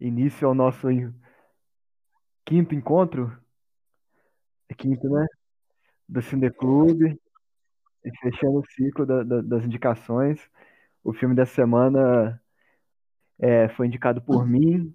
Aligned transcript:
início 0.00 0.46
ao 0.46 0.54
nosso 0.54 0.88
quinto 2.44 2.74
encontro. 2.74 3.36
É 4.68 4.74
quinto, 4.74 5.08
né? 5.08 5.26
Do 6.08 6.22
Cineclube. 6.22 7.20
E 8.04 8.10
fechando 8.18 8.60
o 8.60 8.64
ciclo 8.70 9.04
da- 9.04 9.22
da- 9.24 9.42
das 9.42 9.64
indicações. 9.64 10.40
O 11.02 11.12
filme 11.12 11.34
da 11.34 11.44
semana 11.44 12.40
é, 13.38 13.68
foi 13.70 13.86
indicado 13.86 14.22
por 14.22 14.46
mim, 14.46 14.94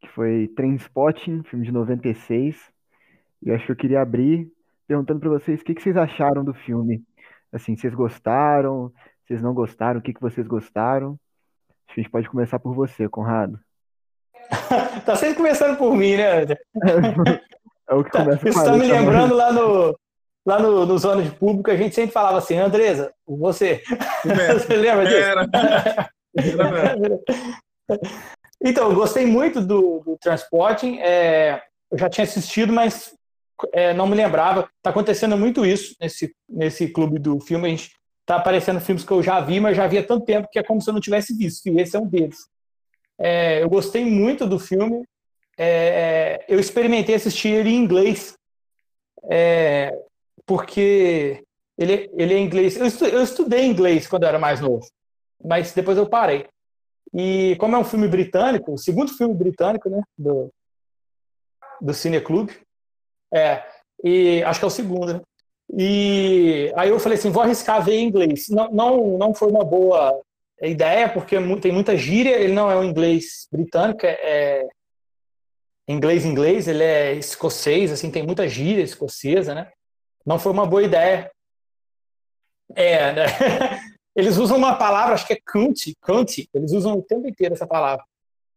que 0.00 0.08
foi 0.08 0.48
Trainspotting, 0.56 1.42
filme 1.42 1.64
de 1.66 1.72
96. 1.72 2.72
E 3.42 3.50
acho 3.50 3.66
que 3.66 3.72
eu 3.72 3.76
queria 3.76 4.00
abrir 4.00 4.50
perguntando 4.86 5.20
para 5.20 5.30
vocês 5.30 5.60
o 5.60 5.64
que 5.64 5.74
que 5.74 5.82
vocês 5.82 5.96
acharam 5.96 6.44
do 6.44 6.54
filme. 6.54 7.04
Assim, 7.52 7.76
vocês 7.76 7.94
gostaram? 7.94 8.92
Vocês 9.24 9.42
não 9.42 9.54
gostaram? 9.54 10.00
O 10.00 10.02
que 10.02 10.12
que 10.14 10.20
vocês 10.20 10.46
gostaram? 10.46 11.18
Acho 11.86 11.94
que 11.94 12.00
a 12.00 12.02
gente 12.02 12.10
pode 12.12 12.28
começar 12.28 12.58
por 12.58 12.74
você, 12.74 13.08
Conrado. 13.08 13.58
Tá 15.04 15.16
sempre 15.16 15.36
começando 15.36 15.76
por 15.76 15.94
mim, 15.94 16.16
né? 16.16 16.42
André? 16.42 16.58
É 17.88 17.94
o 17.94 18.02
que 18.02 18.10
começa 18.10 18.48
Isso 18.48 18.58
com 18.58 18.64
a 18.64 18.64
tá 18.64 18.72
me 18.72 18.86
letra, 18.86 18.98
lembrando 18.98 19.34
lá 19.34 19.52
no, 19.52 19.98
lá 20.46 20.58
no, 20.58 20.86
no 20.86 20.98
Zona 20.98 21.22
de 21.22 21.30
Público, 21.30 21.70
a 21.70 21.76
gente 21.76 21.94
sempre 21.94 22.12
falava 22.12 22.38
assim, 22.38 22.56
Andresa, 22.56 23.12
você. 23.26 23.82
Você 24.24 24.76
lembra 24.76 25.04
disso? 25.06 25.18
Era. 25.18 25.48
Então, 28.62 28.88
eu 28.88 28.94
gostei 28.94 29.26
muito 29.26 29.60
do, 29.60 30.00
do 30.00 30.16
Transporting. 30.18 30.98
É, 30.98 31.60
eu 31.90 31.98
já 31.98 32.08
tinha 32.08 32.24
assistido, 32.24 32.72
mas 32.72 33.14
é, 33.72 33.92
não 33.92 34.06
me 34.06 34.16
lembrava. 34.16 34.68
Tá 34.82 34.88
acontecendo 34.88 35.36
muito 35.36 35.66
isso 35.66 35.94
nesse, 36.00 36.34
nesse 36.48 36.88
clube 36.88 37.18
do 37.18 37.38
filme. 37.40 37.66
A 37.66 37.70
gente 37.70 37.92
tá 38.24 38.36
aparecendo 38.36 38.80
filmes 38.80 39.04
que 39.04 39.12
eu 39.12 39.22
já 39.22 39.38
vi, 39.40 39.60
mas 39.60 39.76
já 39.76 39.86
vi 39.86 39.98
há 39.98 40.02
tanto 40.02 40.24
tempo 40.24 40.48
que 40.50 40.58
é 40.58 40.62
como 40.62 40.80
se 40.80 40.88
eu 40.88 40.94
não 40.94 41.00
tivesse 41.00 41.36
visto. 41.36 41.68
E 41.68 41.78
esse 41.78 41.94
é 41.94 42.00
um 42.00 42.06
deles. 42.06 42.38
É, 43.18 43.62
eu 43.62 43.68
gostei 43.68 44.04
muito 44.04 44.46
do 44.46 44.58
filme. 44.58 45.04
É, 45.56 46.44
eu 46.48 46.58
experimentei 46.58 47.14
assistir 47.14 47.48
ele 47.48 47.70
em 47.70 47.76
inglês, 47.76 48.36
é, 49.30 49.96
porque 50.44 51.44
ele, 51.78 52.10
ele 52.16 52.34
é 52.34 52.38
inglês. 52.38 52.76
Eu, 52.76 52.86
estu, 52.86 53.04
eu 53.04 53.22
estudei 53.22 53.64
inglês 53.64 54.06
quando 54.06 54.24
eu 54.24 54.28
era 54.28 54.38
mais 54.38 54.60
novo, 54.60 54.86
mas 55.44 55.72
depois 55.72 55.96
eu 55.96 56.08
parei. 56.08 56.46
E 57.12 57.54
como 57.60 57.76
é 57.76 57.78
um 57.78 57.84
filme 57.84 58.08
britânico, 58.08 58.72
o 58.72 58.78
segundo 58.78 59.16
filme 59.16 59.34
britânico, 59.34 59.88
né, 59.88 60.02
do, 60.18 60.52
do 61.80 61.94
Cine 61.94 62.20
Club, 62.20 62.50
é, 63.32 63.64
e 64.02 64.42
acho 64.42 64.58
que 64.58 64.64
é 64.64 64.68
o 64.68 64.70
segundo, 64.70 65.14
né? 65.14 65.20
E 65.76 66.72
aí 66.76 66.90
eu 66.90 67.00
falei 67.00 67.16
assim, 67.16 67.30
vou 67.30 67.42
arriscar 67.42 67.82
ver 67.82 67.94
em 67.94 68.06
inglês. 68.06 68.48
Não, 68.48 68.70
não, 68.70 69.18
não 69.18 69.34
foi 69.34 69.50
uma 69.50 69.64
boa 69.64 70.20
ideia, 70.62 71.08
porque 71.08 71.36
tem 71.60 71.72
muita 71.72 71.96
gíria, 71.96 72.36
ele 72.36 72.52
não 72.52 72.70
é 72.70 72.76
um 72.76 72.84
inglês 72.84 73.48
britânico, 73.50 74.06
é, 74.06 74.12
é 74.12 74.68
inglês 75.88 76.24
inglês, 76.24 76.68
ele 76.68 76.82
é 76.82 77.12
escocês, 77.14 77.92
assim, 77.92 78.10
tem 78.10 78.22
muita 78.22 78.48
gíria 78.48 78.82
escocesa, 78.82 79.54
né? 79.54 79.70
Não 80.24 80.38
foi 80.38 80.52
uma 80.52 80.66
boa 80.66 80.82
ideia. 80.82 81.30
É, 82.74 83.12
né? 83.12 83.24
Eles 84.16 84.36
usam 84.36 84.56
uma 84.56 84.76
palavra, 84.76 85.14
acho 85.14 85.26
que 85.26 85.32
é 85.32 85.40
cunt, 85.44 85.92
cunt, 86.00 86.46
eles 86.54 86.70
usam 86.70 86.96
o 86.96 87.02
tempo 87.02 87.26
inteiro 87.26 87.52
essa 87.52 87.66
palavra. 87.66 88.04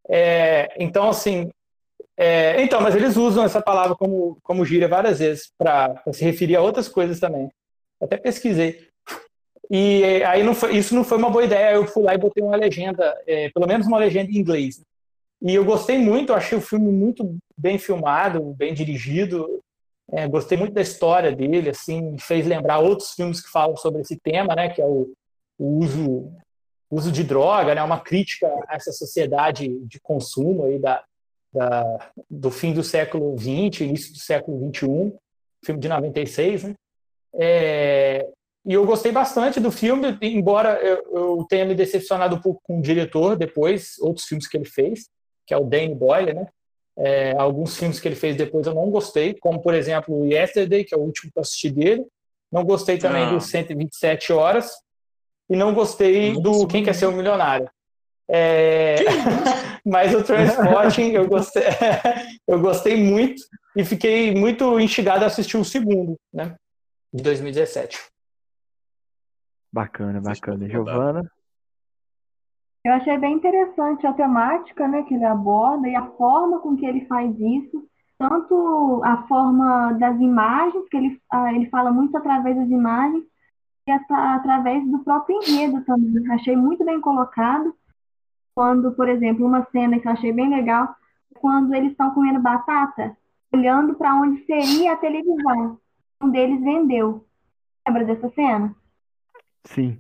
É, 0.08 0.72
então, 0.78 1.09
assim, 1.09 1.50
é, 2.16 2.61
então, 2.61 2.80
mas 2.80 2.95
eles 2.95 3.17
usam 3.17 3.44
essa 3.44 3.61
palavra 3.61 3.95
como, 3.95 4.38
como 4.44 4.64
gíria 4.64 4.88
várias 4.88 5.17
vezes 5.17 5.52
para 5.58 6.00
se 6.14 6.23
referir 6.23 6.56
a 6.56 6.61
outras 6.61 6.88
coisas 6.88 7.20
também. 7.20 7.52
Até 8.00 8.17
pesquisei. 8.17 8.88
E 9.70 10.23
aí 10.23 10.44
não 10.44 10.56
foi, 10.56 10.78
isso 10.78 10.96
não 10.96 11.04
foi 11.04 11.18
uma 11.18 11.30
boa 11.30 11.44
ideia. 11.44 11.76
Eu 11.76 11.88
fui 11.88 12.04
lá 12.04 12.14
e 12.14 12.18
botei 12.18 12.44
uma 12.44 12.56
legenda, 12.56 13.16
é, 13.28 13.50
pelo 13.50 13.68
menos 13.68 13.86
uma 13.88 13.98
legenda 13.98 14.32
em 14.32 14.38
inglês. 14.38 14.82
E 15.42 15.54
eu 15.54 15.64
gostei 15.64 15.98
muito, 15.98 16.34
achei 16.34 16.58
o 16.58 16.62
filme 16.62 16.92
muito 16.92 17.38
bem 17.58 17.78
filmado, 17.78 18.56
bem 18.56 18.73
dirigido. 18.73 19.62
É, 20.12 20.28
gostei 20.28 20.58
muito 20.58 20.73
da 20.73 20.82
história 20.82 21.36
dele, 21.36 21.70
assim, 21.70 22.18
fez 22.18 22.48
lembrar 22.48 22.80
outros 22.80 23.11
filmes 23.11 23.42
que 23.42 23.52
falam 23.52 23.76
sobre 23.76 24.02
esse 24.02 24.17
tema, 24.17 24.56
né, 24.56 24.70
que 24.70 24.82
é 24.82 24.86
o, 24.86 25.11
o 25.60 25.80
uso, 25.80 26.32
uso 26.89 27.11
de 27.11 27.26
droga, 27.26 27.76
né, 27.76 27.83
uma 27.83 28.00
crítica 28.00 28.48
a 28.70 28.76
essa 28.76 28.94
sociedade 28.94 29.67
de 29.86 30.00
consumo 30.00 30.64
aí 30.64 30.80
da, 30.80 31.04
da, 31.54 32.11
do 32.30 32.50
fim 32.50 32.73
do 32.73 32.83
século 32.83 33.38
XX, 33.38 33.82
início 33.82 34.14
do 34.14 34.20
século 34.20 34.72
XXI, 34.73 35.14
filme 35.64 35.82
de 35.82 35.89
96, 35.89 36.64
né? 36.64 36.76
É, 37.33 38.30
e 38.67 38.73
eu 38.73 38.86
gostei 38.86 39.14
bastante 39.14 39.61
do 39.61 39.72
filme, 39.72 40.17
embora 40.22 40.78
eu, 40.82 41.45
tenha 41.50 41.64
me 41.64 41.73
decepcionado 41.73 42.36
um 42.36 42.42
pouco 42.42 42.61
com 42.64 42.80
o 42.80 42.82
diretor 42.82 43.38
depois, 43.38 43.98
outros 44.00 44.26
filmes 44.26 44.45
que 44.45 44.58
ele 44.58 44.66
fez, 44.66 45.08
que 45.45 45.54
é 45.54 45.58
o 45.58 45.64
Danny 45.64 45.95
Boyle, 45.95 46.33
né? 46.33 46.48
É, 47.00 47.32
alguns 47.38 47.77
filmes 47.77 47.98
que 47.98 48.08
ele 48.08 48.16
fez 48.16 48.36
depois 48.36 48.67
eu 48.67 48.73
não 48.73 48.89
gostei, 48.89 49.36
como 49.36 49.61
por 49.61 49.73
exemplo 49.73 50.26
Yesterday, 50.26 50.83
que 50.83 50.94
é 50.94 50.98
o 50.98 51.02
último 51.02 51.32
que 51.32 51.39
eu 51.39 51.42
assisti 51.42 51.70
dele. 51.70 52.06
Não 52.52 52.66
gostei 52.66 52.98
também 52.98 53.23
Ah. 53.23 53.32
do 53.32 53.39
127 53.39 54.33
Horas. 54.33 54.72
E 55.50 55.56
não 55.56 55.73
gostei 55.73 56.33
Nossa, 56.33 56.42
do 56.42 56.67
Quem 56.67 56.83
Quer 56.83 56.94
Ser 56.94 57.06
um 57.06 57.14
Milionário. 57.14 57.70
É, 58.27 58.95
Mas 59.86 60.14
o 60.14 60.22
Transporting 60.22 61.11
eu 61.11 61.26
gostei, 61.30 61.64
eu 62.45 62.60
gostei 62.60 62.98
muito 62.98 63.42
e 63.77 63.86
fiquei 63.86 64.36
muito 64.36 64.77
instigado 64.77 65.23
a 65.23 65.27
assistir 65.27 65.56
o 65.56 65.64
segundo, 65.64 66.17
né? 66.33 66.56
De 67.14 67.23
2017. 67.23 67.98
Bacana, 69.77 70.20
bacana. 70.20 70.67
Giovana? 70.67 71.32
Eu 72.83 72.93
achei 72.93 73.15
bem 73.20 73.36
interessante 73.36 74.08
a 74.08 74.14
temática, 74.14 74.88
né, 74.88 75.04
que 75.04 75.14
ele 75.14 75.23
aborda 75.23 75.88
e 75.88 75.95
a 75.95 76.04
forma 76.14 76.60
com 76.61 76.76
que 76.76 76.83
ele 76.83 77.05
faz 77.05 77.32
isso, 77.39 77.88
tanto 78.17 79.02
a 79.04 79.27
forma 79.27 79.92
das 79.93 80.20
imagens, 80.20 80.89
que 80.89 80.98
ele, 80.98 81.21
ah, 81.32 81.54
ele 81.54 81.70
fala 81.70 81.92
muito 81.92 82.17
através 82.17 82.55
das 82.55 82.67
imagens, 82.70 83.23
e 83.88 83.92
através 83.92 84.83
do 84.89 84.98
próprio 85.04 85.39
enredo 85.43 85.86
também. 85.86 86.32
Achei 86.32 86.55
muito 86.55 86.83
bem 86.83 86.99
colocado. 86.99 87.71
Quando, 88.55 88.92
por 88.94 89.08
exemplo, 89.08 89.45
uma 89.45 89.64
cena 89.71 89.99
que 89.99 90.08
eu 90.08 90.11
achei 90.11 90.33
bem 90.33 90.49
legal, 90.49 90.95
quando 91.39 91.76
eles 91.76 91.92
estão 91.92 92.09
comendo 92.15 92.39
batata, 92.39 93.15
olhando 93.54 93.94
para 93.94 94.15
onde 94.15 94.44
seria 94.45 94.94
a 94.94 94.98
televisão. 94.98 95.77
Um 96.20 96.32
deles 96.32 96.64
vendeu. 96.64 97.23
Lembra 97.88 98.05
dessa 98.05 98.27
cena? 98.32 98.76
Sim. 99.67 100.00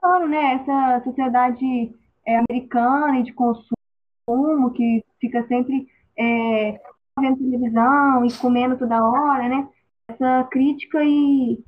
falando, 0.00 0.28
né? 0.28 0.54
Essa 0.54 1.04
sociedade 1.04 1.94
é, 2.26 2.36
americana 2.36 3.20
e 3.20 3.22
de 3.22 3.32
consumo 3.32 4.72
que 4.74 5.04
fica 5.20 5.46
sempre 5.46 5.88
é, 6.16 6.80
vendo 7.18 7.38
televisão 7.38 8.24
e 8.24 8.32
comendo 8.34 8.78
toda 8.78 9.04
hora, 9.04 9.48
né? 9.48 9.68
Essa 10.08 10.44
crítica 10.50 11.02
e 11.04 11.62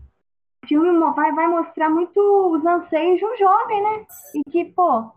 o 0.64 0.66
filme 0.66 1.12
vai, 1.14 1.32
vai 1.32 1.48
mostrar 1.48 1.88
muito 1.88 2.18
os 2.18 2.64
anseios 2.64 3.18
de 3.18 3.24
um 3.24 3.36
jovem, 3.36 3.82
né? 3.82 4.06
E 4.34 4.50
que, 4.50 4.64
pô, 4.66 5.10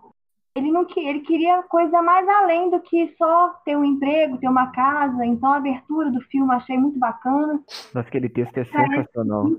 ele 0.56 0.72
não 0.72 0.88
ele 0.96 1.20
queria 1.22 1.64
coisa 1.64 2.02
mais 2.02 2.28
além 2.28 2.70
do 2.70 2.80
que 2.80 3.14
só 3.18 3.50
ter 3.66 3.76
um 3.76 3.84
emprego, 3.84 4.38
ter 4.38 4.48
uma 4.48 4.72
casa. 4.72 5.26
Então 5.26 5.52
a 5.52 5.58
abertura 5.58 6.10
do 6.10 6.22
filme 6.22 6.54
achei 6.54 6.78
muito 6.78 6.98
bacana. 6.98 7.62
Nossa, 7.94 8.08
aquele 8.08 8.30
texto 8.30 8.58
é 8.58 8.66
sensacional. 8.66 9.52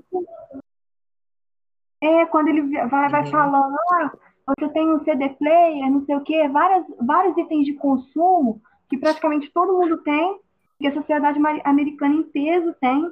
É, 2.01 2.25
quando 2.27 2.49
ele 2.49 2.61
vai, 2.87 3.09
vai 3.09 3.25
Uhum. 3.25 3.31
falando, 3.31 3.75
ah, 3.93 4.11
você 4.59 4.69
tem 4.69 4.89
um 4.89 5.03
CD 5.03 5.29
player, 5.29 5.91
não 5.91 6.05
sei 6.05 6.15
o 6.15 6.21
quê, 6.21 6.47
várias, 6.47 6.85
vários 7.01 7.37
itens 7.37 7.65
de 7.65 7.73
consumo 7.73 8.61
que 8.89 8.97
praticamente 8.97 9.51
todo 9.51 9.77
mundo 9.77 9.97
tem, 10.03 10.39
que 10.79 10.87
a 10.87 10.93
sociedade 10.93 11.39
americana 11.63 12.15
em 12.15 12.23
peso 12.23 12.73
tem, 12.79 13.11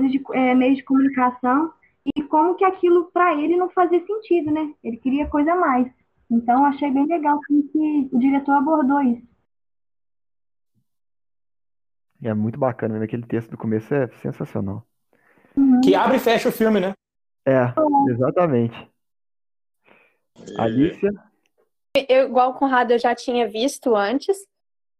de, 0.00 0.22
é, 0.32 0.54
meios 0.54 0.78
de 0.78 0.84
comunicação, 0.84 1.72
e 2.16 2.22
como 2.22 2.56
que 2.56 2.64
aquilo 2.64 3.10
para 3.12 3.34
ele 3.34 3.56
não 3.56 3.70
fazia 3.70 4.04
sentido, 4.04 4.50
né? 4.50 4.72
Ele 4.82 4.96
queria 4.96 5.28
coisa 5.28 5.52
a 5.52 5.56
mais. 5.56 5.86
Então, 6.28 6.64
achei 6.64 6.90
bem 6.90 7.06
legal 7.06 7.38
como 7.46 7.62
que 7.68 8.08
o 8.10 8.18
diretor 8.18 8.52
abordou 8.52 9.00
isso. 9.02 9.30
É 12.22 12.32
muito 12.34 12.58
bacana, 12.58 12.98
né? 12.98 13.04
Aquele 13.04 13.26
texto 13.26 13.50
do 13.50 13.58
começo 13.58 13.92
é 13.94 14.08
sensacional. 14.22 14.84
Que 15.84 15.94
abre 15.94 16.16
e 16.16 16.20
fecha 16.20 16.48
o 16.48 16.52
filme, 16.52 16.80
né? 16.80 16.94
É, 17.46 17.72
exatamente. 18.10 18.90
Alicia? 20.58 21.10
Eu, 22.08 22.28
igual 22.28 22.50
o 22.50 22.54
Conrado, 22.54 22.92
eu 22.92 22.98
já 22.98 23.14
tinha 23.14 23.46
visto 23.48 23.94
antes, 23.94 24.36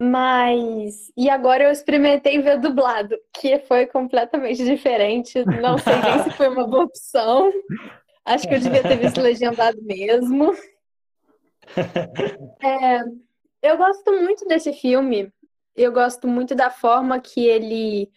mas. 0.01 1.11
E 1.17 1.31
agora 1.31 1.65
eu 1.65 1.71
experimentei 1.71 2.41
ver 2.41 2.59
dublado, 2.59 3.17
que 3.33 3.59
foi 3.61 3.87
completamente 3.87 4.65
diferente. 4.65 5.45
Não 5.45 5.79
sei 5.79 5.95
nem 5.97 6.23
se 6.25 6.31
foi 6.33 6.49
uma 6.49 6.67
boa 6.67 6.85
opção. 6.85 7.51
Acho 8.25 8.47
que 8.47 8.55
eu 8.55 8.61
devia 8.61 8.83
ter 8.83 8.97
visto 8.97 9.21
legendado 9.21 9.81
mesmo. 9.83 10.53
É, 12.61 13.03
eu 13.63 13.77
gosto 13.79 14.13
muito 14.13 14.45
desse 14.47 14.73
filme. 14.73 15.33
Eu 15.77 15.93
gosto 15.93 16.27
muito 16.29 16.55
da 16.55 16.69
forma 16.71 17.21
que 17.21 17.47
ele, 17.47 18.11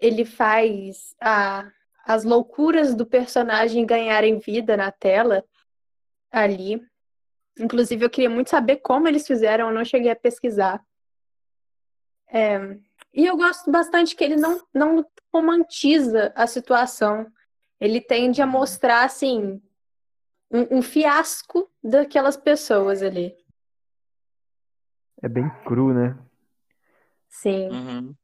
ele 0.00 0.24
faz 0.24 1.14
a, 1.20 1.68
as 2.06 2.22
loucuras 2.22 2.94
do 2.94 3.04
personagem 3.04 3.84
ganharem 3.84 4.38
vida 4.38 4.76
na 4.76 4.92
tela 4.92 5.44
ali. 6.30 6.80
Inclusive, 7.58 8.04
eu 8.04 8.10
queria 8.10 8.30
muito 8.30 8.48
saber 8.48 8.76
como 8.76 9.08
eles 9.08 9.26
fizeram, 9.26 9.68
eu 9.68 9.74
não 9.74 9.84
cheguei 9.84 10.10
a 10.10 10.16
pesquisar. 10.16 10.80
É, 12.28 12.58
e 13.12 13.26
eu 13.26 13.36
gosto 13.36 13.70
bastante 13.72 14.14
que 14.14 14.22
ele 14.22 14.36
não, 14.36 14.60
não 14.72 15.04
romantiza 15.34 16.32
a 16.36 16.46
situação. 16.46 17.26
Ele 17.80 18.00
tende 18.00 18.40
a 18.40 18.46
mostrar, 18.46 19.04
assim, 19.04 19.60
um, 20.48 20.78
um 20.78 20.82
fiasco 20.82 21.68
daquelas 21.82 22.36
pessoas 22.36 23.02
ali. 23.02 23.36
É 25.20 25.28
bem 25.28 25.50
cru, 25.64 25.92
né? 25.92 26.16
Sim. 27.28 27.68
Uhum. 27.70 28.14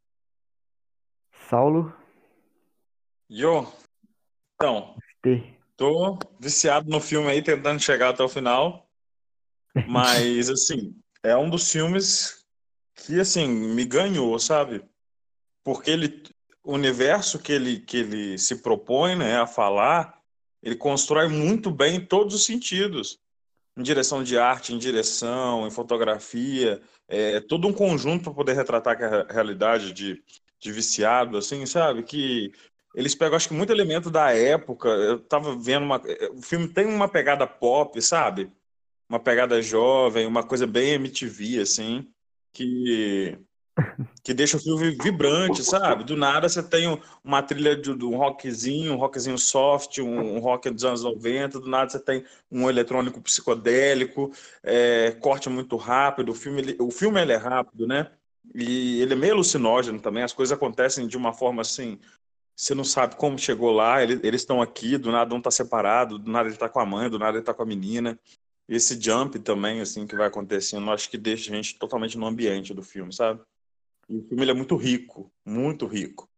Saulo, 1.48 1.92
Yo, 3.34 3.66
então, 4.56 4.94
tô 5.74 6.18
viciado 6.38 6.90
no 6.90 7.00
filme 7.00 7.28
aí, 7.30 7.40
tentando 7.40 7.80
chegar 7.80 8.10
até 8.10 8.22
o 8.22 8.28
final. 8.28 8.86
Mas, 9.88 10.50
assim, 10.50 10.94
é 11.22 11.34
um 11.34 11.48
dos 11.48 11.72
filmes 11.72 12.44
que, 12.94 13.18
assim, 13.18 13.48
me 13.48 13.86
ganhou, 13.86 14.38
sabe? 14.38 14.84
Porque 15.64 15.90
ele, 15.90 16.22
o 16.62 16.74
universo 16.74 17.38
que 17.38 17.52
ele, 17.52 17.80
que 17.80 17.96
ele 17.96 18.36
se 18.36 18.56
propõe, 18.56 19.16
né, 19.16 19.40
a 19.40 19.46
falar, 19.46 20.20
ele 20.62 20.76
constrói 20.76 21.26
muito 21.28 21.70
bem 21.70 21.96
em 21.96 22.04
todos 22.04 22.34
os 22.34 22.44
sentidos. 22.44 23.18
Em 23.78 23.82
direção 23.82 24.22
de 24.22 24.36
arte, 24.36 24.74
em 24.74 24.78
direção, 24.78 25.66
em 25.66 25.70
fotografia, 25.70 26.82
é 27.08 27.40
todo 27.40 27.66
um 27.66 27.72
conjunto 27.72 28.24
para 28.24 28.34
poder 28.34 28.52
retratar 28.52 29.02
a 29.02 29.32
realidade 29.32 29.94
de, 29.94 30.22
de 30.60 30.70
viciado, 30.70 31.38
assim, 31.38 31.64
sabe? 31.64 32.02
Que 32.02 32.52
eles 32.94 33.14
pegam, 33.14 33.36
acho 33.36 33.48
que, 33.48 33.54
muito 33.54 33.72
elemento 33.72 34.10
da 34.10 34.32
época. 34.32 34.88
Eu 34.88 35.18
tava 35.18 35.56
vendo 35.56 35.84
uma. 35.84 36.00
O 36.32 36.42
filme 36.42 36.68
tem 36.68 36.86
uma 36.86 37.08
pegada 37.08 37.46
pop, 37.46 38.00
sabe? 38.02 38.50
Uma 39.08 39.18
pegada 39.18 39.60
jovem, 39.62 40.26
uma 40.26 40.42
coisa 40.42 40.66
bem 40.66 40.92
MTV, 40.94 41.60
assim, 41.60 42.08
que. 42.52 43.38
Que 44.22 44.34
deixa 44.34 44.56
o 44.56 44.60
filme 44.60 44.90
vibrante, 45.02 45.64
sabe? 45.64 46.04
Do 46.04 46.14
nada 46.14 46.48
você 46.48 46.62
tem 46.62 47.00
uma 47.24 47.42
trilha 47.42 47.74
de, 47.74 47.96
de 47.96 48.04
um 48.04 48.16
rockzinho, 48.16 48.92
um 48.92 48.96
rockzinho 48.96 49.38
soft, 49.38 49.98
um, 49.98 50.36
um, 50.36 50.38
rock 50.38 50.70
dos 50.70 50.84
anos 50.84 51.02
90, 51.02 51.58
do 51.58 51.68
nada 51.68 51.90
você 51.90 51.98
tem 51.98 52.24
um 52.50 52.68
eletrônico 52.68 53.20
psicodélico, 53.20 54.30
é, 54.62 55.10
corte 55.20 55.48
muito 55.48 55.74
rápido, 55.76 56.30
o 56.30 56.34
filme, 56.34 56.60
ele, 56.60 56.76
o 56.78 56.90
filme 56.90 57.20
ele 57.20 57.32
é 57.32 57.36
rápido, 57.36 57.86
né? 57.86 58.12
E 58.54 59.00
ele 59.00 59.14
é 59.14 59.16
meio 59.16 59.32
alucinógeno 59.32 59.98
também, 60.00 60.22
as 60.22 60.32
coisas 60.32 60.56
acontecem 60.56 61.06
de 61.06 61.16
uma 61.16 61.32
forma 61.32 61.62
assim, 61.62 61.98
você 62.54 62.74
não 62.74 62.84
sabe 62.84 63.16
como 63.16 63.38
chegou 63.38 63.72
lá, 63.72 64.02
ele, 64.02 64.20
eles 64.22 64.42
estão 64.42 64.60
aqui, 64.60 64.96
do 64.98 65.10
nada 65.10 65.34
um 65.34 65.38
está 65.38 65.50
separado, 65.50 66.18
do 66.18 66.30
nada 66.30 66.48
ele 66.48 66.54
está 66.54 66.68
com 66.68 66.80
a 66.80 66.86
mãe, 66.86 67.08
do 67.08 67.18
nada 67.18 67.32
ele 67.32 67.42
está 67.42 67.54
com 67.54 67.62
a 67.62 67.66
menina. 67.66 68.18
Esse 68.68 69.00
jump 69.00 69.38
também, 69.40 69.80
assim, 69.80 70.06
que 70.06 70.16
vai 70.16 70.28
acontecendo, 70.28 70.90
acho 70.90 71.10
que 71.10 71.18
deixa 71.18 71.52
a 71.52 71.56
gente 71.56 71.78
totalmente 71.78 72.16
no 72.16 72.26
ambiente 72.26 72.72
do 72.72 72.82
filme, 72.82 73.12
sabe? 73.12 73.40
E 74.08 74.16
o 74.16 74.28
filme 74.28 74.48
é 74.48 74.54
muito 74.54 74.76
rico, 74.76 75.30
muito 75.44 75.86
rico. 75.86 76.28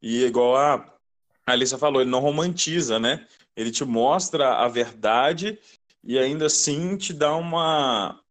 E 0.00 0.24
igual 0.24 0.56
a 0.56 0.94
Alissa 1.46 1.78
falou, 1.78 2.00
ele 2.00 2.10
não 2.10 2.20
romantiza, 2.20 2.98
né? 2.98 3.26
Ele 3.56 3.70
te 3.70 3.84
mostra 3.84 4.56
a 4.58 4.68
verdade 4.68 5.58
e 6.02 6.18
ainda 6.18 6.46
assim 6.46 6.96
te 6.96 7.12
dá 7.12 7.34
uma, 7.34 8.21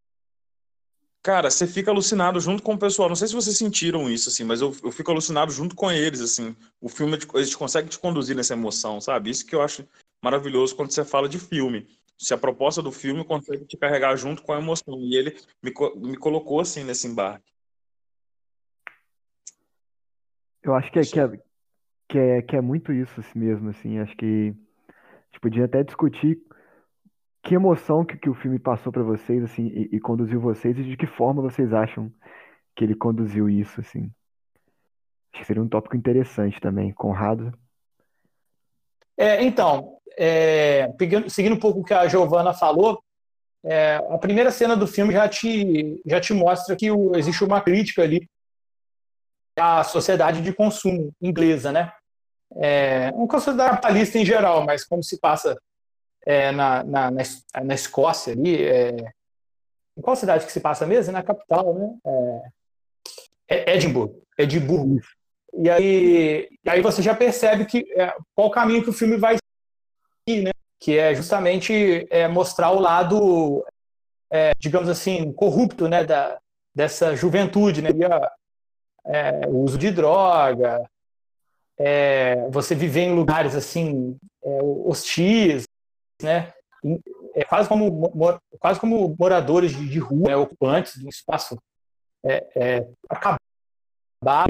Cara, 1.23 1.51
você 1.51 1.67
fica 1.67 1.91
alucinado 1.91 2.39
junto 2.39 2.63
com 2.63 2.73
o 2.73 2.79
pessoal. 2.79 3.07
Não 3.07 3.15
sei 3.15 3.27
se 3.27 3.35
vocês 3.35 3.55
sentiram 3.55 4.09
isso, 4.09 4.29
assim, 4.29 4.43
mas 4.43 4.59
eu, 4.59 4.75
eu 4.83 4.91
fico 4.91 5.11
alucinado 5.11 5.51
junto 5.51 5.75
com 5.75 5.91
eles, 5.91 6.19
assim. 6.19 6.55
O 6.79 6.89
filme, 6.89 7.17
eles 7.35 7.55
conseguem 7.55 7.89
te 7.89 7.99
conduzir 7.99 8.35
nessa 8.35 8.53
emoção, 8.53 8.99
sabe? 8.99 9.29
Isso 9.29 9.45
que 9.45 9.53
eu 9.53 9.61
acho 9.61 9.87
maravilhoso 10.23 10.75
quando 10.75 10.91
você 10.91 11.05
fala 11.05 11.29
de 11.29 11.37
filme. 11.37 11.87
Se 12.17 12.33
a 12.33 12.37
proposta 12.37 12.81
do 12.81 12.91
filme 12.91 13.23
consegue 13.23 13.65
te 13.65 13.77
carregar 13.77 14.15
junto 14.15 14.41
com 14.41 14.53
a 14.53 14.59
emoção. 14.59 14.99
E 14.99 15.15
ele 15.15 15.37
me, 15.61 15.71
me 15.97 16.17
colocou, 16.17 16.59
assim, 16.59 16.83
nesse 16.83 17.07
embarque. 17.07 17.51
Eu 20.63 20.73
acho 20.73 20.91
que 20.91 20.99
é, 20.99 21.01
que 21.03 21.19
é, 21.19 21.39
que 22.07 22.17
é, 22.17 22.41
que 22.41 22.55
é 22.55 22.61
muito 22.61 22.91
isso 22.91 23.19
assim 23.19 23.37
mesmo, 23.37 23.69
assim. 23.69 23.99
Acho 23.99 24.15
que 24.15 24.53
a 24.87 25.25
gente 25.31 25.39
podia 25.39 25.65
até 25.65 25.83
discutir 25.83 26.39
que 27.43 27.55
emoção 27.55 28.05
que, 28.05 28.17
que 28.17 28.29
o 28.29 28.35
filme 28.35 28.59
passou 28.59 28.91
para 28.91 29.03
vocês, 29.03 29.43
assim, 29.43 29.67
e, 29.67 29.95
e, 29.95 29.99
conduziu 29.99 30.39
vocês, 30.39 30.77
e 30.77 30.83
de 30.83 30.95
que 30.95 31.07
forma 31.07 31.41
vocês 31.41 31.73
acham 31.73 32.11
que 32.75 32.83
ele 32.83 32.95
conduziu 32.95 33.49
isso, 33.49 33.81
assim? 33.81 34.11
Acho 35.33 35.41
que 35.41 35.45
seria 35.45 35.63
um 35.63 35.67
tópico 35.67 35.95
interessante 35.95 36.59
também. 36.59 36.93
Conrado? 36.93 37.57
É, 39.17 39.43
então, 39.43 39.97
é, 40.17 40.87
pegando, 40.97 41.29
seguindo 41.29 41.55
um 41.55 41.59
pouco 41.59 41.79
o 41.79 41.83
que 41.83 41.93
a 41.93 42.07
Giovana 42.07 42.53
falou, 42.53 43.03
é, 43.63 43.95
a 44.09 44.17
primeira 44.17 44.51
cena 44.51 44.75
do 44.75 44.87
filme 44.87 45.13
já 45.13 45.27
te, 45.29 46.01
já 46.05 46.19
te 46.19 46.33
mostra 46.33 46.75
que 46.75 46.91
o, 46.91 47.15
existe 47.15 47.43
uma 47.43 47.61
crítica 47.61 48.01
ali 48.03 48.29
à 49.55 49.83
sociedade 49.83 50.41
de 50.41 50.53
consumo 50.53 51.13
inglesa, 51.21 51.71
né? 51.71 51.91
É, 52.55 53.11
uma 53.13 53.27
sociedade 53.39 53.69
capitalista 53.71 54.17
em 54.17 54.25
geral, 54.25 54.65
mas 54.65 54.83
como 54.83 55.03
se 55.03 55.19
passa 55.19 55.55
é, 56.25 56.51
na, 56.51 56.83
na, 56.83 57.11
na, 57.11 57.73
Escócia 57.73 58.33
ali. 58.33 58.63
É, 58.63 58.95
em 59.97 60.01
qual 60.01 60.15
cidade 60.15 60.45
que 60.45 60.51
se 60.51 60.59
passa 60.59 60.85
mesmo? 60.85 61.11
Na 61.11 61.23
capital, 61.23 61.73
né? 61.73 61.97
É, 63.47 63.71
é 63.71 63.75
Edimburgo. 63.75 64.21
Edimburgo. 64.37 64.99
E 65.53 65.69
aí, 65.69 66.49
e 66.63 66.69
aí 66.69 66.81
você 66.81 67.01
já 67.01 67.13
percebe 67.13 67.65
que 67.65 67.85
é, 67.95 68.13
qual 68.33 68.47
o 68.47 68.51
caminho 68.51 68.83
que 68.83 68.89
o 68.89 68.93
filme 68.93 69.17
vai 69.17 69.37
seguir, 70.27 70.43
né? 70.43 70.51
Que 70.79 70.97
é 70.97 71.13
justamente 71.13 72.07
é, 72.09 72.27
mostrar 72.27 72.71
o 72.71 72.79
lado, 72.79 73.65
é, 74.29 74.51
digamos 74.59 74.89
assim, 74.89 75.31
corrupto, 75.33 75.87
né? 75.87 76.03
Da, 76.03 76.39
dessa 76.73 77.15
juventude, 77.15 77.81
né? 77.81 77.89
É, 79.05 79.47
o 79.47 79.63
uso 79.63 79.77
de 79.77 79.91
droga, 79.91 80.89
é, 81.77 82.47
você 82.49 82.75
viver 82.75 83.01
em 83.01 83.15
lugares 83.15 83.55
assim 83.55 84.15
é, 84.43 84.59
hostis, 84.61 85.65
né? 86.23 86.53
É 87.35 87.43
quase 87.43 87.69
como, 87.69 88.09
quase 88.59 88.79
como 88.79 89.15
moradores 89.17 89.71
de, 89.71 89.99
rua, 89.99 90.29
né, 90.29 90.35
ocupantes 90.35 90.99
de 90.99 91.05
um 91.05 91.09
espaço 91.09 91.57
é, 92.25 92.47
é, 92.55 92.87
acabar 93.09 93.39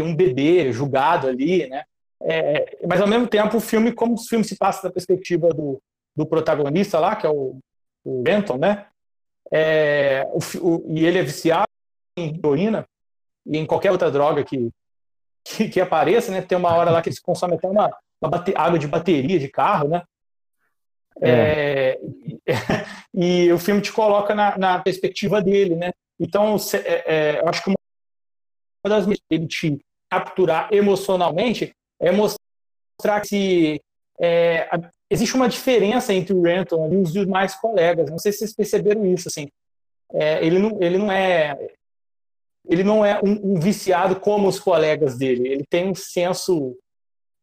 um 0.01 0.15
bebê 0.15 0.71
julgado 0.71 1.27
ali, 1.27 1.67
né? 1.67 1.83
É, 2.23 2.77
mas 2.87 3.01
ao 3.01 3.07
mesmo 3.07 3.27
tempo 3.27 3.57
o 3.57 3.61
filme, 3.61 3.91
como 3.91 4.13
o 4.13 4.17
filme 4.17 4.45
se 4.45 4.55
passa 4.55 4.83
da 4.83 4.93
perspectiva 4.93 5.49
do, 5.49 5.81
do 6.15 6.25
protagonista 6.25 6.99
lá, 6.99 7.15
que 7.15 7.25
é 7.25 7.29
o, 7.29 7.57
o 8.03 8.21
Benton, 8.21 8.57
né? 8.57 8.87
É, 9.51 10.27
o, 10.31 10.39
o, 10.67 10.97
e 10.97 11.05
ele 11.05 11.19
é 11.19 11.23
viciado 11.23 11.67
em 12.17 12.35
heroína 12.37 12.85
e 13.45 13.57
em 13.57 13.65
qualquer 13.65 13.91
outra 13.91 14.11
droga 14.11 14.43
que, 14.43 14.69
que, 15.43 15.69
que, 15.69 15.81
apareça, 15.81 16.31
né? 16.31 16.41
Tem 16.41 16.57
uma 16.57 16.73
hora 16.73 16.91
lá 16.91 17.01
que 17.01 17.09
eles 17.09 17.19
consomem 17.19 17.57
até 17.57 17.67
uma, 17.67 17.89
uma 18.21 18.43
água 18.55 18.77
de 18.77 18.87
bateria 18.87 19.39
de 19.39 19.49
carro, 19.49 19.89
né? 19.89 20.03
É. 21.21 21.99
É, 22.47 22.53
e 23.13 23.51
o 23.51 23.59
filme 23.59 23.81
te 23.81 23.91
coloca 23.93 24.33
na, 24.33 24.57
na 24.57 24.79
perspectiva 24.79 25.41
dele, 25.41 25.75
né? 25.75 25.91
Então, 26.19 26.55
é, 26.73 27.03
é, 27.05 27.39
eu 27.41 27.47
acho 27.47 27.63
que 27.63 27.69
uma 27.69 27.77
das 28.85 29.05
maneiras 29.05 29.23
ele 29.29 29.47
te 29.47 29.79
capturar 30.09 30.67
emocionalmente 30.71 31.71
é 31.99 32.11
mostrar 32.11 33.21
que 33.23 33.79
é, 34.19 34.67
existe 35.09 35.35
uma 35.35 35.47
diferença 35.47 36.13
entre 36.13 36.33
o 36.33 36.41
Renton 36.41 36.91
e 36.91 36.97
os 36.97 37.13
demais 37.13 37.55
colegas. 37.55 38.09
Não 38.09 38.19
sei 38.19 38.31
se 38.31 38.39
vocês 38.39 38.55
perceberam 38.55 39.05
isso, 39.05 39.27
assim. 39.27 39.47
É, 40.13 40.45
ele, 40.45 40.59
não, 40.59 40.81
ele 40.81 40.97
não 40.97 41.11
é 41.11 41.57
ele 42.67 42.83
não 42.83 43.03
é 43.03 43.19
um, 43.23 43.53
um, 43.53 43.59
viciado 43.59 44.19
como 44.19 44.47
os 44.47 44.59
colegas 44.59 45.17
dele. 45.17 45.47
Ele 45.47 45.65
tem 45.67 45.89
um 45.89 45.95
senso 45.95 46.77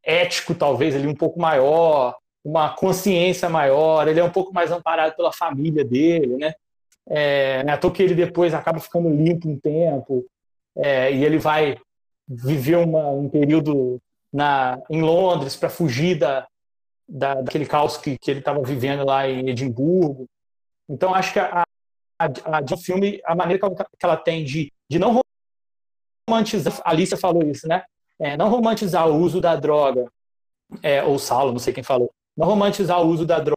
ético, 0.03 0.55
talvez, 0.55 0.95
ali 0.95 1.07
um 1.07 1.15
pouco 1.15 1.41
maior 1.41 2.17
uma 2.49 2.71
consciência 2.75 3.49
maior, 3.49 4.09
ele 4.09 4.21
é 4.21 4.25
um 4.25 4.31
pouco 4.31 4.55
mais 4.55 4.71
amparado 4.71 5.15
pela 5.15 5.31
família 5.31 5.85
dele, 5.85 6.39
né? 6.39 6.55
É, 7.11 7.63
né, 7.65 7.77
que 7.77 8.03
ele 8.03 8.15
depois 8.15 8.53
acaba 8.53 8.81
ficando 8.81 9.09
limpo 9.09 9.49
um 9.49 9.59
tempo 9.59 10.27
é, 10.77 11.11
e 11.11 11.25
ele 11.25 11.39
vai 11.39 11.79
viver 12.27 12.77
uma, 12.77 13.09
um 13.09 13.29
período 13.29 13.99
na, 14.31 14.79
em 14.91 15.01
Londres 15.01 15.57
para 15.57 15.71
fugir 15.71 16.19
da, 16.19 16.47
da, 17.09 17.41
daquele 17.41 17.65
caos 17.65 17.97
que, 17.97 18.19
que 18.19 18.31
ele 18.31 18.41
estava 18.41 18.63
vivendo 18.63 19.05
lá 19.05 19.29
em 19.29 19.49
Edimburgo. 19.49 20.27
Então, 20.89 21.15
acho 21.15 21.33
que 21.33 21.39
a, 21.39 21.65
a, 22.19 22.27
a, 22.27 22.59
a 22.59 22.77
filme, 22.77 23.21
a 23.25 23.35
maneira 23.35 23.59
que 23.59 23.65
ela, 23.65 23.75
que 23.75 24.07
ela 24.07 24.17
tem 24.17 24.45
de, 24.45 24.71
de 24.89 24.99
não 24.99 25.23
romantizar, 26.29 26.81
a 26.85 26.91
Alicia 26.91 27.17
falou 27.17 27.43
isso, 27.43 27.67
né? 27.67 27.85
É, 28.19 28.37
não 28.37 28.51
romantizar 28.51 29.09
o 29.09 29.17
uso 29.17 29.41
da 29.41 29.57
droga, 29.57 30.11
é, 30.83 31.03
ou 31.03 31.19
Saulo, 31.19 31.53
não 31.53 31.59
sei 31.59 31.73
quem 31.73 31.85
falou, 31.85 32.13
não 32.39 32.47
romantizar 32.47 33.03
o 33.03 33.09
uso 33.09 33.27
da 33.27 33.41
droga, 33.41 33.57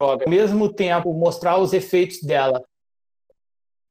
ao 0.00 0.28
mesmo 0.28 0.72
tempo 0.72 1.14
mostrar 1.14 1.56
os 1.58 1.72
efeitos 1.72 2.20
dela. 2.20 2.60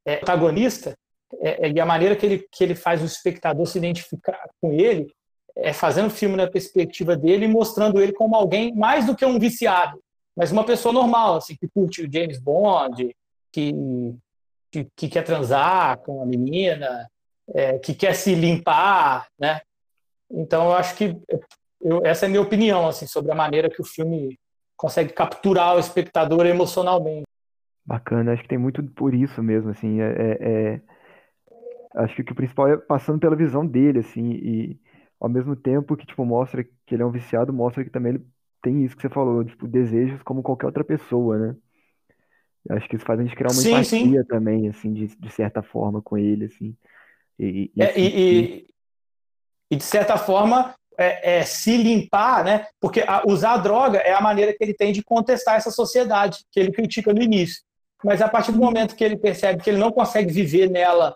É, 0.05 0.17
protagonista 0.17 0.93
é, 1.39 1.67
é, 1.67 1.71
e 1.71 1.79
a 1.79 1.85
maneira 1.85 2.15
que 2.15 2.25
ele, 2.25 2.45
que 2.51 2.63
ele 2.63 2.75
faz 2.75 3.01
o 3.01 3.05
espectador 3.05 3.65
se 3.65 3.77
identificar 3.77 4.47
com 4.61 4.71
ele 4.73 5.07
é 5.55 5.71
fazendo 5.71 6.07
o 6.07 6.11
filme 6.11 6.35
na 6.35 6.47
perspectiva 6.47 7.15
dele 7.15 7.45
e 7.45 7.47
mostrando 7.47 8.01
ele 8.01 8.11
como 8.11 8.35
alguém 8.35 8.75
mais 8.75 9.05
do 9.05 9.15
que 9.15 9.25
um 9.25 9.39
viciado, 9.39 9.99
mas 10.35 10.51
uma 10.51 10.65
pessoa 10.65 10.93
normal, 10.93 11.37
assim, 11.37 11.55
que 11.55 11.67
curte 11.69 12.01
o 12.01 12.11
James 12.11 12.37
Bond, 12.37 13.15
que, 13.53 13.73
que, 14.69 14.87
que 14.93 15.07
quer 15.07 15.23
transar 15.23 15.97
com 15.99 16.21
a 16.21 16.25
menina, 16.25 17.09
é, 17.53 17.79
que 17.79 17.93
quer 17.93 18.13
se 18.13 18.35
limpar, 18.35 19.27
né? 19.39 19.61
Então, 20.29 20.65
eu 20.65 20.73
acho 20.73 20.95
que 20.95 21.15
eu, 21.81 22.05
essa 22.05 22.25
é 22.25 22.27
a 22.27 22.29
minha 22.29 22.41
opinião 22.41 22.87
assim, 22.87 23.07
sobre 23.07 23.31
a 23.31 23.35
maneira 23.35 23.69
que 23.69 23.81
o 23.81 23.85
filme 23.85 24.37
consegue 24.75 25.13
capturar 25.13 25.75
o 25.75 25.79
espectador 25.79 26.45
emocionalmente. 26.45 27.25
Bacana, 27.85 28.33
acho 28.33 28.41
que 28.41 28.49
tem 28.49 28.57
muito 28.57 28.83
por 28.83 29.13
isso 29.13 29.41
mesmo, 29.43 29.69
assim, 29.69 30.01
é, 30.01 30.07
é, 30.07 30.37
é... 30.41 30.81
acho 31.95 32.23
que 32.23 32.31
o 32.31 32.35
principal 32.35 32.67
é 32.67 32.77
passando 32.77 33.19
pela 33.19 33.35
visão 33.35 33.65
dele, 33.65 33.99
assim, 33.99 34.31
e 34.31 34.79
ao 35.19 35.29
mesmo 35.29 35.55
tempo 35.55 35.95
que, 35.95 36.05
tipo, 36.05 36.25
mostra 36.25 36.63
que 36.63 36.95
ele 36.95 37.03
é 37.03 37.05
um 37.05 37.11
viciado, 37.11 37.53
mostra 37.53 37.83
que 37.83 37.89
também 37.89 38.15
ele 38.15 38.25
tem 38.61 38.83
isso 38.83 38.95
que 38.95 39.03
você 39.03 39.09
falou, 39.09 39.45
tipo, 39.45 39.67
desejos 39.67 40.21
como 40.23 40.41
qualquer 40.41 40.65
outra 40.65 40.83
pessoa, 40.83 41.37
né? 41.37 41.55
Acho 42.71 42.89
que 42.89 42.95
isso 42.95 43.05
faz 43.05 43.19
a 43.19 43.23
gente 43.23 43.35
criar 43.35 43.49
uma 43.49 43.61
sim, 43.61 43.73
empatia 43.73 44.21
sim. 44.21 44.27
também, 44.27 44.67
assim, 44.67 44.91
de, 44.91 45.07
de 45.15 45.29
certa 45.29 45.61
forma 45.61 46.01
com 46.01 46.17
ele, 46.17 46.45
assim. 46.45 46.75
E, 47.37 47.71
e, 47.75 47.81
é, 47.83 47.99
e, 47.99 48.67
e, 49.69 49.75
de 49.75 49.83
certa 49.83 50.17
forma, 50.17 50.73
é, 50.97 51.39
é, 51.39 51.43
se 51.43 51.77
limpar, 51.77 52.43
né? 52.43 52.67
Porque 52.79 53.01
a, 53.01 53.23
usar 53.27 53.53
a 53.53 53.57
droga 53.57 53.99
é 53.99 54.13
a 54.13 54.21
maneira 54.21 54.53
que 54.53 54.63
ele 54.63 54.73
tem 54.73 54.91
de 54.91 55.03
contestar 55.03 55.55
essa 55.55 55.71
sociedade 55.71 56.43
que 56.51 56.59
ele 56.59 56.71
critica 56.71 57.13
no 57.13 57.21
início. 57.21 57.63
Mas 58.03 58.21
a 58.21 58.29
partir 58.29 58.51
do 58.51 58.59
momento 58.59 58.95
que 58.95 59.03
ele 59.03 59.17
percebe 59.17 59.63
que 59.63 59.69
ele 59.69 59.79
não 59.79 59.91
consegue 59.91 60.31
viver 60.31 60.69
nela 60.69 61.15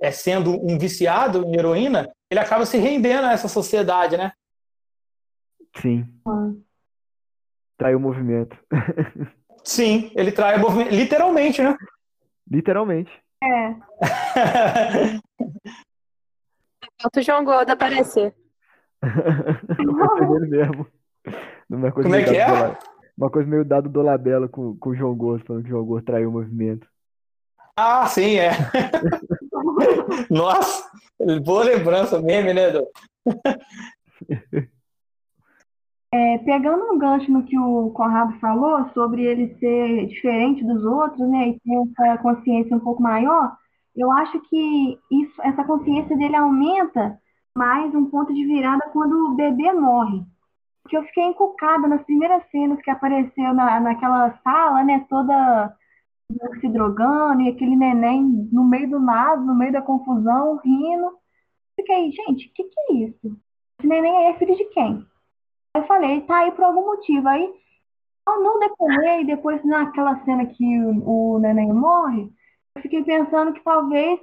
é, 0.00 0.10
sendo 0.10 0.52
um 0.64 0.78
viciado 0.78 1.44
em 1.44 1.54
heroína, 1.56 2.10
ele 2.30 2.40
acaba 2.40 2.64
se 2.64 2.78
rendendo 2.78 3.26
a 3.26 3.32
essa 3.32 3.48
sociedade, 3.48 4.16
né? 4.16 4.32
Sim. 5.76 6.06
Trai 7.76 7.94
o 7.94 8.00
movimento. 8.00 8.56
Sim, 9.62 10.10
ele 10.14 10.32
trai 10.32 10.56
o 10.56 10.60
movimento, 10.60 10.94
literalmente, 10.94 11.62
né? 11.62 11.76
Literalmente. 12.50 13.12
É. 13.42 13.76
Falta 17.00 17.20
o 17.20 17.22
João 17.22 17.44
Gordo 17.44 17.70
aparecer. 17.70 18.34
é 19.02 20.36
ele 20.36 20.48
mesmo. 20.48 20.86
Uma 21.68 21.92
coisa 21.92 22.08
Como 22.08 22.14
é 22.14 22.24
que 22.24 22.36
é? 22.36 22.78
Uma 23.16 23.30
coisa 23.30 23.48
meio 23.48 23.64
dado 23.64 23.88
do 23.88 24.02
Labela 24.02 24.48
com, 24.48 24.76
com 24.76 24.90
o 24.90 24.94
João 24.94 25.14
Gordo, 25.14 25.44
falando 25.44 25.62
que 25.62 25.68
o 25.68 25.72
João 25.72 25.84
Gordo 25.84 26.04
traiu 26.04 26.28
o 26.30 26.32
movimento. 26.32 26.86
Ah, 27.76 28.06
sim, 28.06 28.36
é. 28.36 28.50
Nossa, 30.30 30.90
boa 31.44 31.64
lembrança, 31.64 32.20
meme, 32.20 32.52
né, 32.52 32.68
Edu? 32.68 32.86
É, 36.12 36.38
pegando 36.38 36.92
um 36.92 36.98
gancho 36.98 37.30
no 37.30 37.44
que 37.44 37.56
o 37.56 37.90
Conrado 37.90 38.36
falou 38.40 38.84
sobre 38.92 39.22
ele 39.22 39.56
ser 39.60 40.08
diferente 40.08 40.64
dos 40.64 40.82
outros, 40.84 41.28
né, 41.28 41.50
e 41.50 41.60
ter 41.60 42.02
essa 42.02 42.18
consciência 42.20 42.76
um 42.76 42.80
pouco 42.80 43.00
maior, 43.00 43.56
eu 43.94 44.10
acho 44.10 44.40
que 44.48 44.98
isso, 45.08 45.40
essa 45.42 45.62
consciência 45.62 46.16
dele 46.16 46.34
aumenta 46.34 47.19
mais 47.56 47.94
um 47.94 48.06
ponto 48.06 48.32
de 48.32 48.44
virada 48.44 48.88
quando 48.92 49.12
o 49.26 49.34
bebê 49.34 49.72
morre. 49.72 50.22
Porque 50.82 50.96
eu 50.96 51.04
fiquei 51.04 51.24
encucada 51.24 51.86
nas 51.86 52.02
primeiras 52.02 52.42
cenas 52.50 52.80
que 52.82 52.90
apareceu 52.90 53.54
na, 53.54 53.80
naquela 53.80 54.38
sala, 54.42 54.82
né, 54.82 55.04
toda 55.08 55.76
se 56.60 56.68
drogando, 56.68 57.42
e 57.42 57.48
aquele 57.48 57.76
neném 57.76 58.22
no 58.52 58.64
meio 58.64 58.88
do 58.88 59.00
nada, 59.00 59.40
no 59.40 59.54
meio 59.54 59.72
da 59.72 59.82
confusão, 59.82 60.60
rindo. 60.64 61.18
Fiquei, 61.76 62.10
gente, 62.12 62.46
o 62.46 62.52
que, 62.52 62.64
que 62.64 62.80
é 62.80 62.94
isso? 62.94 63.36
Esse 63.78 63.88
neném 63.88 64.26
é 64.28 64.38
filho 64.38 64.56
de 64.56 64.64
quem? 64.66 65.04
Eu 65.74 65.86
falei, 65.86 66.20
tá 66.22 66.38
aí 66.38 66.52
por 66.52 66.64
algum 66.64 66.86
motivo. 66.86 67.28
Aí, 67.28 67.52
no 68.26 68.58
decorrer, 68.60 69.20
e 69.20 69.26
depois 69.26 69.64
naquela 69.64 70.22
cena 70.24 70.46
que 70.46 70.80
o, 70.80 71.34
o 71.34 71.38
neném 71.40 71.72
morre, 71.72 72.30
eu 72.76 72.82
fiquei 72.82 73.02
pensando 73.02 73.52
que 73.52 73.62
talvez 73.64 74.20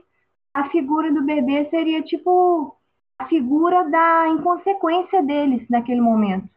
a 0.53 0.69
figura 0.69 1.13
do 1.13 1.23
bebê 1.23 1.69
seria 1.69 2.01
tipo 2.01 2.76
a 3.19 3.25
figura 3.25 3.89
da 3.89 4.27
inconsequência 4.29 5.23
deles 5.23 5.67
naquele 5.69 6.01
momento. 6.01 6.49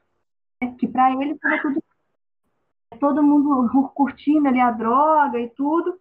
Que 0.78 0.86
para 0.86 1.12
eles 1.12 1.38
era 1.42 1.62
tudo 1.62 1.82
todo 2.98 3.22
mundo 3.22 3.68
curtindo 3.94 4.48
ali 4.48 4.60
a 4.60 4.70
droga 4.70 5.38
e 5.38 5.48
tudo, 5.50 5.98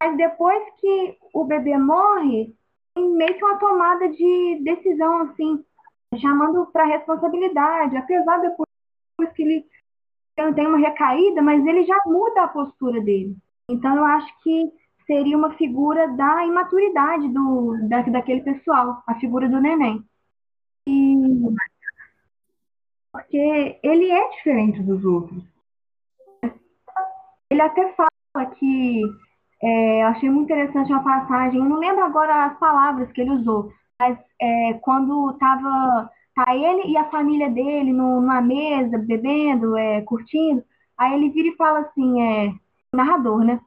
mas 0.00 0.16
depois 0.16 0.62
que 0.80 1.16
o 1.32 1.44
bebê 1.44 1.76
morre, 1.78 2.54
tem 2.94 3.08
meio 3.10 3.34
que 3.34 3.44
uma 3.44 3.58
tomada 3.58 4.08
de 4.08 4.60
decisão 4.62 5.22
assim, 5.22 5.64
chamando 6.20 6.66
para 6.66 6.84
responsabilidade, 6.84 7.96
apesar 7.96 8.38
depois 8.38 8.68
que 9.34 9.42
ele 9.42 9.66
tem 10.54 10.66
uma 10.66 10.78
recaída, 10.78 11.40
mas 11.40 11.64
ele 11.64 11.84
já 11.84 11.96
muda 12.06 12.42
a 12.42 12.48
postura 12.48 13.00
dele. 13.00 13.36
Então 13.68 13.96
eu 13.96 14.04
acho 14.04 14.38
que 14.40 14.70
seria 15.12 15.36
uma 15.36 15.52
figura 15.54 16.08
da 16.08 16.46
imaturidade 16.46 17.28
do, 17.28 17.76
da, 17.86 18.00
daquele 18.02 18.40
pessoal, 18.40 19.02
a 19.06 19.14
figura 19.16 19.46
do 19.46 19.60
neném. 19.60 20.02
E 20.88 21.16
porque 23.12 23.78
ele 23.82 24.10
é 24.10 24.30
diferente 24.30 24.82
dos 24.82 25.04
outros. 25.04 25.44
Ele 27.50 27.60
até 27.60 27.92
fala 27.92 28.50
que 28.58 29.02
é, 29.62 30.02
achei 30.04 30.30
muito 30.30 30.50
interessante 30.50 30.90
uma 30.90 31.04
passagem, 31.04 31.60
não 31.60 31.78
lembro 31.78 32.02
agora 32.04 32.46
as 32.46 32.58
palavras 32.58 33.12
que 33.12 33.20
ele 33.20 33.32
usou, 33.32 33.70
mas 34.00 34.18
é, 34.40 34.72
quando 34.80 35.30
estava 35.32 36.10
tá 36.34 36.56
ele 36.56 36.90
e 36.90 36.96
a 36.96 37.10
família 37.10 37.50
dele 37.50 37.92
numa 37.92 38.40
mesa, 38.40 38.96
bebendo, 38.96 39.76
é, 39.76 40.00
curtindo, 40.00 40.64
aí 40.96 41.12
ele 41.12 41.28
vira 41.28 41.48
e 41.48 41.56
fala 41.56 41.80
assim, 41.80 42.22
é, 42.22 42.54
narrador, 42.94 43.44
né? 43.44 43.60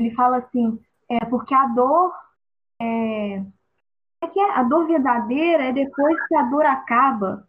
Ele 0.00 0.14
fala 0.14 0.38
assim, 0.38 0.78
é 1.08 1.24
porque 1.26 1.54
a 1.54 1.66
dor 1.66 2.12
é, 2.80 3.42
é 4.22 4.26
que 4.26 4.40
a 4.40 4.62
dor 4.62 4.86
verdadeira 4.86 5.64
é 5.64 5.72
depois 5.72 6.16
que 6.26 6.34
a 6.34 6.42
dor 6.42 6.64
acaba, 6.64 7.46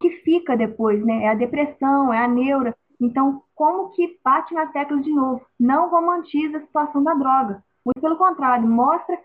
que 0.00 0.10
fica 0.24 0.56
depois, 0.56 1.04
né? 1.04 1.24
É 1.24 1.28
a 1.28 1.34
depressão, 1.34 2.12
é 2.12 2.18
a 2.18 2.26
neura. 2.28 2.74
Então, 3.00 3.42
como 3.54 3.90
que 3.90 4.18
bate 4.24 4.54
na 4.54 4.66
tecla 4.66 5.00
de 5.00 5.12
novo? 5.12 5.44
Não 5.58 5.90
romantiza 5.90 6.58
a 6.58 6.60
situação 6.62 7.02
da 7.02 7.14
droga. 7.14 7.62
Muito 7.84 8.00
pelo 8.00 8.16
contrário, 8.16 8.66
mostra 8.66 9.18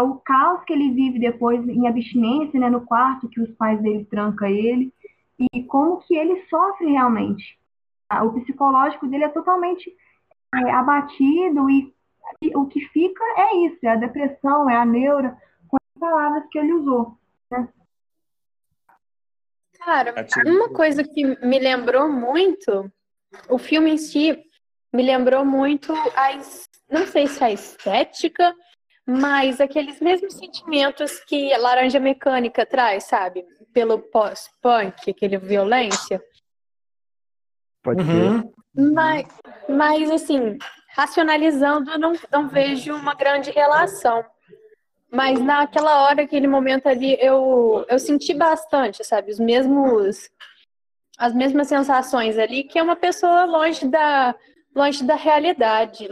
o 0.00 0.16
caos 0.16 0.64
que 0.64 0.72
ele 0.72 0.90
vive 0.90 1.18
depois 1.18 1.66
em 1.68 1.86
abstinência, 1.86 2.58
né, 2.58 2.68
no 2.68 2.80
quarto 2.80 3.28
que 3.28 3.40
os 3.40 3.50
pais 3.52 3.80
dele 3.80 4.04
trancam 4.06 4.48
ele, 4.48 4.92
e 5.38 5.62
como 5.64 5.98
que 5.98 6.16
ele 6.16 6.44
sofre 6.48 6.90
realmente. 6.90 7.58
O 8.22 8.32
psicológico 8.32 9.06
dele 9.06 9.24
é 9.24 9.28
totalmente 9.28 9.92
é, 10.54 10.70
abatido 10.70 11.68
e 11.70 11.93
o 12.54 12.66
que 12.66 12.80
fica 12.88 13.24
é 13.36 13.56
isso, 13.66 13.78
é 13.82 13.88
a 13.88 13.96
depressão, 13.96 14.68
é 14.68 14.76
a 14.76 14.84
neura, 14.84 15.36
com 15.68 15.76
as 15.76 16.00
palavras 16.00 16.44
que 16.50 16.58
ele 16.58 16.72
usou. 16.72 17.18
Né? 17.50 17.68
Cara, 19.78 20.14
uma 20.46 20.68
coisa 20.70 21.04
que 21.04 21.24
me 21.44 21.58
lembrou 21.58 22.10
muito, 22.10 22.90
o 23.48 23.58
filme 23.58 23.90
em 23.92 23.98
si 23.98 24.42
me 24.92 25.02
lembrou 25.02 25.44
muito 25.44 25.92
a, 25.92 26.32
não 26.90 27.06
sei 27.06 27.26
se 27.26 27.42
a 27.42 27.50
estética, 27.50 28.54
mas 29.06 29.60
aqueles 29.60 30.00
mesmos 30.00 30.34
sentimentos 30.34 31.20
que 31.24 31.52
a 31.52 31.58
Laranja 31.58 32.00
Mecânica 32.00 32.64
traz, 32.64 33.04
sabe? 33.04 33.44
Pelo 33.72 33.98
pós-punk, 33.98 35.10
aquele 35.10 35.36
violência. 35.36 36.22
Pode 37.82 38.02
uhum. 38.02 38.40
ser. 38.40 38.54
Mas, 38.92 39.28
mas, 39.68 40.10
assim, 40.10 40.56
racionalizando, 40.94 41.90
eu 41.90 41.98
não, 41.98 42.12
não 42.30 42.48
vejo 42.48 42.94
uma 42.94 43.14
grande 43.14 43.50
relação. 43.50 44.24
Mas 45.10 45.40
naquela 45.40 46.04
hora, 46.04 46.22
aquele 46.22 46.46
momento 46.46 46.86
ali, 46.88 47.16
eu, 47.20 47.84
eu 47.88 47.98
senti 47.98 48.32
bastante, 48.32 49.04
sabe? 49.04 49.32
Os 49.32 49.40
mesmos, 49.40 50.30
as 51.18 51.34
mesmas 51.34 51.66
sensações 51.66 52.38
ali, 52.38 52.62
que 52.62 52.78
é 52.78 52.82
uma 52.82 52.94
pessoa 52.94 53.44
longe 53.44 53.86
da, 53.88 54.34
longe 54.74 55.04
da 55.04 55.16
realidade 55.16 56.08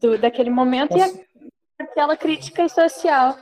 do, 0.00 0.16
daquele 0.18 0.50
momento 0.50 0.96
Nossa. 0.96 1.20
e 1.20 1.82
aquela 1.82 2.16
crítica 2.16 2.68
social. 2.68 3.36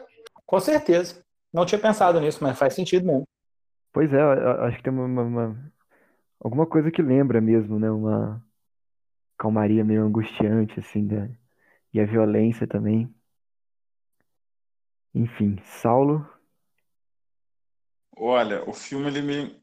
Com 0.47 0.61
certeza. 0.61 1.23
Não 1.53 1.67
tinha 1.67 1.79
pensado 1.79 2.21
nisso, 2.21 2.43
mas 2.43 2.59
faz 2.59 2.75
sentido 2.75 3.07
mesmo. 3.07 3.25
Pois 3.93 4.13
é, 4.13 4.21
acho 4.67 4.79
que 4.79 4.83
tem 4.83 4.93
uma, 4.93 5.23
uma, 5.23 5.73
alguma 6.41 6.67
coisa 6.67 6.91
que 6.91 7.03
lembra 7.03 7.41
mesmo, 7.41 7.79
né? 7.79 7.91
Uma 7.91 8.43
calmaria 9.45 9.85
meio 9.85 10.07
angustiante, 10.07 10.81
assim, 10.81 11.03
né? 11.03 11.37
e 11.93 12.01
a 12.01 12.07
violência 12.07 12.67
também. 12.67 13.15
Enfim, 15.15 15.59
Saulo. 15.63 16.27
Olha, 18.17 18.67
o 18.67 18.73
filme 18.73 19.07
ele 19.09 19.21
me, 19.21 19.63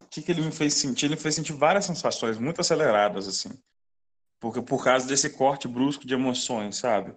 o 0.00 0.06
que 0.08 0.22
que 0.22 0.30
ele 0.30 0.42
me 0.42 0.52
fez 0.52 0.74
sentir? 0.74 1.06
Ele 1.06 1.16
me 1.16 1.20
fez 1.20 1.34
sentir 1.34 1.54
várias 1.54 1.86
sensações 1.86 2.38
muito 2.38 2.60
aceleradas, 2.60 3.26
assim, 3.26 3.50
porque 4.38 4.62
por 4.62 4.84
causa 4.84 5.08
desse 5.08 5.30
corte 5.30 5.66
brusco 5.66 6.06
de 6.06 6.14
emoções, 6.14 6.76
sabe? 6.76 7.12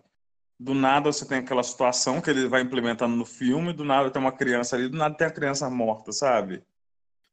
do 0.59 0.73
nada 0.73 1.12
você 1.12 1.27
tem 1.27 1.39
aquela 1.39 1.63
situação 1.63 2.21
que 2.21 2.29
ele 2.29 2.47
vai 2.47 2.62
implementando 2.62 3.15
no 3.15 3.25
filme, 3.25 3.73
do 3.73 3.83
nada 3.83 4.09
tem 4.09 4.21
uma 4.21 4.31
criança 4.31 4.75
ali, 4.75 4.88
do 4.88 4.97
nada 4.97 5.15
tem 5.15 5.27
a 5.27 5.31
criança 5.31 5.69
morta, 5.69 6.12
sabe? 6.13 6.63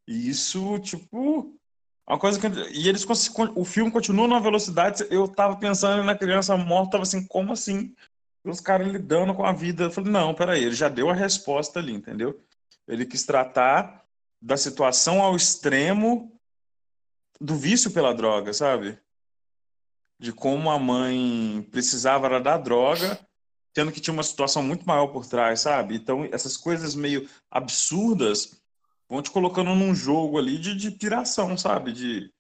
E 0.06 0.28
isso, 0.28 0.78
tipo, 0.80 1.59
Uma 2.07 2.19
coisa 2.19 2.40
que. 2.40 2.47
E 2.73 2.88
eles 2.88 3.07
o 3.54 3.64
filme 3.64 3.90
continua 3.90 4.26
numa 4.26 4.40
velocidade. 4.40 5.07
Eu 5.11 5.28
tava 5.28 5.57
pensando 5.57 6.02
na 6.02 6.16
criança 6.16 6.57
morta, 6.57 6.92
tava 6.92 7.02
assim, 7.04 7.26
como 7.26 7.52
assim? 7.52 7.95
Os 8.45 8.61
caras 8.61 8.88
lidando 8.88 9.35
com 9.35 9.45
a 9.45 9.52
vida. 9.52 9.85
Eu 9.85 9.90
falei, 9.90 10.11
não, 10.11 10.35
peraí, 10.35 10.64
ele 10.64 10.75
já 10.75 10.88
deu 10.88 11.09
a 11.09 11.14
resposta 11.14 11.78
ali, 11.78 11.92
entendeu? 11.92 12.42
Ele 12.88 13.07
quis 13.07 13.25
tratar 13.25 14.04
da 14.40 14.57
situação 14.57 15.23
ao 15.23 15.37
extremo 15.37 16.33
do 17.40 17.54
vício 17.54 17.90
pela 17.90 18.14
droga, 18.14 18.52
sabe? 18.52 18.99
De 20.19 20.33
como 20.33 20.71
a 20.71 20.78
mãe 20.78 21.66
precisava 21.71 22.40
da 22.40 22.59
droga, 22.59 23.19
tendo 23.73 23.92
que 23.92 24.00
tinha 24.00 24.12
uma 24.12 24.23
situação 24.23 24.62
muito 24.62 24.87
maior 24.87 25.09
por 25.09 25.26
trás, 25.26 25.61
sabe? 25.61 25.95
Então, 25.95 26.28
essas 26.33 26.57
coisas 26.57 26.95
meio 26.95 27.28
absurdas 27.50 28.59
vão 29.10 29.20
te 29.20 29.30
colocando 29.30 29.74
num 29.74 29.92
jogo 29.92 30.38
ali 30.38 30.56
de, 30.56 30.74
de 30.74 30.92
piração, 30.92 31.58
sabe? 31.58 31.92
De... 31.92 32.32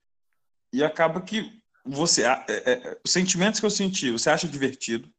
E 0.72 0.84
acaba 0.84 1.20
que 1.20 1.60
você. 1.84 2.22
É, 2.24 2.44
é, 2.48 3.00
os 3.04 3.10
sentimentos 3.10 3.58
que 3.58 3.66
eu 3.66 3.70
senti, 3.70 4.12
você 4.12 4.30
acha 4.30 4.46
divertido, 4.46 5.12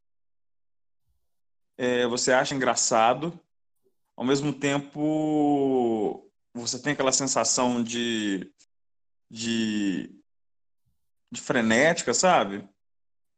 é, 1.78 2.08
você 2.08 2.32
acha 2.32 2.56
engraçado, 2.56 3.38
ao 4.16 4.24
mesmo 4.24 4.54
tempo 4.54 6.26
você 6.54 6.80
tem 6.80 6.94
aquela 6.94 7.12
sensação 7.12 7.84
de, 7.84 8.50
de, 9.30 10.10
de 11.32 11.42
frenética, 11.42 12.14
sabe? 12.14 12.68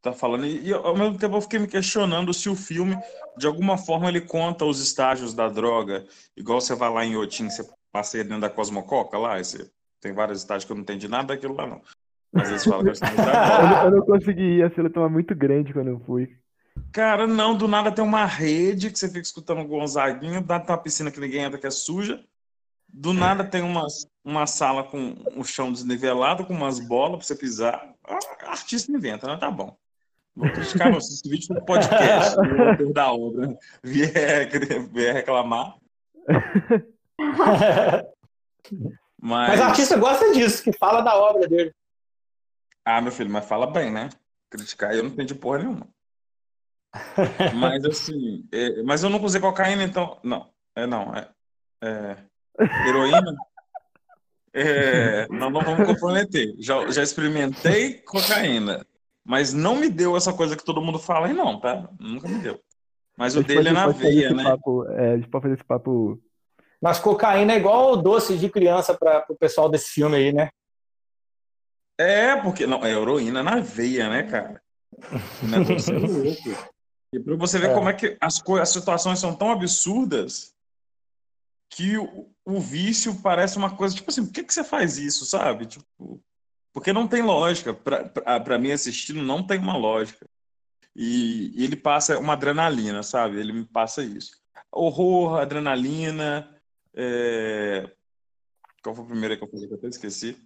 Tá 0.02 0.14
falando. 0.14 0.46
E, 0.46 0.68
e, 0.68 0.74
ao 0.74 0.96
mesmo 0.96 1.18
tempo 1.18 1.36
eu 1.36 1.42
fiquei 1.42 1.58
me 1.58 1.68
questionando 1.68 2.34
se 2.34 2.48
o 2.48 2.56
filme, 2.56 2.96
de 3.38 3.48
alguma 3.48 3.78
forma, 3.78 4.08
ele 4.08 4.22
conta 4.22 4.66
os 4.66 4.80
estágios 4.80 5.34
da 5.34 5.48
droga, 5.50 6.06
igual 6.38 6.62
você 6.62 6.76
vai 6.76 6.92
lá 6.92 7.06
em 7.06 7.16
Otim, 7.16 7.50
você 7.50 7.64
passei 7.94 8.24
dentro 8.24 8.42
da 8.42 8.50
Cosmococa 8.50 9.18
lá, 9.20 9.40
esse, 9.40 9.72
tem 10.02 10.12
vários 10.12 10.40
estágios 10.40 10.66
que 10.66 10.72
eu 10.72 10.76
não 10.76 10.82
entendi 10.82 11.08
nada 11.08 11.28
daquilo 11.28 11.56
lá, 11.56 11.68
não. 11.68 11.82
Mas 12.32 12.50
eles 12.50 12.66
falam 12.66 12.84
que 12.84 12.90
eu, 12.90 12.94
eu, 13.86 13.92
não, 13.92 14.06
consegui 14.06 14.58
ir, 14.58 14.64
a 14.64 14.70
fila 14.72 14.88
estava 14.88 15.08
muito 15.08 15.36
grande 15.36 15.72
quando 15.72 15.90
eu 15.90 16.00
fui. 16.00 16.36
Cara, 16.92 17.28
não, 17.28 17.56
do 17.56 17.68
nada 17.68 17.92
tem 17.92 18.04
uma 18.04 18.26
rede 18.26 18.90
que 18.90 18.98
você 18.98 19.08
fica 19.08 19.22
escutando 19.22 19.62
o 19.62 19.68
Gonzaguinho, 19.68 20.44
tem 20.44 20.58
uma 20.68 20.78
piscina 20.78 21.12
que 21.12 21.20
ninguém 21.20 21.44
entra 21.44 21.60
que 21.60 21.68
é 21.68 21.72
suja, 21.72 22.24
do 22.90 23.14
nada 23.14 23.44
tem 23.44 23.62
uma, 23.62 23.86
uma 24.26 24.48
sala 24.48 24.84
com 24.84 25.16
o 25.36 25.44
chão 25.44 25.72
desnivelado, 25.72 26.46
com 26.46 26.54
umas 26.54 26.80
bolas 26.80 27.18
para 27.18 27.28
você 27.28 27.36
pisar. 27.36 27.94
A 28.04 28.52
artista 28.52 28.92
inventa, 28.92 29.28
né? 29.28 29.38
Tá 29.38 29.52
bom. 29.52 29.78
Vou 30.36 30.50
criticar, 30.52 30.90
não. 30.92 30.98
Esse 30.98 31.28
vídeo 31.30 31.48
for 31.48 31.64
podcast, 31.64 32.36
o 32.84 32.92
da 32.92 33.14
obra 33.14 33.56
vier, 33.84 34.50
vier 34.92 35.14
reclamar. 35.14 35.76
mas... 39.22 39.50
mas 39.50 39.60
o 39.60 39.64
artista 39.64 39.98
gosta 39.98 40.32
disso, 40.34 40.64
que 40.64 40.72
fala 40.74 41.02
da 41.02 41.16
obra 41.16 41.48
dele. 41.48 41.74
Ah, 42.86 43.02
meu 43.02 43.12
filho, 43.12 43.30
mas 43.30 43.46
fala 43.46 43.68
bem, 43.68 43.92
né? 43.92 44.10
Criticar 44.50 44.94
eu 44.94 45.04
não 45.04 45.10
entendi 45.10 45.34
porra 45.34 45.60
nenhuma. 45.60 45.88
mas 47.56 47.84
assim, 47.86 48.48
é, 48.52 48.84
mas 48.84 49.04
eu 49.04 49.10
nunca 49.10 49.26
usei 49.26 49.42
cocaína, 49.42 49.84
então. 49.84 50.20
Não, 50.24 50.50
é 50.76 50.86
não, 50.86 51.16
é. 51.16 51.30
é 51.82 52.18
heroína. 52.88 53.36
É, 54.54 55.28
não, 55.30 55.50
não 55.50 55.62
vamos 55.62 55.88
comprometer. 55.88 56.54
Já, 56.60 56.88
já 56.92 57.02
experimentei 57.02 57.96
cocaína, 58.02 58.86
mas 59.26 59.54
não 59.54 59.76
me 59.76 59.90
deu 59.90 60.16
essa 60.16 60.34
coisa 60.34 60.56
que 60.56 60.64
todo 60.64 60.82
mundo 60.82 61.00
fala 61.00 61.28
aí, 61.28 61.34
não, 61.34 61.60
tá? 61.60 61.90
Nunca 62.00 62.28
me 62.28 62.40
deu. 62.40 62.62
Mas 63.18 63.36
o 63.36 63.44
dele 63.44 63.70
é 63.70 63.72
na 63.72 63.88
veia, 63.88 64.32
né? 64.32 64.44
Papo, 64.44 64.86
é, 64.90 65.14
a 65.14 65.16
gente 65.18 65.30
pode 65.30 65.44
fazer 65.44 65.56
esse 65.56 65.64
papo 65.64 66.22
mas 66.84 67.00
cocaína 67.00 67.54
é 67.54 67.56
igual 67.56 67.96
doce 67.96 68.38
de 68.38 68.50
criança 68.50 68.94
para 68.94 69.26
o 69.30 69.36
pessoal 69.38 69.70
desse 69.70 69.88
filme 69.94 70.18
aí, 70.18 70.34
né? 70.34 70.50
É, 71.98 72.36
porque 72.36 72.68
não, 72.68 72.84
é 72.84 72.92
heroína 72.92 73.42
na 73.42 73.62
veia, 73.62 74.10
né, 74.10 74.24
cara? 74.24 74.62
E 77.14 77.20
para 77.20 77.36
você 77.36 77.60
ver 77.60 77.70
é. 77.70 77.74
como 77.76 77.88
é 77.88 77.94
que 77.94 78.18
as, 78.20 78.42
as 78.60 78.70
situações 78.70 79.20
são 79.20 79.36
tão 79.36 79.52
absurdas 79.52 80.52
que 81.70 81.96
o, 81.96 82.28
o, 82.44 82.60
vício 82.60 83.22
parece 83.22 83.56
uma 83.56 83.78
coisa, 83.78 83.94
tipo 83.94 84.10
assim, 84.10 84.26
por 84.26 84.34
que, 84.34 84.44
que 84.44 84.52
você 84.52 84.64
faz 84.64 84.98
isso, 84.98 85.24
sabe? 85.24 85.68
Tipo, 85.68 86.20
porque 86.74 86.92
não 86.92 87.08
tem 87.08 87.22
lógica. 87.22 87.72
Para 87.72 88.58
mim, 88.58 88.72
assistindo, 88.72 89.22
não 89.22 89.46
tem 89.46 89.60
uma 89.60 89.78
lógica. 89.78 90.28
E, 90.96 91.52
e, 91.56 91.64
ele 91.64 91.76
passa 91.76 92.18
uma 92.18 92.34
adrenalina, 92.34 93.04
sabe? 93.04 93.40
Ele 93.40 93.54
me 93.54 93.64
passa 93.64 94.04
isso. 94.04 94.42
Horror, 94.72 95.40
adrenalina, 95.40 96.53
é... 96.96 97.90
Qual 98.84 98.94
foi 98.96 99.06
o 99.06 99.08
primeiro 99.08 99.38
que 99.38 99.44
eu 99.44 99.48
falei 99.50 99.68
que 99.68 99.74
eu 99.74 99.78
até 99.78 99.88
esqueci? 99.88 100.38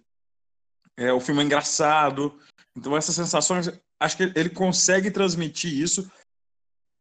É, 0.96 1.12
o 1.12 1.20
filme 1.20 1.42
é 1.42 1.44
engraçado. 1.44 2.38
Então, 2.76 2.96
essas 2.96 3.14
sensações, 3.14 3.70
acho 4.00 4.16
que 4.16 4.32
ele 4.34 4.50
consegue 4.50 5.10
transmitir 5.10 5.72
isso 5.72 6.10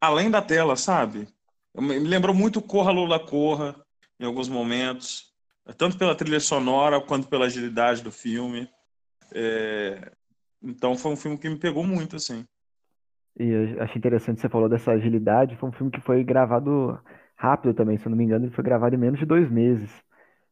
além 0.02 0.30
da 0.30 0.42
tela, 0.42 0.76
sabe? 0.76 1.28
Me 1.76 2.00
lembrou 2.00 2.34
muito 2.34 2.62
Corra 2.62 2.92
Lula 2.92 3.20
Corra, 3.20 3.76
em 4.20 4.26
alguns 4.26 4.50
momentos, 4.50 5.32
tanto 5.78 5.98
pela 5.98 6.16
trilha 6.16 6.40
sonora 6.40 7.00
quanto 7.00 7.28
pela 7.28 7.46
agilidade 7.46 8.02
do 8.02 8.12
filme. 8.12 8.70
É... 9.34 10.12
Então, 10.62 10.98
foi 10.98 11.12
um 11.12 11.18
filme 11.18 11.38
que 11.38 11.50
me 11.50 11.60
pegou 11.60 11.84
muito, 11.84 12.16
assim. 12.16 12.46
E 13.40 13.80
achei 13.80 13.98
interessante 13.98 14.42
você 14.42 14.50
falou 14.50 14.68
dessa 14.68 14.92
agilidade. 14.92 15.56
Foi 15.58 15.70
um 15.70 15.74
filme 15.74 15.92
que 15.92 16.02
foi 16.02 16.24
gravado 16.24 17.00
rápido 17.38 17.74
também, 17.74 17.98
se 17.98 18.06
eu 18.06 18.10
não 18.10 18.18
me 18.18 18.24
engano, 18.24 18.46
ele 18.46 18.54
foi 18.54 18.64
gravado 18.64 18.96
em 18.96 18.98
menos 18.98 19.20
de 19.20 19.26
dois 19.26 19.50
meses. 19.50 19.92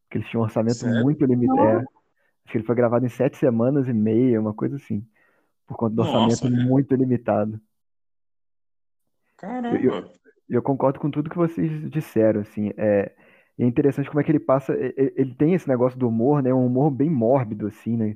Porque 0.04 0.20
eles 0.20 0.30
tinham 0.30 0.42
um 0.42 0.46
orçamento 0.46 0.76
Sério? 0.76 1.04
muito 1.04 1.26
limitado. 1.26 1.62
É, 1.62 1.78
acho 1.78 2.52
que 2.52 2.58
ele 2.60 2.66
foi 2.66 2.76
gravado 2.76 3.06
em 3.06 3.10
sete 3.10 3.38
semanas 3.38 3.88
e 3.88 3.94
meia, 3.94 4.40
uma 4.40 4.54
coisa 4.54 4.76
assim. 4.76 5.06
Por 5.66 5.76
conta 5.76 5.96
do 5.96 6.02
orçamento 6.04 6.48
Nossa, 6.48 6.64
muito 6.64 6.96
limitado. 6.96 7.60
Caramba! 9.36 9.78
Eu, 9.78 10.12
eu, 10.48 10.62
concordo 10.62 11.00
com 11.00 11.10
tudo 11.10 11.30
que 11.30 11.36
vocês 11.36 11.90
disseram, 11.90 12.42
assim. 12.42 12.72
É, 12.78 13.12
é 13.58 13.66
interessante 13.66 14.08
como 14.08 14.22
é 14.22 14.24
que 14.24 14.32
ele 14.32 14.40
passa. 14.40 14.74
Ele 14.96 15.34
tem 15.34 15.56
esse 15.56 15.68
negócio 15.68 15.98
do 15.98 16.08
humor, 16.08 16.44
né? 16.44 16.54
Um 16.54 16.68
humor 16.68 16.92
bem 16.92 17.10
mórbido, 17.10 17.66
assim, 17.66 17.98
né? 17.98 18.16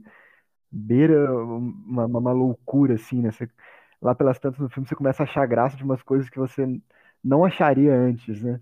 Beira 0.72 1.34
uma, 1.34 2.06
uma 2.06 2.32
loucura, 2.32 2.94
assim, 2.94 3.20
né? 3.20 3.32
Você, 3.32 3.50
lá 4.00 4.14
pelas 4.14 4.38
tantas 4.38 4.60
no 4.60 4.70
filme 4.70 4.88
você 4.88 4.96
começa 4.96 5.24
a 5.24 5.26
achar 5.26 5.48
graça 5.48 5.76
de 5.76 5.84
umas 5.84 6.04
coisas 6.04 6.30
que 6.30 6.38
você 6.38 6.80
não 7.24 7.46
acharia 7.46 7.94
antes, 7.94 8.42
né? 8.42 8.60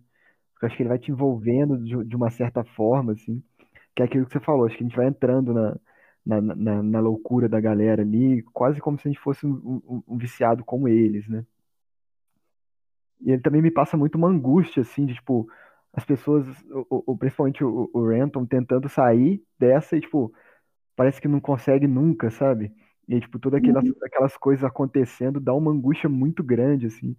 Porque 0.54 0.66
eu 0.66 0.68
acho 0.68 0.78
que 0.78 0.84
ele 0.84 0.90
vai 0.90 1.00
te 1.00 1.12
envolvendo 1.12 1.78
de, 1.78 2.04
de 2.04 2.16
uma 2.16 2.30
certa 2.32 2.64
forma, 2.64 3.14
assim, 3.14 3.44
que 3.96 4.02
é 4.02 4.06
aquilo 4.06 4.26
que 4.26 4.34
você 4.34 4.40
falou, 4.40 4.66
acho 4.66 4.76
que 4.76 4.84
a 4.84 4.88
gente 4.88 4.96
vai 4.96 5.08
entrando 5.08 5.54
na, 5.54 5.78
na, 6.26 6.42
na, 6.42 6.84
na 6.84 7.00
loucura 7.00 7.48
da 7.48 7.60
galera 7.60 8.02
ali, 8.02 8.42
quase 8.54 8.82
como 8.82 8.98
se 8.98 9.08
a 9.08 9.12
gente 9.12 9.22
fosse 9.22 9.46
um, 9.46 9.82
um, 9.88 10.04
um, 10.08 10.18
viciado 10.18 10.64
como 10.64 10.88
eles, 10.88 11.28
né? 11.28 11.46
E 13.22 13.32
ele 13.32 13.42
também 13.42 13.62
me 13.62 13.72
passa 13.72 13.98
muito 13.98 14.16
uma 14.16 14.28
angústia, 14.28 14.82
assim, 14.82 15.06
de, 15.06 15.14
tipo, 15.16 15.48
as 15.94 16.06
pessoas, 16.06 16.46
o, 16.90 17.12
o, 17.14 17.18
principalmente 17.18 17.64
o, 17.64 17.90
o 17.94 18.08
Renton, 18.08 18.46
tentando 18.46 18.90
sair 18.90 19.44
dessa 19.60 19.96
e, 19.96 20.02
tipo, 20.02 20.34
parece 20.96 21.22
que 21.22 21.28
não 21.28 21.40
consegue 21.40 21.88
nunca, 21.88 22.30
sabe? 22.30 22.72
E 23.08 23.20
tipo, 23.22 23.40
todas 23.40 23.60
aquelas, 23.60 23.86
uhum. 23.86 23.94
aquelas 24.04 24.36
coisas 24.36 24.66
acontecendo 24.66 25.40
dá 25.40 25.54
uma 25.54 25.72
angústia 25.72 26.10
muito 26.10 26.44
grande, 26.44 26.88
assim 26.88 27.16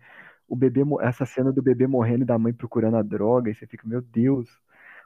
o 0.49 0.57
bebê, 0.57 0.81
essa 1.03 1.27
cena 1.27 1.53
do 1.53 1.63
bebê 1.63 1.87
morrendo 1.87 2.23
e 2.23 2.27
da 2.27 2.39
mãe 2.39 2.53
procurando 2.53 2.97
a 2.97 3.03
droga, 3.03 3.51
e 3.51 3.55
você 3.55 3.67
fica, 3.67 3.87
meu 3.87 4.01
Deus, 4.01 4.49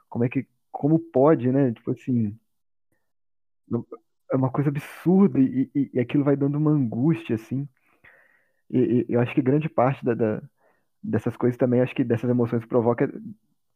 como 0.09 0.23
é 0.23 0.29
que, 0.29 0.47
como 0.71 0.97
pode, 0.97 1.51
né? 1.51 1.71
Tipo 1.73 1.91
assim, 1.91 2.37
é 4.31 4.35
uma 4.35 4.49
coisa 4.49 4.69
absurda 4.69 5.39
e, 5.39 5.69
e, 5.75 5.91
e 5.93 5.99
aquilo 5.99 6.23
vai 6.23 6.35
dando 6.35 6.57
uma 6.57 6.71
angústia, 6.71 7.35
assim. 7.35 7.67
E, 8.69 9.05
e 9.07 9.13
eu 9.13 9.19
acho 9.19 9.33
que 9.35 9.41
grande 9.41 9.69
parte 9.69 10.03
da, 10.03 10.13
da, 10.13 10.41
dessas 11.01 11.35
coisas 11.35 11.57
também, 11.57 11.81
acho 11.81 11.95
que 11.95 12.03
dessas 12.03 12.29
emoções 12.29 12.65
provoca 12.65 13.11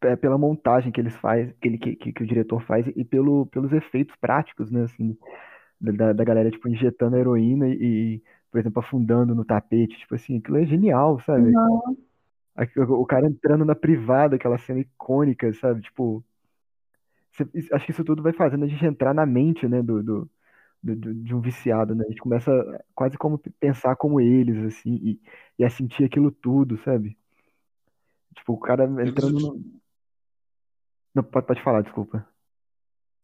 é 0.02 0.16
pela 0.16 0.38
montagem 0.38 0.92
que 0.92 1.02
eles 1.02 1.16
faz, 1.16 1.52
que, 1.60 1.68
ele, 1.68 1.78
que, 1.78 1.96
que, 1.96 2.24
o 2.24 2.28
diretor 2.28 2.62
faz 2.62 2.86
e 2.96 3.04
pelo, 3.04 3.48
pelos 3.48 3.74
efeitos 3.74 4.16
práticos, 4.18 4.70
né, 4.70 4.84
assim, 4.84 5.18
da, 5.82 6.14
da 6.14 6.24
galera, 6.24 6.52
tipo, 6.52 6.70
injetando 6.70 7.18
heroína 7.18 7.68
e, 7.68 8.22
por 8.52 8.60
exemplo, 8.60 8.80
afundando 8.80 9.36
no 9.36 9.46
tapete, 9.46 9.98
tipo 9.98 10.16
assim, 10.16 10.38
aquilo 10.38 10.58
é 10.58 10.66
genial, 10.66 11.20
sabe? 11.22 11.56
Uhum. 11.56 11.98
O 12.90 13.06
cara 13.06 13.28
entrando 13.28 13.64
na 13.64 13.76
privada, 13.76 14.36
aquela 14.36 14.58
cena 14.58 14.80
icônica, 14.80 15.54
sabe? 15.54 15.82
Tipo, 15.82 16.24
acho 17.72 17.86
que 17.86 17.92
isso 17.92 18.04
tudo 18.04 18.24
vai 18.24 18.34
fazendo 18.34 18.66
a 18.66 18.68
gente 18.68 18.84
entrar 18.84 19.14
na 19.14 19.26
mente, 19.26 19.68
né, 19.68 19.82
do, 19.82 20.02
do, 20.02 20.30
do, 20.82 21.14
de 21.14 21.36
um 21.36 21.42
viciado, 21.42 21.94
né? 21.94 22.04
A 22.06 22.10
gente 22.10 22.22
começa 22.22 22.52
quase 22.96 23.18
como 23.18 23.38
pensar 23.60 23.96
como 23.96 24.20
eles, 24.20 24.58
assim, 24.66 24.96
e, 24.96 25.22
e 25.60 25.64
a 25.64 25.70
sentir 25.70 26.06
aquilo 26.06 26.32
tudo, 26.32 26.78
sabe? 26.84 27.18
Tipo, 28.36 28.54
o 28.54 28.60
cara 28.60 28.86
entrando 28.86 29.40
no... 29.40 29.64
Não, 31.14 31.24
pode, 31.24 31.48
pode 31.48 31.64
falar, 31.64 31.82
desculpa. 31.82 32.28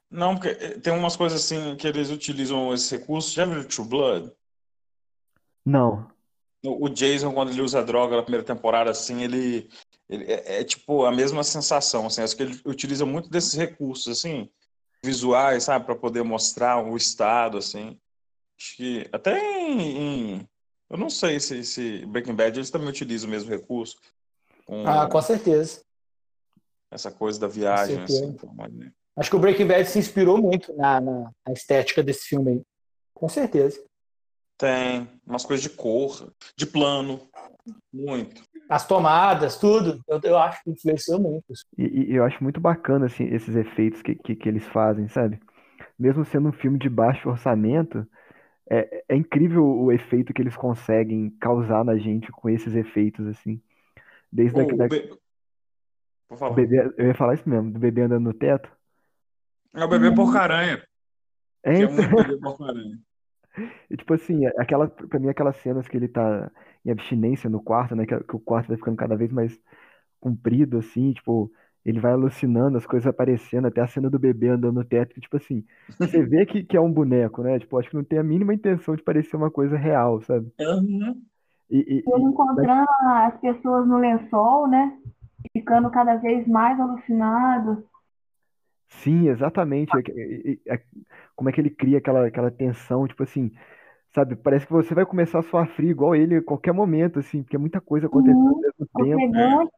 Não, 0.10 0.36
porque 0.36 0.50
eh, 0.50 0.80
tem 0.80 0.94
umas 0.94 1.16
coisas 1.16 1.44
assim 1.44 1.76
que 1.76 1.88
eles 1.88 2.12
utilizam 2.12 2.72
esse 2.74 2.98
recurso. 2.98 3.34
Já 3.34 3.46
viu 3.46 3.68
True 3.68 3.88
Blood? 3.88 4.32
Não. 5.65 6.10
O 6.65 6.88
Jason, 6.88 7.34
quando 7.34 7.52
ele 7.52 7.62
usa 7.62 7.84
droga 7.84 8.15
na 8.15 8.23
primeira 8.23 8.45
temporada, 8.45 8.89
assim, 8.89 9.21
ele, 9.21 9.69
ele 10.10 10.23
é, 10.32 10.62
é, 10.62 10.63
tipo 10.63 11.04
a 11.04 11.12
mesma 11.12 11.43
sensação, 11.43 12.08
assim, 12.08 12.21
acho 12.21 12.38
que 12.38 12.43
ele 12.43 12.62
utiliza 12.65 13.06
muito 13.06 13.30
desses 13.30 13.54
recursos, 13.54 14.08
assim, 14.17 14.49
visuais, 15.04 15.63
sabe, 15.63 15.86
para 15.86 15.95
poder 15.95 16.23
mostrar 16.23 16.82
o 16.82 16.95
estado, 16.95 17.58
assim. 17.58 17.99
Acho 18.58 18.78
que 18.78 19.10
até 19.12 19.38
em, 19.39 19.82
em 19.82 20.49
eu 20.89 20.97
não 20.97 21.10
sei 21.10 21.39
se, 21.39 21.63
se 21.63 22.06
Breaking 22.06 22.36
Bad 22.36 22.58
eles 22.58 22.69
também 22.69 22.88
utilizam 22.88 23.28
o 23.28 23.32
mesmo 23.32 23.49
recurso. 23.49 23.97
Com 24.65 24.88
ah, 24.88 25.08
com 25.08 25.21
certeza. 25.21 25.82
Essa 26.91 27.12
coisa 27.12 27.39
da 27.39 27.47
viagem, 27.47 27.99
assim, 28.04 28.38
Acho 29.15 29.30
que 29.30 29.36
o 29.36 29.39
Breaking 29.39 29.67
Bad 29.67 29.89
se 29.89 29.99
inspirou 29.99 30.38
muito 30.38 30.73
na, 30.76 31.02
na, 31.02 31.32
na 31.45 31.54
estética 31.54 32.04
desse 32.04 32.28
filme 32.28 32.52
aí. 32.52 32.62
Com 33.13 33.28
certeza. 33.28 33.84
Tem 34.63 35.10
umas 35.28 35.43
coisas 35.43 35.62
de 35.62 35.69
cor, 35.69 36.32
de 36.56 36.65
plano, 36.65 37.19
muito. 37.93 38.41
As 38.69 38.88
tomadas, 38.88 39.58
tudo, 39.58 40.02
eu, 40.08 40.21
eu 40.23 40.38
acho 40.38 40.63
que 40.63 40.71
influenciou 40.71 41.19
muito. 41.19 41.43
E, 41.78 41.84
e, 41.84 42.15
eu 42.15 42.23
acho 42.23 42.41
muito 42.41 42.62
bacana 42.62 43.08
assim, 43.08 43.26
esses 43.26 43.58
efeitos 43.58 44.02
que, 44.02 44.15
que, 44.15 44.38
que, 44.38 44.47
eles 44.47 44.65
fazem, 44.67 45.10
sabe? 45.10 45.38
Mesmo 45.99 46.23
sendo 46.23 46.47
um 46.47 46.54
filme 46.54 46.80
de 46.80 46.88
baixo 46.88 47.28
orçamento, 47.28 48.08
é, 48.69 49.04
é 49.10 49.15
incrível 49.17 49.65
o 49.65 49.91
efeito 49.91 50.34
que 50.34 50.41
eles 50.41 50.56
conseguem 50.56 51.30
causar 51.41 51.84
na 51.84 51.97
gente 51.97 52.32
com 52.32 52.49
esses 52.49 52.73
efeitos, 52.73 53.28
assim. 53.28 53.62
Desde 54.32 54.62
oh, 54.62 54.78
da, 54.78 54.88
be... 54.88 55.10
bebê, 56.56 56.93
eu 56.97 57.08
ia 57.08 57.15
falar 57.15 57.34
isso 57.34 57.49
mesmo, 57.49 57.69
do 57.69 57.80
bebê 57.80 58.04
andando 58.04 58.23
no 58.23 58.34
teto. 58.34 58.71
É 59.76 59.84
o 59.84 59.89
bebê 59.89 60.15
porca-aranha. 60.15 60.82
É, 61.63 61.82
então... 61.82 61.97
é 61.97 62.08
um 62.08 62.15
bebê 62.15 62.38
porca-aranha. 62.39 62.97
E, 63.89 63.98
tipo 63.98 64.13
assim, 64.13 64.46
aquela, 64.58 64.88
pra 64.88 65.20
mim, 65.20 65.30
aquelas 65.30 65.56
cenas 65.58 65.88
que 65.88 65.96
ele 65.98 66.08
tá 66.08 66.52
em 66.86 66.92
abstinência 66.92 67.50
no 67.50 67.62
quarto, 67.62 67.96
né? 67.96 68.06
Que, 68.06 68.20
que 68.24 68.36
o 68.36 68.39
quarto 68.39 68.68
vai 68.68 68.78
ficando 68.78 68.98
cada 68.98 69.16
vez 69.16 69.32
mais 69.32 69.60
comprido, 70.20 70.78
assim, 70.78 71.13
tipo, 71.13 71.52
ele 71.86 72.00
vai 72.00 72.13
alucinando, 72.13 72.78
as 72.78 72.86
coisas 72.86 73.08
aparecendo, 73.08 73.68
até 73.68 73.82
a 73.82 73.88
cena 73.88 74.10
do 74.10 74.18
bebê 74.18 74.50
andando 74.50 74.76
no 74.76 74.86
teto, 74.86 75.13
que, 75.13 75.22
tipo 75.22 75.36
assim, 75.36 75.66
você 76.00 76.24
vê 76.24 76.46
que, 76.46 76.63
que 76.63 76.78
é 76.78 76.82
um 76.82 76.92
boneco, 76.92 77.44
né? 77.44 77.60
Tipo, 77.60 77.78
acho 77.78 77.89
que 77.89 77.96
não 77.96 78.04
tem 78.04 78.20
a 78.20 78.24
mínima 78.24 78.54
intenção 78.54 78.96
de 78.96 79.04
parecer 79.04 79.36
uma 79.36 79.52
coisa 79.52 79.78
real, 79.78 80.22
sabe? 80.22 80.52
Uhum. 80.60 81.22
E, 81.70 81.78
e, 81.80 82.04
ele 82.08 82.24
encontrando 82.24 82.86
mas... 83.04 83.34
as 83.34 83.42
pessoas 83.42 83.88
no 83.88 83.98
lençol, 83.98 84.68
né? 84.68 84.98
Ficando 85.52 85.89
cada 85.92 86.16
vez 86.16 86.48
mais 86.48 86.80
alucinado. 86.80 87.84
Sim, 89.01 89.29
exatamente. 89.29 89.91
Como 91.36 91.49
é 91.49 91.51
que 91.51 91.60
ele 91.60 91.69
cria 91.69 91.97
aquela, 91.97 92.27
aquela 92.27 92.51
tensão, 92.51 93.08
tipo 93.08 93.23
assim, 93.23 93.51
sabe? 94.13 94.36
Parece 94.36 94.65
que 94.65 94.71
você 94.71 94.93
vai 94.93 95.06
começar 95.06 95.39
a 95.39 95.43
suar 95.43 95.67
frio 95.67 95.89
igual 95.89 96.15
ele 96.15 96.38
a 96.38 96.43
qualquer 96.43 96.73
momento, 96.73 97.19
assim, 97.19 97.43
porque 97.43 97.56
é 97.56 97.60
muita 97.60 97.82
coisa 97.82 98.08
acontecendo 98.08 98.39
uhum, 98.39 98.62
ao 98.93 99.06
mesmo 99.06 99.29
tempo. 99.29 99.71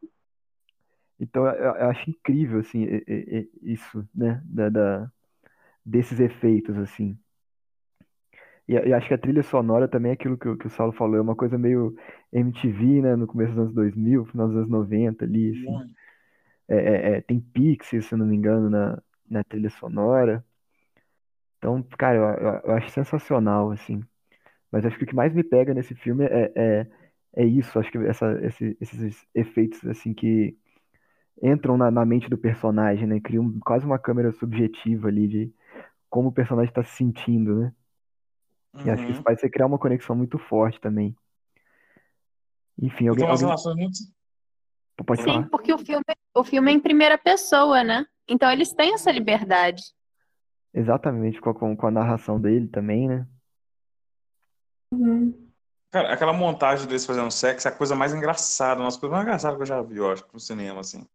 Então, 1.19 1.45
eu, 1.47 1.75
eu, 1.75 1.89
acho 1.89 2.10
incrível, 2.10 2.60
assim, 2.60 2.86
isso, 3.62 4.08
né? 4.13 4.41
Da, 4.45 4.69
da, 4.69 5.12
desses 5.86 6.19
efeitos, 6.19 6.78
assim. 6.78 7.17
E, 8.67 8.73
e, 8.73 8.93
acho 8.93 9.08
que 9.08 9.13
a 9.13 9.17
trilha 9.17 9.43
sonora 9.43 9.88
também 9.88 10.10
é 10.10 10.13
aquilo 10.13 10.38
que, 10.38 10.56
que 10.58 10.67
o 10.67 10.69
Saulo 10.69 10.91
falou, 10.91 11.15
é 11.15 11.21
uma 11.21 11.36
coisa 11.36 11.58
meio 11.58 11.95
MTV, 12.34 13.01
né? 13.01 13.15
No 13.15 13.28
começo 13.28 13.51
dos 13.51 13.60
anos 13.60 13.73
2000, 13.73 14.25
final 14.25 14.47
dos 14.47 14.58
anos 14.58 14.69
90 14.69 15.23
ali, 15.23 15.51
assim. 15.51 15.95
É, 16.67 16.78
é, 16.78 17.17
é, 17.17 17.21
tem 17.21 17.39
Pixie, 17.39 18.01
se 18.01 18.15
não 18.15 18.25
me 18.25 18.36
engano, 18.36 18.69
na, 18.69 19.01
na 19.30 19.44
trilha 19.44 19.70
sonora. 19.70 20.46
Então, 21.58 21.82
cara, 21.98 22.18
eu, 22.18 22.24
eu, 22.24 22.62
eu 22.66 22.72
acho 22.76 22.90
sensacional, 22.90 23.72
assim. 23.72 24.04
Mas 24.72 24.86
acho 24.86 24.98
que 24.98 25.04
o 25.04 25.08
que 25.08 25.16
mais 25.16 25.34
me 25.34 25.44
pega 25.44 25.74
nesse 25.74 25.96
filme 25.96 26.26
é, 26.26 26.52
é, 26.56 26.88
é 27.38 27.46
isso, 27.46 27.80
acho 27.80 27.92
que 27.92 27.98
essa, 28.00 28.32
esse, 28.46 28.78
esses 28.80 29.26
efeitos, 29.34 29.84
assim, 29.86 30.14
que 30.14 30.58
entram 31.42 31.78
na, 31.78 31.92
na 31.92 32.06
mente 32.06 32.30
do 32.30 32.38
personagem, 32.38 33.08
né? 33.08 33.20
Criam 33.20 33.60
quase 33.62 33.86
uma 33.86 34.00
câmera 34.00 34.32
subjetiva 34.32 35.08
ali 35.08 35.28
de 35.28 35.54
como 36.10 36.30
o 36.30 36.34
personagem 36.34 36.70
está 36.70 36.84
se 36.84 36.96
sentindo, 36.96 37.56
né? 37.60 37.74
E 38.86 38.90
acho 38.90 39.06
que 39.06 39.12
isso 39.12 39.20
Uhum. 39.20 39.24
faz 39.24 39.40
você 39.40 39.50
criar 39.50 39.66
uma 39.66 39.80
conexão 39.80 40.16
muito 40.16 40.38
forte 40.38 40.80
também. 40.80 41.16
Enfim, 42.82 43.08
alguém, 43.08 43.26
umas 43.26 43.42
alguém 43.42 43.56
pode 45.06 45.22
Sim, 45.24 45.26
falar? 45.26 45.50
porque 45.50 45.74
o 45.74 45.78
filme, 45.78 46.04
o 46.36 46.44
filme 46.44 46.72
é 46.72 46.76
em 46.76 46.80
primeira 46.80 47.18
pessoa, 47.18 47.84
né? 47.84 48.06
Então 48.28 48.52
eles 48.52 48.74
têm 48.74 48.94
essa 48.94 49.12
liberdade. 49.12 49.84
Exatamente, 50.74 51.40
com 51.40 51.50
a, 51.50 51.76
com 51.76 51.88
a 51.88 51.92
narração 51.92 52.40
dele 52.40 52.68
também, 52.68 53.08
né? 53.08 53.28
Uhum. 54.92 55.46
Cara, 55.92 56.12
aquela 56.12 56.34
montagem 56.34 56.88
deles 56.88 57.06
fazendo 57.06 57.32
sexo 57.32 57.68
é 57.68 57.72
a 57.72 57.76
coisa 57.76 57.96
mais 57.96 58.14
engraçada, 58.14 58.82
uma 58.82 58.88
das 58.88 58.98
coisas 58.98 59.16
mais 59.16 59.26
engraçadas 59.26 59.56
que 59.56 59.64
eu 59.64 59.68
já 59.68 59.82
vi, 59.82 59.98
eu 59.98 60.12
acho, 60.12 60.26
no 60.34 60.40
cinema, 60.40 60.82
assim. 60.82 61.06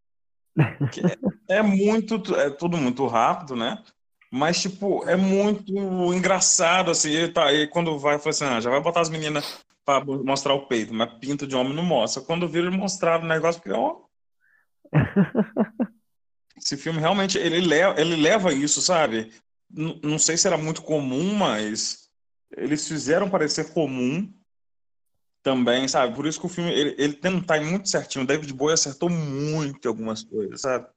É, 1.47 1.57
é 1.57 1.61
muito, 1.61 2.35
é 2.35 2.49
tudo 2.49 2.77
muito 2.77 3.05
rápido, 3.07 3.55
né? 3.55 3.83
Mas, 4.31 4.61
tipo, 4.61 5.07
é 5.07 5.15
muito 5.15 5.73
engraçado, 6.13 6.89
assim. 6.89 7.11
Ele 7.11 7.33
tá 7.33 7.45
aí, 7.45 7.67
quando 7.67 7.99
vai, 7.99 8.17
fala 8.17 8.29
assim, 8.29 8.45
ah, 8.45 8.59
já 8.61 8.69
vai 8.69 8.81
botar 8.81 9.01
as 9.01 9.09
meninas 9.09 9.63
pra 9.85 10.03
mostrar 10.03 10.53
o 10.53 10.67
peito, 10.67 10.93
mas 10.93 11.13
pinto 11.19 11.45
de 11.45 11.55
homem 11.55 11.73
não 11.73 11.83
mostra. 11.83 12.23
Quando 12.23 12.47
vira, 12.47 12.67
ele 12.67 12.77
mostrava 12.77 13.25
o 13.25 13.27
negócio, 13.27 13.61
porque, 13.61 13.77
ó. 13.77 13.97
Esse 16.63 16.77
filme 16.77 16.99
realmente, 16.99 17.37
ele 17.37 17.59
leva, 17.59 17.99
ele 17.99 18.15
leva 18.15 18.53
isso, 18.53 18.81
sabe? 18.81 19.31
N 19.73 19.99
não 20.03 20.19
sei 20.19 20.37
se 20.37 20.45
era 20.47 20.57
muito 20.57 20.81
comum, 20.83 21.33
mas 21.33 22.09
eles 22.55 22.87
fizeram 22.87 23.29
parecer 23.29 23.73
comum 23.73 24.31
também, 25.41 25.87
sabe? 25.87 26.15
Por 26.15 26.27
isso 26.27 26.39
que 26.39 26.45
o 26.45 26.49
filme, 26.49 26.71
ele, 26.71 26.95
ele 26.97 27.13
tem 27.13 27.33
um 27.33 27.41
time 27.41 27.65
muito 27.65 27.89
certinho. 27.89 28.23
O 28.23 28.27
David 28.27 28.53
Bowie 28.53 28.73
acertou 28.73 29.09
muito 29.09 29.87
algumas 29.87 30.23
coisas, 30.23 30.61
sabe? 30.61 30.87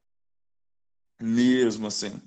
Mesmo, 1.18 1.86
assim. 1.86 2.20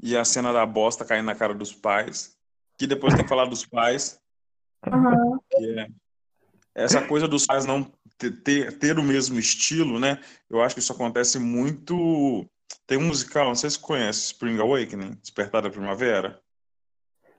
E 0.00 0.16
a 0.16 0.24
cena 0.24 0.52
da 0.52 0.64
bosta 0.64 1.04
caindo 1.04 1.26
na 1.26 1.34
cara 1.34 1.54
dos 1.54 1.72
pais, 1.72 2.36
que 2.78 2.86
depois 2.86 3.14
tem 3.14 3.24
que 3.24 3.28
falar 3.28 3.46
dos 3.46 3.66
pais, 3.66 4.20
Uhum. 4.86 5.38
é 5.58 5.86
essa 6.74 7.06
coisa 7.06 7.28
dos 7.28 7.44
pais 7.44 7.66
não 7.66 7.92
ter, 8.16 8.30
ter, 8.42 8.78
ter 8.78 8.98
o 8.98 9.02
mesmo 9.02 9.38
estilo, 9.38 9.98
né? 9.98 10.22
Eu 10.48 10.62
acho 10.62 10.74
que 10.74 10.80
isso 10.80 10.92
acontece 10.92 11.38
muito. 11.38 12.48
Tem 12.86 12.98
um 12.98 13.06
musical, 13.06 13.46
não 13.46 13.54
sei 13.54 13.70
se 13.70 13.76
você 13.76 13.82
conhece, 13.82 14.26
Spring 14.26 14.58
Awakening, 14.58 15.14
Despertar 15.20 15.62
da 15.62 15.70
Primavera, 15.70 16.40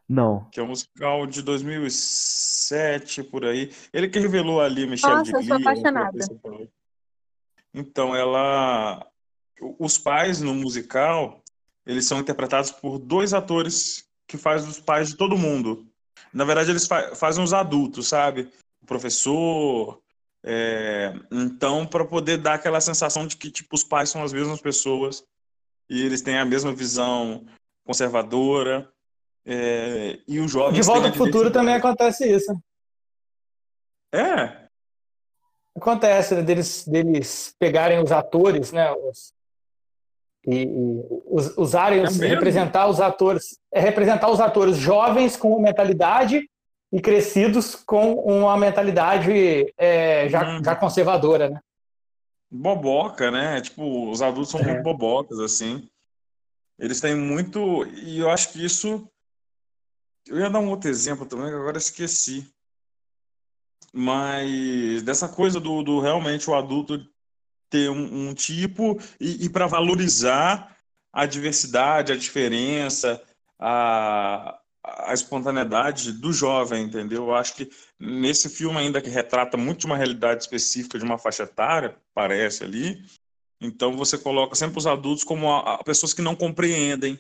Não. 0.08 0.48
que 0.52 0.60
é 0.60 0.64
um 0.64 0.68
musical 0.68 1.28
de 1.28 1.42
2007, 1.42 3.24
por 3.24 3.46
aí. 3.46 3.72
Ele 3.92 4.08
que 4.08 4.20
revelou 4.20 4.62
ali 4.62 4.88
Michelle 4.88 5.18
Nossa, 5.18 5.36
eu 5.36 5.44
sou 5.44 5.58
apaixonada. 5.58 6.20
Então, 7.74 8.16
ela. 8.16 9.06
Os 9.78 9.98
pais 9.98 10.42
no 10.42 10.56
musical, 10.56 11.44
eles 11.86 12.06
são 12.06 12.20
interpretados 12.20 12.72
por 12.72 12.98
dois 12.98 13.32
atores 13.32 14.10
que 14.26 14.38
fazem 14.38 14.70
os 14.70 14.80
pais 14.80 15.10
de 15.10 15.18
todo 15.18 15.38
mundo. 15.38 15.86
Na 16.34 16.44
verdade, 16.44 16.72
eles 16.72 16.88
fa 16.88 17.16
fazem 17.16 17.44
os 17.44 17.54
adultos, 17.54 18.08
sabe? 18.08 18.52
O 18.82 18.86
professor. 18.86 20.01
É, 20.44 21.14
Então, 21.32 21.86
para 21.86 22.06
poder 22.06 22.38
dar 22.38 22.56
aquela 22.56 22.82
sensação 22.82 23.28
de 23.28 23.38
que 23.38 23.52
tipo, 23.52 23.76
os 23.76 23.84
pais 23.84 24.10
são 24.10 24.24
as 24.24 24.34
mesmas 24.34 24.60
pessoas 24.62 25.24
e 25.90 26.02
eles 26.06 26.22
têm 26.22 26.38
a 26.38 26.46
mesma 26.46 26.74
visão 26.74 27.46
conservadora. 27.86 28.90
é, 29.46 30.20
E 30.28 30.40
os 30.40 30.48
De 30.48 30.52
jovens 30.54 30.86
Volta 30.86 31.08
ao 31.08 31.14
Futuro 31.14 31.52
também 31.52 31.74
acontece 31.76 32.28
isso. 32.32 32.56
É, 34.14 34.62
Acontece, 35.76 36.36
né, 36.36 36.42
deles, 36.42 36.86
deles 36.86 37.56
pegarem 37.58 38.04
os 38.04 38.12
atores, 38.12 38.72
né? 38.74 38.92
os- 38.92 39.34
e, 40.46 40.64
e 40.64 41.04
us- 41.28 41.56
usarem, 41.58 42.00
é 42.00 42.04
os- 42.04 42.18
representar 42.20 42.88
os 42.88 43.00
atores, 43.00 43.58
é 43.74 43.80
representar 43.80 44.30
os 44.30 44.42
atores 44.42 44.76
jovens 44.78 45.38
com 45.38 45.62
mentalidade 45.62 46.50
e 46.92 47.00
crescidos 47.02 47.76
com 47.76 48.16
uma 48.16 48.58
mentalidade 48.58 49.32
é, 49.78 50.28
já, 50.30 50.44
Uhum. 50.48 50.64
já 50.64 50.76
conservadora, 50.76 51.50
né? 51.50 51.60
boboca, 52.54 53.32
né? 53.32 53.62
Tipo, 53.62 54.10
os 54.12 54.22
adultos 54.22 54.52
são 54.52 54.60
É. 54.60 54.66
muito 54.66 54.84
bobocas, 54.84 55.40
assim. 55.40 55.90
Eles 56.78 57.00
têm 57.00 57.16
muito. 57.16 57.86
E 57.86 58.20
eu 58.20 58.30
acho 58.30 58.52
que 58.52 58.66
isso. 58.66 59.08
Eu 60.28 60.38
ia 60.38 60.50
dar 60.50 60.60
um 60.60 60.70
outro 60.70 60.90
exemplo 60.90 61.26
também, 61.26 61.48
que 61.48 61.56
agora 61.56 61.78
esqueci. 61.78 62.52
Mas 63.94 65.02
dessa 65.04 65.28
coisa 65.28 65.60
do, 65.60 65.84
do 65.84 66.00
realmente 66.00 66.50
o 66.50 66.56
adulto 66.56 67.06
ter 67.70 67.90
um, 67.90 68.30
um 68.30 68.34
tipo 68.34 69.00
e, 69.20 69.46
e 69.46 69.50
para 69.50 69.68
valorizar 69.68 70.76
a 71.12 71.26
diversidade, 71.26 72.12
a 72.14 72.18
diferença, 72.18 73.22
a, 73.60 74.60
a 74.84 75.14
espontaneidade 75.14 76.12
do 76.12 76.34
jovem, 76.34 76.84
entendeu? 76.84 77.28
Eu 77.28 77.36
acho 77.36 77.56
que 77.56 77.70
nesse 78.00 78.50
filme 78.50 78.78
ainda 78.78 79.02
que 79.02 79.10
retrata 79.10 79.58
muito 79.58 79.82
de 79.82 79.86
uma 79.86 79.98
realidade 79.98 80.42
específica 80.42 80.98
de 80.98 81.06
uma 81.06 81.18
faixa 81.18 81.44
etária, 81.44 81.96
parece 82.14 82.64
ali, 82.64 83.04
então 83.60 83.94
você 83.94 84.18
coloca 84.18 84.56
sempre 84.56 84.80
os 84.80 84.88
adultos 84.88 85.24
como 85.24 85.52
a, 85.52 85.76
a 85.76 85.84
pessoas 85.84 86.14
que 86.14 86.22
não 86.22 86.36
compreendem, 86.36 87.20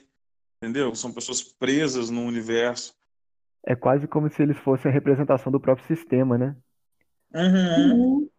entendeu? 0.58 0.95
São 0.95 1.13
pessoas 1.13 1.43
presas 1.43 2.10
no 2.10 2.24
universo. 2.24 2.95
É 3.63 3.76
quase 3.76 4.08
como 4.08 4.28
se 4.32 4.41
eles 4.41 4.58
fossem 4.58 4.89
a 4.89 4.93
representação 4.93 5.52
do 5.52 5.60
próprio 5.60 5.86
sistema, 5.86 6.38
né? 6.38 6.56
Uhum. 7.34 7.91
Uhum. 7.91 8.30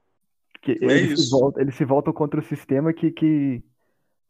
Que 0.61 0.73
É 0.73 0.85
eles 0.85 1.21
se 1.21 1.25
isso. 1.27 1.31
voltam, 1.39 1.63
eles 1.63 1.75
se 1.77 1.85
voltam 1.85 2.13
contra 2.13 2.41
o 2.41 2.45
sistema 2.45 2.93
que, 2.93 3.13
que, 3.13 3.63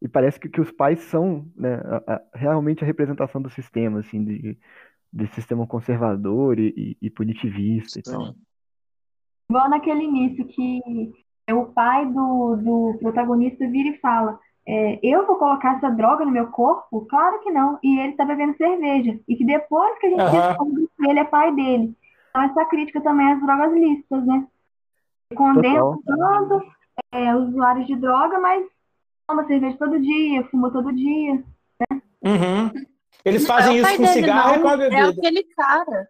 E 0.03 0.09
parece 0.09 0.41
que, 0.41 0.49
que 0.49 0.61
os 0.61 0.73
pais 0.73 1.01
são 1.03 1.47
né, 1.55 1.75
a, 1.75 2.15
a, 2.15 2.23
realmente 2.35 2.83
a 2.83 2.87
representação 2.87 3.41
do 3.41 3.49
sistema, 3.49 4.01
assim, 4.01 4.25
de, 4.25 4.59
de 5.13 5.27
sistema 5.29 5.65
conservador 5.65 6.59
e, 6.59 6.75
e, 6.77 7.07
e 7.07 7.09
punitivista 7.09 8.01
e 8.01 8.03
tal. 8.03 8.35
Igual 9.49 9.71
naquele 9.71 10.03
início 10.03 10.45
que 10.45 10.81
o 11.53 11.67
pai 11.67 12.05
do, 12.07 12.57
do 12.57 12.99
protagonista 12.99 13.65
vira 13.69 13.91
e 13.91 14.01
fala: 14.01 14.41
é, 14.67 14.99
Eu 15.05 15.25
vou 15.25 15.37
colocar 15.37 15.77
essa 15.77 15.89
droga 15.89 16.25
no 16.25 16.33
meu 16.33 16.49
corpo? 16.49 17.07
Claro 17.07 17.39
que 17.41 17.53
não. 17.53 17.79
E 17.81 18.01
ele 18.01 18.15
tá 18.15 18.25
bebendo 18.25 18.57
cerveja. 18.57 19.21
E 19.29 19.37
que 19.37 19.45
depois 19.45 19.97
que 20.01 20.07
a 20.07 20.11
gente 20.11 20.33
descobre 20.33 20.89
que 20.97 21.09
ele 21.09 21.21
é 21.21 21.25
pai 21.25 21.55
dele. 21.55 21.97
Então, 22.31 22.43
essa 22.43 22.65
crítica 22.65 23.01
também 23.01 23.31
às 23.31 23.41
drogas 23.41 23.73
lícitas, 23.73 24.27
né? 24.27 24.49
Condena 25.37 25.97
tanto 26.05 26.61
é, 27.13 27.37
usuários 27.37 27.87
de 27.87 27.95
droga, 27.95 28.41
mas 28.41 28.67
toma 29.27 29.47
cerveja 29.47 29.77
todo 29.79 30.01
dia, 30.01 30.45
fuma 30.51 30.71
todo 30.73 30.93
dia. 30.93 31.43
Uhum. 32.23 32.73
Eles 33.25 33.43
Não, 33.43 33.49
fazem 33.49 33.79
é 33.79 33.81
isso 33.83 33.97
com 33.97 34.07
cigarro 34.07 34.57
e 34.57 34.61
com 34.61 34.69
a 34.69 34.77
não. 34.77 34.85
É 34.85 34.89
bebida. 34.91 35.09
aquele 35.11 35.45
cara. 35.55 36.09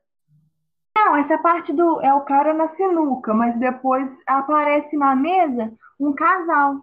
Não, 0.96 1.16
essa 1.16 1.38
parte 1.38 1.72
do 1.72 2.00
é 2.02 2.12
o 2.14 2.20
cara 2.22 2.52
na 2.54 2.68
sinuca, 2.76 3.32
mas 3.34 3.58
depois 3.58 4.08
aparece 4.26 4.96
na 4.96 5.14
mesa 5.16 5.72
um 5.98 6.12
casal. 6.14 6.76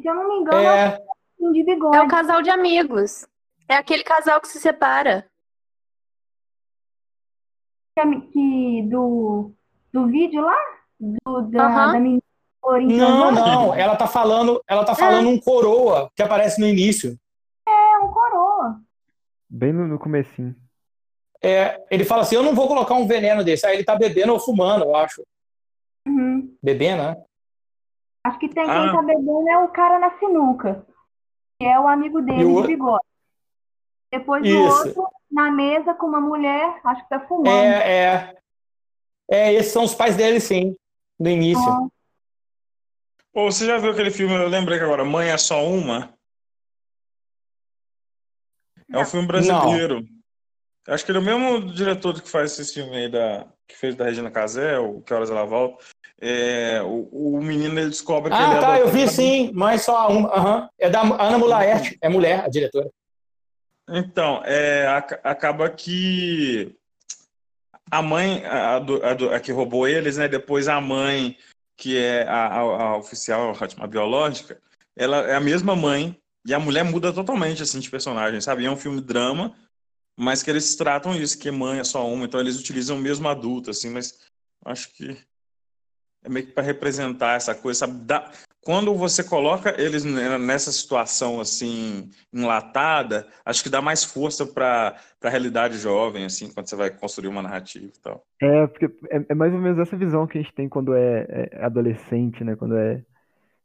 Se 0.00 0.08
eu 0.08 0.14
não 0.14 0.28
me 0.28 0.36
engano, 0.40 0.58
é 0.58 0.86
É, 0.94 0.98
um 1.38 1.52
de 1.52 1.62
bigode. 1.64 1.96
É 1.96 2.02
o 2.02 2.08
casal 2.08 2.42
de 2.42 2.50
amigos. 2.50 3.26
É 3.68 3.76
aquele 3.76 4.02
casal 4.02 4.40
que 4.40 4.48
se 4.48 4.58
separa. 4.60 5.26
que, 7.96 8.20
que- 8.32 8.88
do, 8.90 9.52
do 9.92 10.06
vídeo 10.06 10.42
lá? 10.42 10.56
Do, 10.98 11.42
da, 11.50 11.66
Aham. 11.66 11.92
da 11.92 12.00
menina 12.00 12.22
Corinthians 12.62 13.00
não, 13.00 13.24
lá? 13.24 13.32
não. 13.32 13.74
Ela 13.74 13.96
tá 13.96 14.06
falando, 14.06 14.62
ela 14.68 14.84
tá 14.84 14.94
falando 14.94 15.28
um 15.28 15.38
coroa 15.38 16.10
que 16.14 16.22
aparece 16.22 16.60
no 16.60 16.66
início. 16.66 17.18
É 17.68 17.98
um 17.98 18.08
coroa. 18.08 18.80
Bem 19.50 19.72
no, 19.72 19.86
no 19.88 19.98
comecinho. 19.98 20.54
É, 21.42 21.82
ele 21.90 22.04
fala 22.04 22.22
assim: 22.22 22.36
eu 22.36 22.42
não 22.42 22.54
vou 22.54 22.68
colocar 22.68 22.94
um 22.94 23.06
veneno 23.06 23.42
desse. 23.42 23.66
Aí 23.66 23.74
ele 23.74 23.84
tá 23.84 23.96
bebendo 23.96 24.32
ou 24.32 24.38
fumando, 24.38 24.84
eu 24.84 24.94
acho. 24.94 25.22
Uhum. 26.06 26.56
Bebendo, 26.62 27.02
né? 27.02 27.16
Acho 28.24 28.38
que 28.38 28.48
tem 28.48 28.62
Ah. 28.62 28.84
quem 28.84 28.92
tá 28.92 29.02
bebendo 29.02 29.48
é 29.48 29.58
o 29.58 29.68
cara 29.68 29.98
na 29.98 30.16
sinuca, 30.18 30.86
que 31.58 31.66
é 31.66 31.78
o 31.78 31.88
amigo 31.88 32.22
dele 32.22 32.44
o 32.44 32.62
de 32.62 32.68
bigode. 32.68 33.04
Depois 34.12 34.42
o 34.42 34.46
Isso. 34.46 34.88
outro 34.88 35.08
na 35.30 35.50
mesa 35.50 35.94
com 35.94 36.06
uma 36.06 36.20
mulher, 36.20 36.80
acho 36.84 37.02
que 37.02 37.08
tá 37.08 37.18
fumando. 37.20 37.48
É, 37.48 38.04
é. 38.04 38.36
É, 39.28 39.52
esses 39.54 39.72
são 39.72 39.84
os 39.84 39.94
pais 39.94 40.14
dele, 40.14 40.38
sim, 40.38 40.76
no 41.18 41.28
início. 41.28 41.68
Ah, 41.68 41.88
Pô, 43.32 43.50
você 43.50 43.66
já 43.66 43.78
viu 43.78 43.90
aquele 43.90 44.10
filme, 44.10 44.34
eu 44.34 44.48
lembrei 44.48 44.78
que 44.78 44.84
agora, 44.84 45.04
Mãe 45.04 45.30
é 45.30 45.38
Só 45.38 45.64
Uma? 45.66 46.12
É 48.92 48.98
um 48.98 49.06
filme 49.06 49.26
brasileiro. 49.26 50.04
Acho 50.86 51.04
que 51.04 51.12
ele 51.12 51.18
é 51.18 51.20
o 51.20 51.24
mesmo 51.24 51.72
diretor 51.72 52.20
que 52.20 52.28
faz 52.28 52.58
esse 52.58 52.74
filme 52.74 52.94
aí, 52.96 53.08
da, 53.10 53.46
que 53.66 53.74
fez 53.76 53.94
da 53.94 54.04
Regina 54.04 54.30
Casé, 54.30 54.78
o 54.78 55.00
Que 55.00 55.14
Horas 55.14 55.30
Ela 55.30 55.44
Volta. 55.44 55.82
É, 56.20 56.82
o, 56.82 57.08
o 57.36 57.42
menino 57.42 57.78
ele 57.80 57.88
descobre 57.88 58.30
que 58.30 58.36
ele 58.36 58.44
Ah, 58.44 58.56
é 58.56 58.60
tá, 58.60 58.78
eu 58.78 58.88
vi 58.88 59.08
sim, 59.08 59.50
mas 59.54 59.82
só 59.82 60.08
uma. 60.08 60.28
aham. 60.28 60.68
É 60.78 60.90
da 60.90 61.00
Ana 61.00 61.38
Mulaerte, 61.38 61.96
é 62.02 62.08
mulher, 62.08 62.44
a 62.44 62.48
diretora. 62.48 62.90
Então, 63.88 64.42
é, 64.44 64.86
ac- 64.88 65.20
acaba 65.24 65.68
que 65.70 66.76
a 67.90 68.02
mãe, 68.02 68.44
a, 68.44 68.76
a 68.76 69.36
a 69.36 69.40
que 69.40 69.52
roubou 69.52 69.88
eles, 69.88 70.16
né? 70.16 70.28
Depois 70.28 70.68
a 70.68 70.80
mãe, 70.80 71.36
que 71.82 71.98
é 71.98 72.22
a, 72.28 72.46
a- 72.46 72.60
a 72.60 72.96
oficial, 72.96 73.52
a 73.80 73.86
biológica, 73.88 74.56
ela 74.94 75.16
é 75.28 75.34
a 75.34 75.40
mesma 75.40 75.74
mãe 75.74 76.16
e 76.46 76.54
a 76.54 76.60
mulher 76.60 76.84
muda 76.84 77.12
totalmente, 77.12 77.60
assim, 77.60 77.80
de 77.80 77.90
personagem, 77.90 78.40
sabe? 78.40 78.62
E 78.62 78.66
é 78.66 78.70
um 78.70 78.76
filme 78.76 79.00
drama, 79.00 79.52
mas 80.16 80.44
que 80.44 80.50
eles 80.50 80.76
tratam 80.76 81.12
isso, 81.12 81.36
que 81.36 81.50
mãe 81.50 81.80
é 81.80 81.84
só 81.84 82.06
uma, 82.08 82.24
então 82.24 82.38
eles 82.38 82.56
utilizam 82.56 82.96
o 82.96 83.00
mesmo 83.00 83.28
adulto, 83.28 83.70
assim, 83.70 83.90
mas 83.90 84.16
acho 84.64 84.92
que 84.94 85.18
é 86.22 86.28
meio 86.28 86.46
que 86.46 86.52
para 86.52 86.62
representar 86.62 87.34
essa 87.34 87.52
coisa, 87.52 87.80
sabe? 87.80 87.94
Dá- 88.04 88.30
quando 88.64 88.94
você 88.94 89.24
coloca 89.24 89.74
eles 89.80 90.04
ne- 90.04 90.38
nessa 90.38 90.70
situação 90.70 91.40
assim 91.40 92.08
enlatada, 92.32 93.26
acho 93.44 93.62
que 93.62 93.68
dá 93.68 93.82
mais 93.82 94.04
força 94.04 94.46
para 94.46 94.96
a 95.22 95.28
realidade 95.28 95.78
jovem, 95.78 96.24
assim, 96.24 96.50
quando 96.52 96.68
você 96.68 96.76
vai 96.76 96.90
construir 96.90 97.28
uma 97.28 97.42
narrativa 97.42 97.86
e 97.86 98.00
tal. 98.00 98.24
É, 98.40 98.66
porque 98.68 98.86
é, 99.10 99.24
é 99.28 99.34
mais 99.34 99.52
ou 99.52 99.58
menos 99.60 99.78
essa 99.78 99.96
visão 99.96 100.26
que 100.26 100.38
a 100.38 100.42
gente 100.42 100.54
tem 100.54 100.68
quando 100.68 100.94
é, 100.94 101.50
é 101.52 101.64
adolescente, 101.64 102.42
né? 102.44 102.54
Quando 102.56 102.76
é 102.76 103.02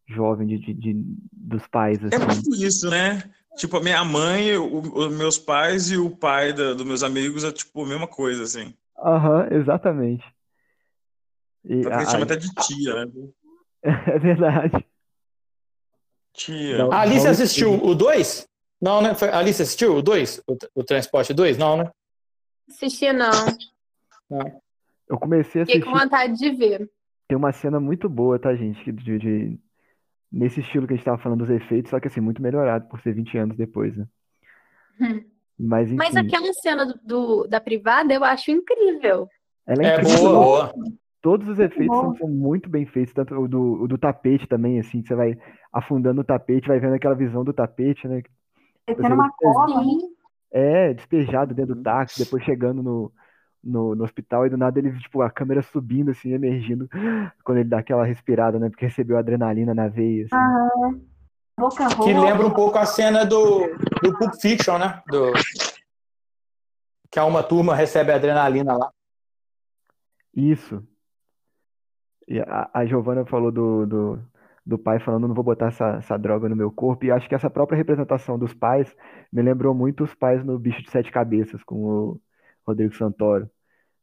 jovem 0.08 0.48
de, 0.48 0.58
de- 0.58 0.74
de- 0.74 1.04
dos 1.32 1.68
pais, 1.68 2.00
É 2.04 2.16
assim. 2.16 2.26
muito 2.26 2.56
isso, 2.56 2.90
né? 2.90 3.22
Tipo, 3.56 3.78
a 3.78 3.82
minha 3.82 4.04
mãe, 4.06 4.56
o- 4.58 4.82
os 4.98 5.16
meus 5.18 5.38
pais 5.38 5.90
e 5.92 5.98
o 5.98 6.10
pai 6.10 6.54
da- 6.54 6.74
dos 6.74 6.86
meus 6.86 7.04
amigos 7.04 7.44
é 7.44 7.52
tipo 7.52 7.84
a 7.84 7.88
mesma 7.88 8.08
coisa, 8.08 8.44
assim. 8.44 8.74
Aham, 9.00 9.48
exatamente. 9.52 10.24
E 11.66 11.82
Tanto 11.82 11.90
que 11.90 11.94
a 11.96 12.00
gente 12.00 12.08
a- 12.08 12.12
chama 12.12 12.24
a- 12.24 12.26
até 12.26 12.36
de 12.38 12.54
tia, 12.56 13.06
né? 13.06 13.12
é 14.14 14.20
verdade. 14.20 14.86
Tia. 16.34 16.78
Não. 16.78 16.92
A 16.92 17.02
Alice 17.02 17.24
Vamos- 17.24 17.42
assistiu 17.42 17.74
o 17.84 17.96
2? 17.96 18.48
Não, 18.82 19.02
né? 19.02 19.16
Foi- 19.16 19.30
A 19.30 19.40
Alice 19.40 19.62
assistiu 19.62 19.96
o 19.96 20.02
2? 20.02 20.42
O, 20.48 20.58
o 20.76 20.84
Transporte 20.84 21.34
2? 21.34 21.58
Não, 21.58 21.78
né? 21.78 21.92
Assistia, 22.70 23.14
não. 23.14 23.32
Eu 25.10 25.18
comecei 25.18 25.62
a 25.62 25.66
Fiquei 25.66 25.80
assistir. 25.82 25.94
com 25.94 25.98
vontade 26.00 26.34
de 26.38 26.52
ver. 26.52 26.90
Tem 27.28 27.38
uma 27.38 27.52
cena 27.52 27.80
muito 27.80 28.08
boa, 28.10 28.38
tá, 28.40 28.54
gente? 28.56 28.84
que 28.84 28.92
De, 28.92 29.18
de- 29.18 29.60
nesse 30.32 30.60
estilo 30.60 30.86
que 30.86 30.94
a 30.94 30.96
gente 30.98 31.06
tava 31.06 31.18
falando 31.18 31.40
dos 31.40 31.50
efeitos, 31.50 31.90
só 31.90 32.00
que 32.00 32.08
assim, 32.08 32.20
muito 32.20 32.42
melhorado 32.42 32.88
por 32.88 33.02
ser 33.02 33.14
20 33.14 33.38
anos 33.38 33.58
depois, 33.58 33.96
né? 33.98 34.06
Hum. 35.02 35.24
Mas 35.60 35.92
Mas 35.92 36.16
aquela 36.16 36.54
cena 36.54 36.86
do, 36.86 37.00
do- 37.04 37.48
da 37.48 37.60
privada 37.60 38.14
eu 38.14 38.24
acho 38.24 38.52
incrível. 38.52 39.28
ela 39.66 39.84
é 39.84 39.88
É 39.88 40.02
incrível. 40.02 40.32
boa. 40.34 40.74
Todos 41.22 41.48
os 41.48 41.60
efeitos 41.60 41.98
são, 41.98 42.16
são 42.16 42.28
muito 42.28 42.70
bem 42.70 42.86
feitos, 42.86 43.14
tanto 43.14 43.34
o 43.36 43.48
do, 43.48 43.84
o 43.84 43.88
do 43.88 43.98
tapete 43.98 44.48
também, 44.48 44.80
assim, 44.80 45.02
que 45.02 45.08
você 45.08 45.16
vai 45.16 45.38
afundando 45.74 46.22
o 46.22 46.24
tapete, 46.24 46.68
vai 46.68 46.80
vendo 46.80 46.94
aquela 46.94 47.16
visão 47.16 47.44
do 47.44 47.54
tapete, 47.54 48.08
né? 48.08 48.22
Descendo 48.88 49.16
uma 49.16 49.32
cova, 49.32 49.82
né? 49.82 49.92
É, 50.52 50.94
despejado 50.94 51.54
dentro 51.54 51.76
do 51.76 51.84
táxi, 51.84 52.24
depois 52.24 52.44
chegando 52.44 52.82
no, 52.82 53.12
no, 53.64 53.96
no 53.96 54.04
hospital 54.04 54.46
e 54.46 54.50
do 54.50 54.58
nada 54.58 54.80
ele, 54.80 54.98
tipo, 55.00 55.22
a 55.22 55.30
câmera 55.30 55.62
subindo, 55.62 56.12
assim, 56.12 56.32
emergindo, 56.32 56.88
quando 57.44 57.58
ele 57.58 57.70
dá 57.70 57.80
aquela 57.80 58.06
respirada, 58.06 58.60
né? 58.60 58.70
Porque 58.70 58.86
recebeu 58.86 59.18
adrenalina 59.18 59.74
na 59.74 59.88
veia, 59.88 60.26
assim. 60.26 60.36
Ah, 60.36 60.70
boca 61.60 61.88
Que 61.88 62.14
roxa. 62.14 62.22
lembra 62.22 62.48
um 62.48 62.54
pouco 62.54 62.78
a 62.78 62.86
cena 62.86 63.26
do, 63.26 63.68
do 64.02 64.18
Pulp 64.18 64.36
Fiction, 64.40 64.78
né? 64.78 65.02
Do, 65.08 65.34
que 67.10 67.20
a 67.20 67.26
uma 67.26 67.44
turma 67.44 67.76
recebe 67.76 68.12
adrenalina 68.12 68.78
lá. 68.78 68.92
Isso. 70.36 70.84
E 72.28 72.40
a, 72.40 72.70
a 72.74 72.86
Giovana 72.86 73.26
falou 73.26 73.52
do, 73.52 73.86
do, 73.86 74.20
do 74.66 74.78
pai 74.78 75.00
falando, 75.00 75.28
não 75.28 75.36
vou 75.36 75.44
botar 75.44 75.68
essa, 75.68 75.98
essa 75.98 76.18
droga 76.18 76.50
no 76.50 76.56
meu 76.56 76.72
corpo. 76.72 77.06
E 77.06 77.12
acho 77.12 77.28
que 77.28 77.36
essa 77.36 77.50
própria 77.50 77.78
representação 77.78 78.38
dos 78.38 78.54
pais 78.54 78.94
me 79.32 79.42
lembrou 79.42 79.74
muito 79.74 80.04
os 80.04 80.14
pais 80.14 80.44
no 80.44 80.60
Bicho 80.60 80.84
de 80.84 80.92
Sete 80.92 81.12
Cabeças, 81.12 81.64
com 81.64 81.76
o 81.86 82.22
Rodrigo 82.66 82.96
Santoro. 82.96 83.50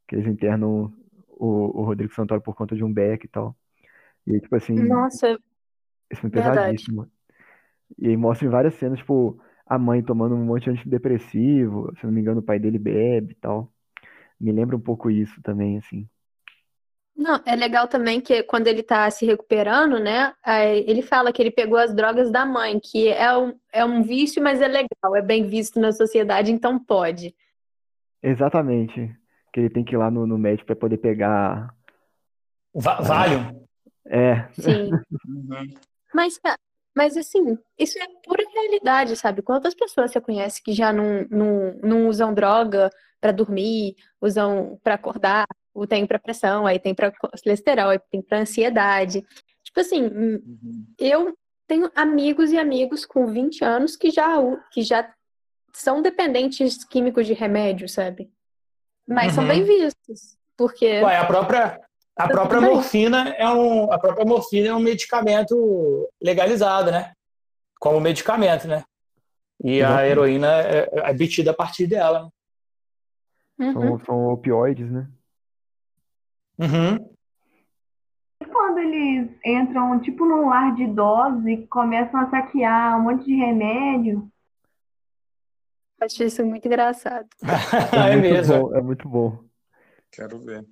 Que 0.07 0.17
eles 0.17 0.27
internam 0.27 0.93
o, 1.29 1.81
o 1.81 1.85
Rodrigo 1.85 2.15
Santoro 2.15 2.41
por 2.41 2.55
conta 2.55 2.75
de 2.75 2.85
um 2.85 2.93
beck 2.93 3.25
e 3.25 3.29
tal. 3.29 3.57
E 4.27 4.35
aí, 4.35 4.41
tipo 4.41 4.57
assim, 4.57 4.75
Nossa, 4.75 5.39
esse 6.11 6.21
filme 6.21 6.39
é 6.39 6.43
verdade. 6.43 6.59
pesadíssimo. 6.59 7.11
E 7.99 8.09
aí 8.09 8.17
mostra 8.17 8.47
em 8.47 8.51
várias 8.51 8.75
cenas, 8.75 8.99
tipo, 8.99 9.39
a 9.67 9.79
mãe 9.79 10.03
tomando 10.03 10.35
um 10.35 10.45
monte 10.45 10.65
de 10.65 10.71
antidepressivo, 10.71 11.93
se 11.99 12.07
não 12.07 12.13
me 12.13 12.21
engano, 12.21 12.41
o 12.41 12.43
pai 12.43 12.59
dele 12.59 12.79
bebe 12.79 13.33
e 13.33 13.37
tal. 13.37 13.73
Me 14.41 14.53
lembra 14.53 14.77
um 14.77 14.81
pouco 14.81 15.11
isso 15.11 15.41
também, 15.43 15.79
assim. 15.79 16.09
Não, 17.17 17.41
é 17.47 17.55
legal 17.55 17.87
também 17.87 18.21
que 18.21 18.43
quando 18.43 18.67
ele 18.67 18.83
tá 18.83 19.09
se 19.11 19.25
recuperando, 19.25 20.01
né? 20.01 20.35
Ele 20.87 21.01
fala 21.01 21.33
que 21.33 21.41
ele 21.41 21.51
pegou 21.51 21.79
as 21.79 21.95
drogas 21.95 22.31
da 22.31 22.45
mãe, 22.45 22.81
que 22.81 23.09
é 23.09 23.37
um, 23.37 23.55
é 23.73 23.85
um 23.85 24.03
vício, 24.03 24.43
mas 24.43 24.61
é 24.61 24.67
legal, 24.67 25.15
é 25.15 25.23
bem 25.23 25.47
visto 25.47 25.79
na 25.79 25.93
sociedade, 25.93 26.51
então 26.51 26.79
pode. 26.79 27.35
Exatamente. 28.23 29.15
Que 29.53 29.61
ele 29.61 29.71
tem 29.71 29.85
que 29.85 29.95
ir 29.95 29.99
lá 29.99 30.11
no, 30.11 30.27
no 30.27 30.37
médico 30.37 30.67
para 30.67 30.75
poder 30.77 30.97
pegar. 30.97 31.73
Va 32.75 33.01
Valium. 33.01 33.65
É, 34.07 34.49
Sim. 34.53 34.91
Uhum. 35.27 35.75
Mas, 36.13 36.37
ca- 36.39 36.59
mas 36.95 37.17
assim, 37.17 37.57
isso 37.79 37.99
é 37.99 38.07
pura 38.25 38.43
realidade, 38.55 39.17
sabe? 39.17 39.41
Quantas 39.43 39.75
pessoas 39.75 40.11
você 40.11 40.21
conhece 40.21 40.63
que 40.63 40.73
já 40.73 40.93
não, 40.93 41.27
não, 41.31 41.75
não 41.83 42.09
usam 42.09 42.33
droga 42.35 42.91
para 43.21 43.33
dormir, 43.33 43.95
usam 44.21 44.79
para 44.83 44.95
acordar, 44.95 45.47
ou 45.75 45.87
tem 45.87 46.07
para 46.07 46.19
pressão, 46.19 46.67
aí 46.67 46.79
tem 46.79 46.95
para 46.95 47.13
colesterol, 47.13 47.91
aí 47.91 47.99
tem 48.11 48.23
para 48.23 48.39
ansiedade. 48.39 49.27
Tipo 49.63 49.81
assim, 49.81 50.05
hum, 50.07 50.43
Uhum. 50.47 50.87
eu 50.99 51.37
tenho 51.67 51.91
amigos 51.95 52.53
e 52.53 52.59
amigos 52.59 53.05
com 53.05 53.27
20 53.27 53.65
anos 53.65 53.97
que 53.97 54.11
já, 54.11 54.37
que 54.71 54.83
já 54.83 55.13
são 55.73 56.01
dependentes 56.01 56.85
químicos 56.85 57.27
de 57.27 57.33
remédio, 57.33 57.89
sabe? 57.89 58.31
Mas 59.07 59.33
são 59.33 59.43
Uhum. 59.43 59.49
bem 59.49 59.65
vistos, 59.65 60.39
porque 60.57 61.03
Ué, 61.03 61.17
a 61.17 61.25
própria, 61.27 61.81
a 62.17 62.29
própria 62.29 62.61
morfina 62.61 63.31
é 63.31 63.49
um, 63.49 63.91
a 63.93 63.99
própria 63.99 64.25
morfina 64.25 64.69
é 64.69 64.75
um 64.75 64.81
medicamento 64.81 66.09
legalizado, 66.23 66.91
né? 66.93 67.13
como 67.85 68.01
medicamento, 68.01 68.67
né? 68.67 68.83
E 69.63 69.83
a 69.83 70.07
heroína 70.07 70.63
é, 70.63 70.89
é 70.91 71.11
obtida 71.11 71.51
a 71.51 71.55
partir 71.55 71.87
dela. 71.87 72.31
Né? 73.59 73.67
Uhum. 73.67 73.73
São, 73.73 74.07
são 74.07 74.29
opioides, 74.29 74.91
né? 74.91 75.07
Uhum. 76.59 77.15
E 78.41 78.47
quando 78.47 78.79
eles 78.79 79.31
entram, 79.45 80.01
tipo, 80.01 80.25
num 80.25 80.49
lar 80.49 80.75
de 80.75 80.85
idosos 80.85 81.47
e 81.47 81.67
começam 81.67 82.21
a 82.21 82.31
saquear 82.31 82.99
um 82.99 83.05
monte 83.05 83.25
de 83.25 83.35
remédio? 83.35 84.29
Acho 86.01 86.25
isso 86.25 86.45
muito 86.45 86.67
engraçado. 86.67 87.29
É, 87.93 88.13
é 88.13 88.17
muito 88.17 88.33
mesmo. 88.33 88.69
Bom, 88.69 88.77
é 88.77 88.83
muito 88.83 89.09
bom. 89.09 89.45
Quero 90.11 90.39
ver. 90.39 90.65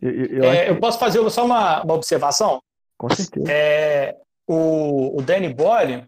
Eu, 0.00 0.10
eu, 0.10 0.44
é, 0.44 0.70
eu 0.70 0.80
posso 0.80 0.98
fazer 0.98 1.28
só 1.30 1.44
uma, 1.44 1.82
uma 1.82 1.94
observação? 1.94 2.60
Com 2.98 3.08
certeza. 3.10 3.50
É, 3.50 4.16
o, 4.46 5.18
o 5.18 5.22
Danny 5.22 5.54
Boyle, 5.54 6.04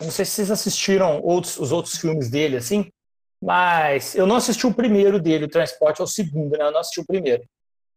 não 0.00 0.10
sei 0.10 0.24
se 0.24 0.32
vocês 0.32 0.50
assistiram 0.50 1.20
outros, 1.20 1.58
os 1.58 1.70
outros 1.70 1.96
filmes 1.98 2.30
dele, 2.30 2.56
assim, 2.56 2.90
mas 3.42 4.14
eu 4.14 4.24
não 4.24 4.36
assisti 4.36 4.64
o 4.66 4.72
primeiro 4.72 5.20
dele, 5.20 5.46
o 5.46 5.48
Transporte, 5.48 6.00
é 6.00 6.04
o 6.04 6.06
segundo, 6.06 6.56
né? 6.56 6.64
Eu 6.64 6.70
não 6.70 6.78
assisti 6.78 7.00
o 7.00 7.06
primeiro. 7.06 7.42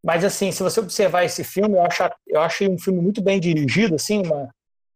Mas, 0.03 0.25
assim, 0.25 0.51
se 0.51 0.63
você 0.63 0.79
observar 0.79 1.23
esse 1.23 1.43
filme, 1.43 1.75
eu, 1.75 1.86
acho, 1.86 2.03
eu 2.27 2.41
achei 2.41 2.67
um 2.67 2.79
filme 2.79 2.99
muito 2.99 3.21
bem 3.21 3.39
dirigido, 3.39 3.93
assim, 3.93 4.25
uma, 4.25 4.49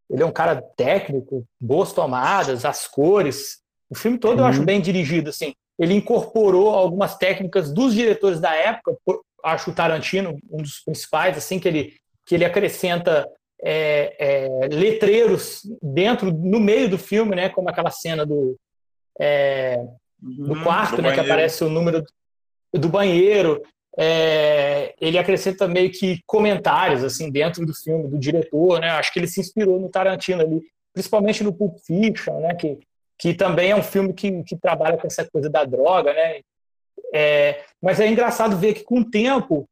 ele 0.09 0.23
é 0.23 0.25
um 0.25 0.31
cara 0.31 0.59
técnico, 0.75 1.45
boas 1.62 1.93
tomadas, 1.93 2.65
as 2.65 2.88
cores. 2.88 3.59
O 3.89 3.95
filme 3.95 4.17
todo 4.17 4.39
uhum. 4.39 4.45
eu 4.45 4.45
acho 4.45 4.63
bem 4.63 4.81
dirigido, 4.81 5.29
assim. 5.29 5.53
Ele 5.77 5.93
incorporou 5.93 6.69
algumas 6.69 7.15
técnicas 7.15 7.71
dos 7.71 7.93
diretores 7.93 8.39
da 8.39 8.53
época, 8.53 8.97
acho 9.43 9.69
o 9.69 9.73
Tarantino 9.73 10.38
um 10.49 10.57
dos 10.57 10.79
principais, 10.79 11.38
assim, 11.38 11.59
que 11.59 11.67
ele, 11.67 11.93
que 12.25 12.33
ele 12.33 12.43
acrescenta 12.43 13.27
é, 13.63 14.15
é, 14.19 14.67
letreiros 14.67 15.62
dentro, 15.81 16.31
no 16.31 16.59
meio 16.59 16.89
do 16.89 16.97
filme, 16.97 17.35
né? 17.35 17.49
Como 17.49 17.69
aquela 17.69 17.91
cena 17.91 18.25
do, 18.25 18.57
é, 19.19 19.79
do 20.21 20.53
uhum, 20.53 20.63
quarto, 20.63 20.97
do 20.97 21.01
né? 21.01 21.13
Que 21.13 21.19
aparece 21.19 21.63
o 21.63 21.69
número 21.69 22.03
do 22.73 22.89
banheiro. 22.89 23.62
É, 23.97 24.93
ele 24.99 25.17
acrescenta 25.17 25.67
meio 25.67 25.91
que 25.91 26.21
comentários 26.25 27.03
assim 27.03 27.29
dentro 27.32 27.65
do 27.65 27.73
filme 27.73 28.08
do 28.08 28.17
diretor, 28.17 28.79
né? 28.79 28.89
Acho 28.91 29.12
que 29.12 29.19
ele 29.19 29.27
se 29.27 29.39
inspirou 29.39 29.79
no 29.79 29.89
Tarantino 29.89 30.41
ali, 30.41 30.62
principalmente 30.93 31.43
no 31.43 31.53
Pulp 31.53 31.77
Fiction, 31.86 32.39
né? 32.39 32.55
Que, 32.55 32.79
que 33.17 33.34
também 33.34 33.71
é 33.71 33.75
um 33.75 33.84
filme 33.84 34.13
que, 34.13 34.43
que 34.43 34.55
trabalha 34.55 34.97
com 34.97 35.08
essa 35.08 35.25
coisa 35.25 35.49
da 35.49 35.63
droga, 35.63 36.13
né? 36.13 36.41
É, 37.13 37.63
mas 37.82 37.99
é 37.99 38.08
engraçado 38.08 38.58
ver 38.58 38.73
que 38.73 38.84
com 38.84 38.99
o 38.99 39.10
tempo 39.10 39.67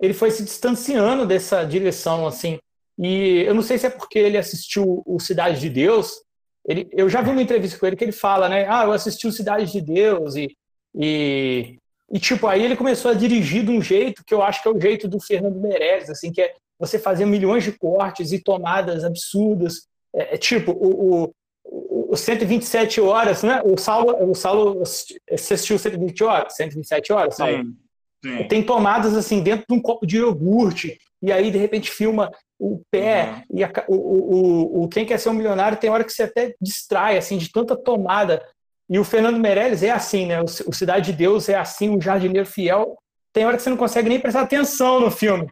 ele 0.00 0.12
foi 0.12 0.30
se 0.30 0.44
distanciando 0.44 1.24
dessa 1.24 1.64
direção 1.64 2.26
assim 2.26 2.58
e 2.98 3.42
eu 3.46 3.54
não 3.54 3.62
sei 3.62 3.78
se 3.78 3.86
é 3.86 3.90
porque 3.90 4.18
ele 4.18 4.36
assistiu 4.36 5.02
o 5.06 5.18
Cidade 5.18 5.60
de 5.60 5.68
Deus. 5.68 6.22
Ele, 6.66 6.88
eu 6.92 7.08
já 7.08 7.20
vi 7.20 7.30
uma 7.30 7.42
entrevista 7.42 7.78
com 7.78 7.86
ele 7.86 7.96
que 7.96 8.04
ele 8.04 8.12
fala, 8.12 8.48
né? 8.48 8.66
Ah, 8.68 8.84
eu 8.84 8.92
assisti 8.92 9.26
o 9.26 9.32
Cidade 9.32 9.70
de 9.70 9.80
Deus 9.80 10.36
e, 10.36 10.56
e, 10.94 11.76
e 12.10 12.20
tipo 12.20 12.46
aí 12.46 12.62
ele 12.62 12.76
começou 12.76 13.10
a 13.10 13.14
dirigir 13.14 13.64
de 13.64 13.70
um 13.70 13.82
jeito 13.82 14.24
que 14.24 14.32
eu 14.32 14.42
acho 14.42 14.62
que 14.62 14.68
é 14.68 14.70
o 14.70 14.80
jeito 14.80 15.08
do 15.08 15.20
Fernando 15.20 15.60
Meirelles, 15.60 16.08
assim, 16.08 16.30
que 16.30 16.40
é 16.40 16.54
você 16.78 16.98
fazer 16.98 17.24
milhões 17.24 17.64
de 17.64 17.72
cortes 17.72 18.32
e 18.32 18.38
tomadas 18.38 19.04
absurdas. 19.04 19.86
É, 20.14 20.34
é 20.34 20.38
tipo 20.38 20.72
o, 20.72 21.32
o, 21.64 22.12
o 22.12 22.16
127 22.16 23.00
horas, 23.00 23.42
né? 23.42 23.60
O 23.64 23.76
Saulo, 23.76 24.30
o 24.30 24.34
Saulo 24.34 24.82
assistiu 25.30 25.78
120 25.78 26.22
horas, 26.22 26.54
127 26.54 27.12
horas, 27.12 27.36
Saulo. 27.36 27.64
Sim, 27.64 27.76
sim. 28.24 28.48
Tem 28.48 28.62
tomadas 28.62 29.16
assim 29.16 29.42
dentro 29.42 29.64
de 29.68 29.74
um 29.74 29.80
copo 29.80 30.06
de 30.06 30.18
iogurte 30.18 30.98
e 31.20 31.32
aí 31.32 31.50
de 31.50 31.58
repente 31.58 31.90
filma 31.90 32.30
o 32.62 32.80
pé 32.92 33.44
uhum. 33.50 33.58
e 33.58 33.64
a, 33.64 33.72
o, 33.88 33.96
o, 33.96 34.82
o, 34.84 34.88
quem 34.88 35.04
quer 35.04 35.18
ser 35.18 35.30
um 35.30 35.34
milionário 35.34 35.76
tem 35.76 35.90
hora 35.90 36.04
que 36.04 36.12
você 36.12 36.22
até 36.22 36.54
distrai 36.60 37.18
assim 37.18 37.36
de 37.36 37.50
tanta 37.50 37.76
tomada. 37.76 38.46
E 38.88 39.00
o 39.00 39.04
Fernando 39.04 39.40
Meirelles 39.40 39.82
é 39.82 39.90
assim 39.90 40.26
né? 40.26 40.40
O, 40.40 40.44
o 40.44 40.72
Cidade 40.72 41.10
de 41.10 41.18
Deus 41.18 41.48
é 41.48 41.56
assim 41.56 41.90
o 41.90 42.00
jardineiro 42.00 42.46
fiel. 42.46 42.96
Tem 43.32 43.44
hora 43.44 43.56
que 43.56 43.64
você 43.64 43.70
não 43.70 43.76
consegue 43.76 44.08
nem 44.08 44.20
prestar 44.20 44.42
atenção 44.42 45.00
no 45.00 45.10
filme. 45.10 45.48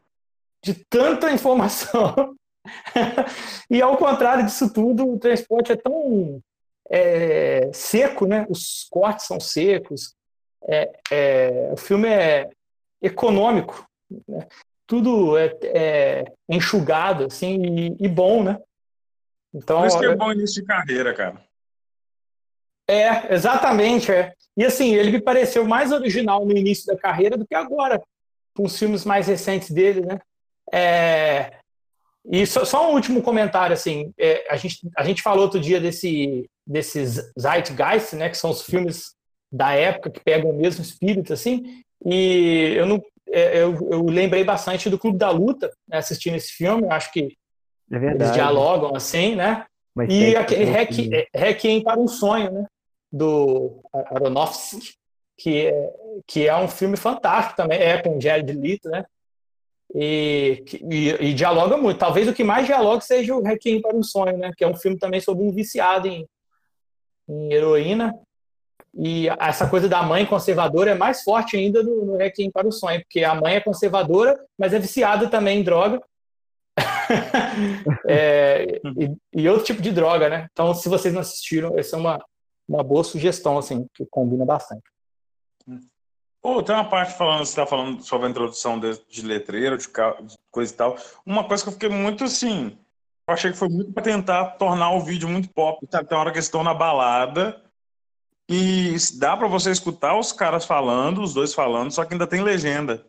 De 0.63 0.75
tanta 0.89 1.33
informação. 1.33 2.15
E 3.71 3.81
ao 3.81 3.97
contrário 3.97 4.45
disso 4.45 4.71
tudo 4.71 5.09
o 5.09 5.19
transporte 5.19 5.73
é 5.73 5.77
tão 5.77 6.43
é, 6.91 7.71
seco 7.73 8.27
né? 8.27 8.47
Os 8.51 8.87
cortes 8.91 9.27
são 9.27 9.41
secos. 9.41 10.15
É, 10.69 10.93
é, 11.11 11.71
o 11.73 11.77
filme 11.77 12.09
é 12.09 12.51
econômico 13.01 13.89
né? 14.29 14.47
Tudo 14.91 15.39
é, 15.39 15.57
é 15.63 16.25
enxugado 16.49 17.27
assim 17.27 17.63
e, 17.63 17.97
e, 18.07 18.09
bom, 18.09 18.43
né? 18.43 18.59
Então, 19.55 19.79
Por 19.79 19.87
isso 19.87 19.99
que 20.01 20.05
é 20.05 20.17
bom 20.17 20.33
início 20.33 20.61
de 20.61 20.67
carreira, 20.67 21.15
cara. 21.15 21.41
É, 22.89 23.33
exatamente. 23.33 24.11
É. 24.11 24.33
E 24.57 24.65
assim, 24.65 24.93
ele 24.97 25.13
me 25.13 25.23
pareceu 25.23 25.65
mais 25.65 25.93
original 25.93 26.45
no 26.45 26.51
início 26.51 26.87
da 26.89 26.99
carreira 26.99 27.37
do 27.37 27.47
que 27.47 27.55
agora, 27.55 28.03
com 28.53 28.65
os 28.65 28.77
filmes 28.77 29.05
mais 29.05 29.29
recentes 29.29 29.71
dele, 29.71 30.01
né? 30.01 30.19
É, 30.73 31.53
e 32.25 32.45
só, 32.45 32.65
só, 32.65 32.91
um 32.91 32.95
último 32.95 33.23
comentário, 33.23 33.73
assim, 33.73 34.13
é, 34.19 34.45
a, 34.51 34.57
gente, 34.57 34.91
a 34.97 35.05
gente 35.05 35.23
falou 35.23 35.45
outro 35.45 35.61
dia 35.61 35.81
desse, 35.81 36.51
desses 36.67 37.33
Zeitgeist, 37.41 38.17
né, 38.17 38.29
que 38.29 38.37
são 38.37 38.51
os 38.51 38.63
filmes 38.63 39.15
da 39.53 39.73
época 39.73 40.11
que 40.11 40.21
pegam 40.21 40.51
o 40.51 40.57
mesmo 40.57 40.83
espírito, 40.83 41.33
assim, 41.33 41.83
e 42.05 42.75
eu 42.77 42.87
não, 42.87 43.03
eu, 43.33 43.89
eu, 43.91 44.05
lembrei 44.05 44.43
bastante 44.45 44.91
do 44.91 44.99
Clube 44.99 45.19
da 45.19 45.31
Luta, 45.31 45.71
né, 45.87 45.99
assistindo 45.99 46.37
esse 46.37 46.53
filme. 46.53 46.87
Acho 46.91 47.13
que 47.13 47.37
é 47.93 47.97
eles 47.97 48.33
dialogam 48.33 48.95
assim, 48.95 49.35
né? 49.35 49.67
Mas 49.95 50.09
e 50.13 50.37
aquele 50.37 50.65
Requiem, 50.65 51.11
é, 51.15 51.27
Requiem 51.35 51.83
para 51.83 51.99
um 51.99 52.09
Sonho, 52.09 52.51
né? 52.53 52.67
Do 53.13 53.83
Aronofsky, 53.93 54.95
que 55.37 55.67
é, 55.67 55.91
que 56.27 56.47
é 56.47 56.57
um 56.57 56.69
filme 56.69 56.97
fantástico 56.97 57.57
também, 57.57 57.79
é 57.79 58.01
com 58.01 58.21
Jared 58.21 58.53
Leto, 58.53 58.89
né? 58.89 59.05
E, 59.93 60.63
e, 60.89 61.09
e, 61.31 61.35
dialoga 61.35 61.77
muito. 61.77 61.99
Talvez 61.99 62.29
o 62.29 62.33
que 62.33 62.45
mais 62.45 62.65
dialoga 62.67 63.01
seja 63.01 63.35
o 63.35 63.43
Requiem 63.43 63.83
para 63.83 63.97
um 63.97 64.03
Sonho, 64.03 64.39
né? 64.39 64.53
Que 64.57 64.63
é 64.63 64.69
um 64.69 64.77
filme 64.77 64.97
também 64.97 65.21
sobre 65.21 65.43
um 65.43 65.51
viciado 65.51 66.07
em, 66.07 66.25
em 67.29 67.53
heroína 67.53 68.15
e 68.95 69.29
essa 69.29 69.69
coisa 69.69 69.89
da 69.89 70.03
mãe 70.03 70.27
conservadora 70.27 70.91
é 70.91 70.95
mais 70.95 71.23
forte 71.23 71.57
ainda 71.57 71.83
no, 71.83 72.05
no 72.05 72.17
Requiem 72.17 72.51
para 72.51 72.67
o 72.67 72.73
Sonho, 72.73 73.01
porque 73.01 73.23
a 73.23 73.35
mãe 73.35 73.55
é 73.55 73.61
conservadora, 73.61 74.39
mas 74.59 74.73
é 74.73 74.79
viciada 74.79 75.29
também 75.29 75.61
em 75.61 75.63
droga. 75.63 76.01
é, 78.09 78.81
e, 78.97 79.43
e, 79.43 79.49
outro 79.49 79.65
tipo 79.65 79.83
de 79.83 79.93
droga, 79.93 80.29
né? 80.29 80.49
Então, 80.53 80.75
se 80.75 80.89
vocês 80.89 81.13
não 81.15 81.21
assistiram, 81.21 81.79
essa 81.79 81.97
é 81.97 81.99
uma, 81.99 82.25
uma 82.69 82.83
boa 82.83 83.05
sugestão, 83.05 83.59
assim, 83.59 83.87
que 83.95 84.05
combina 84.07 84.45
bastante. 84.45 84.83
Oh, 86.43 86.63
tem 86.63 86.75
uma 86.75 86.89
parte 86.89 87.13
falando, 87.13 87.45
você 87.45 87.51
está 87.51 87.67
falando 87.67 88.03
sobre 88.03 88.27
a 88.27 88.31
introdução 88.31 88.81
de, 88.81 88.99
de 89.09 89.23
letreiro, 89.23 89.77
de, 89.77 89.85
de, 89.85 90.39
coisa 90.51 90.73
e 90.73 90.77
tal. 90.77 90.97
Uma 91.25 91.45
coisa 91.47 91.63
que 91.63 91.69
eu 91.69 91.75
fiquei 91.75 91.91
muito 91.91 92.25
assim. 92.25 92.79
Eu 93.29 93.35
achei 93.35 93.53
que 93.53 93.59
foi 93.59 93.69
muito 93.69 93.93
para 93.93 94.03
tentar 94.03 94.53
tornar 94.53 94.91
o 94.93 95.01
vídeo 95.01 95.29
muito 95.29 95.51
pop. 95.51 95.87
Tem 95.87 96.01
uma 96.11 96.19
hora 96.19 96.31
que 96.31 96.39
eles 96.39 96.47
estão 96.47 96.65
na 96.65 96.73
balada 96.73 97.63
e 98.53 98.97
dá 99.17 99.37
para 99.37 99.47
você 99.47 99.71
escutar 99.71 100.19
os 100.19 100.33
caras 100.33 100.65
falando, 100.65 101.23
os 101.23 101.33
dois 101.33 101.55
falando, 101.55 101.93
só 101.93 102.05
que 102.05 102.15
ainda 102.15 102.27
tem 102.27 102.43
legenda. 102.43 103.07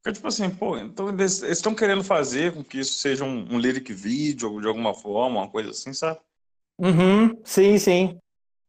Porque, 0.00 0.14
tipo 0.14 0.28
assim, 0.28 0.48
pô, 0.48 0.78
então 0.78 1.08
eles 1.08 1.42
estão 1.42 1.74
querendo 1.74 2.04
fazer 2.04 2.54
com 2.54 2.62
que 2.62 2.78
isso 2.78 3.00
seja 3.00 3.24
um, 3.24 3.52
um 3.52 3.58
lyric 3.58 3.92
video 3.92 4.60
de 4.60 4.68
alguma 4.68 4.94
forma, 4.94 5.40
uma 5.40 5.50
coisa 5.50 5.70
assim, 5.70 5.92
sabe? 5.92 6.20
Uhum, 6.78 7.36
sim, 7.44 7.76
sim. 7.78 8.16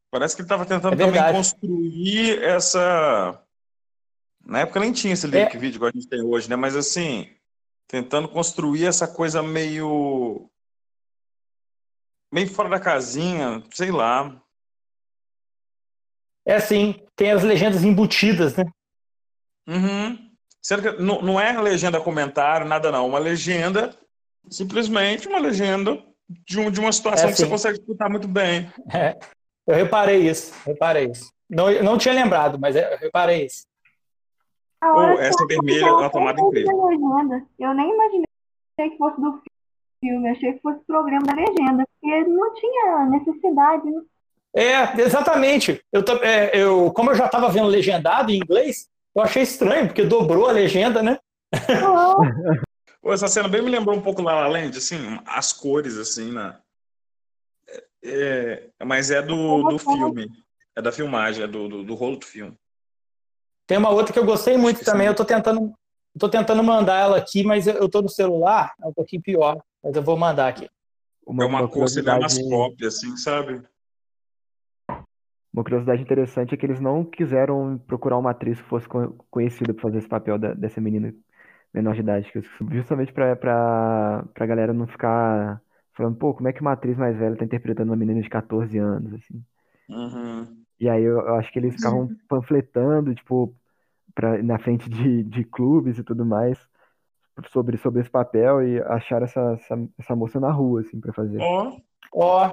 Parece 0.09 0.35
que 0.35 0.41
ele 0.41 0.47
estava 0.47 0.65
tentando 0.65 0.99
é 0.99 1.05
também 1.05 1.31
construir 1.31 2.41
essa. 2.41 3.39
Na 4.43 4.61
época 4.61 4.79
nem 4.79 4.91
tinha 4.91 5.13
esse 5.13 5.27
lyric 5.27 5.55
é... 5.55 5.59
video 5.59 5.77
igual 5.77 5.91
a 5.93 5.95
gente 5.95 6.09
tem 6.09 6.23
hoje, 6.23 6.49
né? 6.49 6.55
Mas 6.55 6.75
assim, 6.75 7.29
tentando 7.87 8.27
construir 8.27 8.87
essa 8.87 9.07
coisa 9.07 9.43
meio. 9.43 10.49
meio 12.33 12.49
fora 12.49 12.69
da 12.69 12.79
casinha, 12.79 13.63
sei 13.71 13.91
lá. 13.91 14.41
É 16.45 16.55
assim, 16.55 16.95
tem 17.15 17.31
as 17.31 17.43
legendas 17.43 17.83
embutidas, 17.83 18.55
né? 18.55 18.65
Uhum. 19.67 20.29
Sendo 20.61 20.81
que 20.81 21.01
não, 21.01 21.21
não 21.21 21.39
é 21.39 21.59
legenda 21.61 22.01
comentário, 22.01 22.67
nada 22.67 22.91
não. 22.91 23.07
Uma 23.07 23.19
legenda, 23.19 23.95
simplesmente 24.49 25.27
uma 25.27 25.39
legenda 25.39 26.01
de, 26.29 26.59
um, 26.59 26.69
de 26.69 26.79
uma 26.79 26.91
situação 26.91 27.29
é 27.29 27.31
assim. 27.31 27.43
que 27.43 27.47
você 27.47 27.51
consegue 27.51 27.79
escutar 27.79 28.09
muito 28.09 28.27
bem. 28.27 28.71
É. 28.93 29.17
Eu 29.67 29.75
reparei 29.75 30.27
isso, 30.27 30.53
reparei 30.65 31.11
isso. 31.11 31.31
Não, 31.49 31.71
não 31.83 31.97
tinha 31.97 32.13
lembrado, 32.13 32.59
mas 32.59 32.75
eu 32.75 32.97
reparei 32.97 33.45
isso. 33.45 33.65
Oh, 34.83 35.19
essa 35.19 35.45
vermelha 35.45 35.85
é 35.85 35.91
uma 35.91 36.09
tomada 36.09 36.39
incrível. 36.39 36.71
Eu 37.59 37.73
nem 37.73 37.91
imaginei 37.91 38.25
que 38.77 38.97
fosse 38.97 39.19
do 39.19 39.41
filme, 39.99 40.29
achei 40.29 40.53
que 40.53 40.61
fosse 40.61 40.79
programa 40.85 41.25
da 41.25 41.33
legenda, 41.33 41.83
porque 41.85 42.23
não 42.29 42.53
tinha 42.53 43.05
necessidade, 43.05 43.89
né? 43.89 44.01
É, 44.55 45.01
exatamente. 45.01 45.81
Eu, 45.91 46.03
é, 46.21 46.57
eu, 46.57 46.91
como 46.91 47.11
eu 47.11 47.15
já 47.15 47.25
estava 47.25 47.49
vendo 47.49 47.67
legendado 47.67 48.31
em 48.31 48.37
inglês, 48.37 48.87
eu 49.15 49.21
achei 49.21 49.43
estranho, 49.43 49.87
porque 49.87 50.03
dobrou 50.03 50.47
a 50.47 50.51
legenda, 50.51 51.01
né? 51.01 51.19
Pô, 53.01 53.13
essa 53.13 53.27
cena 53.27 53.47
bem 53.47 53.61
me 53.61 53.69
lembrou 53.69 53.95
um 53.95 54.01
pouco 54.01 54.21
La 54.21 54.33
La 54.41 54.47
Land, 54.47 54.77
assim, 54.77 54.97
as 55.25 55.53
cores, 55.53 55.97
assim, 55.97 56.31
na, 56.31 56.59
É, 58.03 58.69
mas 58.85 59.09
é 59.09 59.21
do, 59.21 59.63
do 59.63 59.79
filme. 59.79 60.27
É 60.75 60.81
da 60.81 60.91
filmagem, 60.91 61.43
é 61.43 61.47
do, 61.47 61.67
do, 61.67 61.83
do 61.83 61.95
rolo 61.95 62.17
do 62.17 62.25
filme. 62.25 62.57
Tem 63.67 63.77
uma 63.77 63.89
outra 63.89 64.13
que 64.13 64.19
eu 64.19 64.25
gostei 64.25 64.57
muito 64.57 64.79
que 64.79 64.85
também. 64.85 65.07
Eu 65.07 65.15
tô 65.15 65.25
tentando, 65.25 65.73
tô 66.17 66.29
tentando 66.29 66.63
mandar 66.63 66.99
ela 66.99 67.17
aqui, 67.17 67.43
mas 67.43 67.67
eu, 67.67 67.75
eu 67.75 67.89
tô 67.89 68.01
no 68.01 68.09
celular, 68.09 68.73
é 68.81 68.87
um 68.87 68.93
pouquinho 68.93 69.21
pior. 69.21 69.61
Mas 69.83 69.95
eu 69.95 70.01
vou 70.01 70.17
mandar 70.17 70.47
aqui. 70.47 70.65
é 70.65 70.69
uma, 71.27 71.59
cor 71.59 71.69
curiosidade, 71.69 72.33
cinemascope, 72.33 72.85
assim, 72.85 73.15
sabe? 73.17 73.61
Uma 75.59 75.63
curiosidade 75.63 76.01
interessante 76.01 76.53
é 76.53 76.57
que 76.57 76.65
eles 76.65 76.79
não 76.79 77.03
quiseram 77.03 77.77
procurar 77.85 78.17
uma 78.17 78.31
atriz 78.31 78.61
que 78.61 78.67
fosse 78.69 78.87
co- 78.87 79.13
conhecida 79.29 79.73
por 79.73 79.81
fazer 79.81 79.97
esse 79.97 80.07
papel 80.07 80.37
da- 80.39 80.53
dessa 80.53 80.79
menina 80.79 81.13
menor 81.73 81.93
de 81.93 81.99
idade, 81.99 82.31
que- 82.31 82.41
justamente 82.73 83.11
pra, 83.11 83.35
pra, 83.35 84.23
pra 84.33 84.45
galera 84.45 84.71
não 84.73 84.87
ficar 84.87 85.61
falando, 85.93 86.15
pô, 86.15 86.33
como 86.33 86.47
é 86.47 86.53
que 86.53 86.61
uma 86.61 86.71
atriz 86.71 86.97
mais 86.97 87.17
velha 87.17 87.35
tá 87.35 87.43
interpretando 87.43 87.89
uma 87.89 87.95
menina 87.97 88.21
de 88.21 88.29
14 88.29 88.77
anos, 88.77 89.13
assim. 89.13 89.43
Uhum. 89.89 90.47
E 90.79 90.87
aí 90.87 91.03
eu, 91.03 91.19
eu 91.19 91.35
acho 91.35 91.51
que 91.51 91.59
eles 91.59 91.75
ficavam 91.75 92.09
panfletando, 92.29 93.13
tipo, 93.13 93.53
pra, 94.15 94.41
na 94.41 94.57
frente 94.59 94.89
de, 94.89 95.23
de 95.23 95.43
clubes 95.43 95.97
e 95.99 96.03
tudo 96.03 96.25
mais, 96.25 96.57
sobre, 97.49 97.75
sobre 97.77 97.99
esse 97.99 98.09
papel 98.09 98.65
e 98.65 98.81
acharam 98.83 99.25
essa, 99.25 99.57
essa, 99.59 99.77
essa 99.99 100.15
moça 100.15 100.39
na 100.39 100.51
rua, 100.51 100.79
assim, 100.81 101.01
pra 101.01 101.11
fazer. 101.11 101.39
Ó, 101.41 101.77
Ó, 102.13 102.45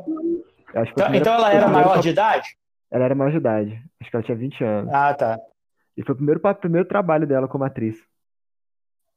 então, 0.74 1.14
então 1.14 1.34
ela 1.34 1.52
era 1.54 1.68
maior 1.68 1.94
pa- 1.94 2.00
de 2.00 2.08
idade? 2.08 2.56
Ela 2.90 3.04
era 3.04 3.14
maior 3.14 3.30
de 3.30 3.36
idade. 3.38 3.82
Acho 4.00 4.10
que 4.10 4.16
ela 4.16 4.24
tinha 4.24 4.36
20 4.36 4.62
anos. 4.64 4.92
Ah, 4.94 5.12
tá. 5.14 5.38
E 5.96 6.02
foi 6.04 6.12
o 6.12 6.16
primeiro, 6.16 6.40
pa- 6.40 6.54
primeiro 6.54 6.86
trabalho 6.86 7.26
dela 7.26 7.48
como 7.48 7.64
atriz. 7.64 7.96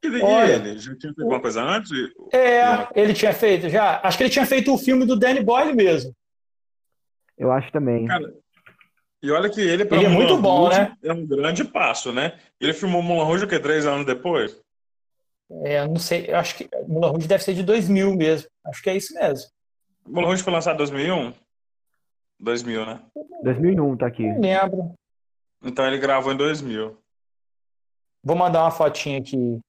e, 0.03 0.21
Olha. 0.21 0.53
ele? 0.53 0.77
Já 0.79 0.95
tinha 0.95 1.13
feito 1.13 1.21
alguma 1.21 1.41
coisa 1.41 1.61
antes? 1.61 1.91
É, 2.33 2.87
ele 2.95 3.13
tinha 3.13 3.33
feito 3.33 3.69
já. 3.69 3.99
Acho 4.03 4.17
que 4.17 4.23
ele 4.23 4.29
tinha 4.31 4.45
feito 4.45 4.73
o 4.73 4.77
filme 4.77 5.05
do 5.05 5.17
Danny 5.19 5.43
Boyle 5.43 5.73
mesmo. 5.75 6.15
Eu 7.37 7.51
acho 7.51 7.71
também. 7.71 8.05
Cara, 8.05 8.33
E 9.21 9.31
olha 9.31 9.49
que 9.49 9.59
ele, 9.61 9.83
Ele 9.83 10.05
é 10.05 10.09
muito 10.09 10.37
bom, 10.37 10.61
Rouge, 10.63 10.79
né? 10.79 10.95
É 11.03 11.11
um 11.13 11.25
grande 11.25 11.63
passo, 11.65 12.11
né? 12.13 12.37
Ele 12.59 12.73
filmou 12.73 13.01
Moulin 13.01 13.25
Rouge 13.25 13.45
o 13.45 13.47
quê? 13.47 13.59
Três 13.59 13.85
anos 13.85 14.05
depois? 14.05 14.59
É, 15.65 15.79
eu 15.79 15.87
não 15.87 15.97
sei, 15.97 16.25
eu 16.29 16.37
acho 16.37 16.55
que 16.55 16.69
Moulin 16.87 17.07
Rouge 17.11 17.27
deve 17.27 17.43
ser 17.43 17.53
de 17.53 17.63
2000 17.63 18.15
mesmo. 18.15 18.49
Acho 18.65 18.81
que 18.81 18.89
é 18.89 18.95
isso 18.95 19.13
mesmo. 19.13 19.49
Moulin 20.07 20.27
Rouge 20.27 20.43
foi 20.43 20.53
lançado 20.53 20.75
em 20.75 20.77
2001? 20.77 21.33
2000, 22.39 22.85
né? 22.85 22.99
2001 23.43 23.97
tá 23.97 24.07
aqui. 24.07 24.27
Não 24.27 24.39
lembro. 24.39 24.93
Então 25.63 25.85
ele 25.85 25.97
gravou 25.97 26.31
em 26.31 26.37
2000. 26.37 26.97
Vou 28.23 28.35
mandar 28.35 28.63
uma 28.63 28.71
fotinha 28.71 29.19
aqui 29.19 29.59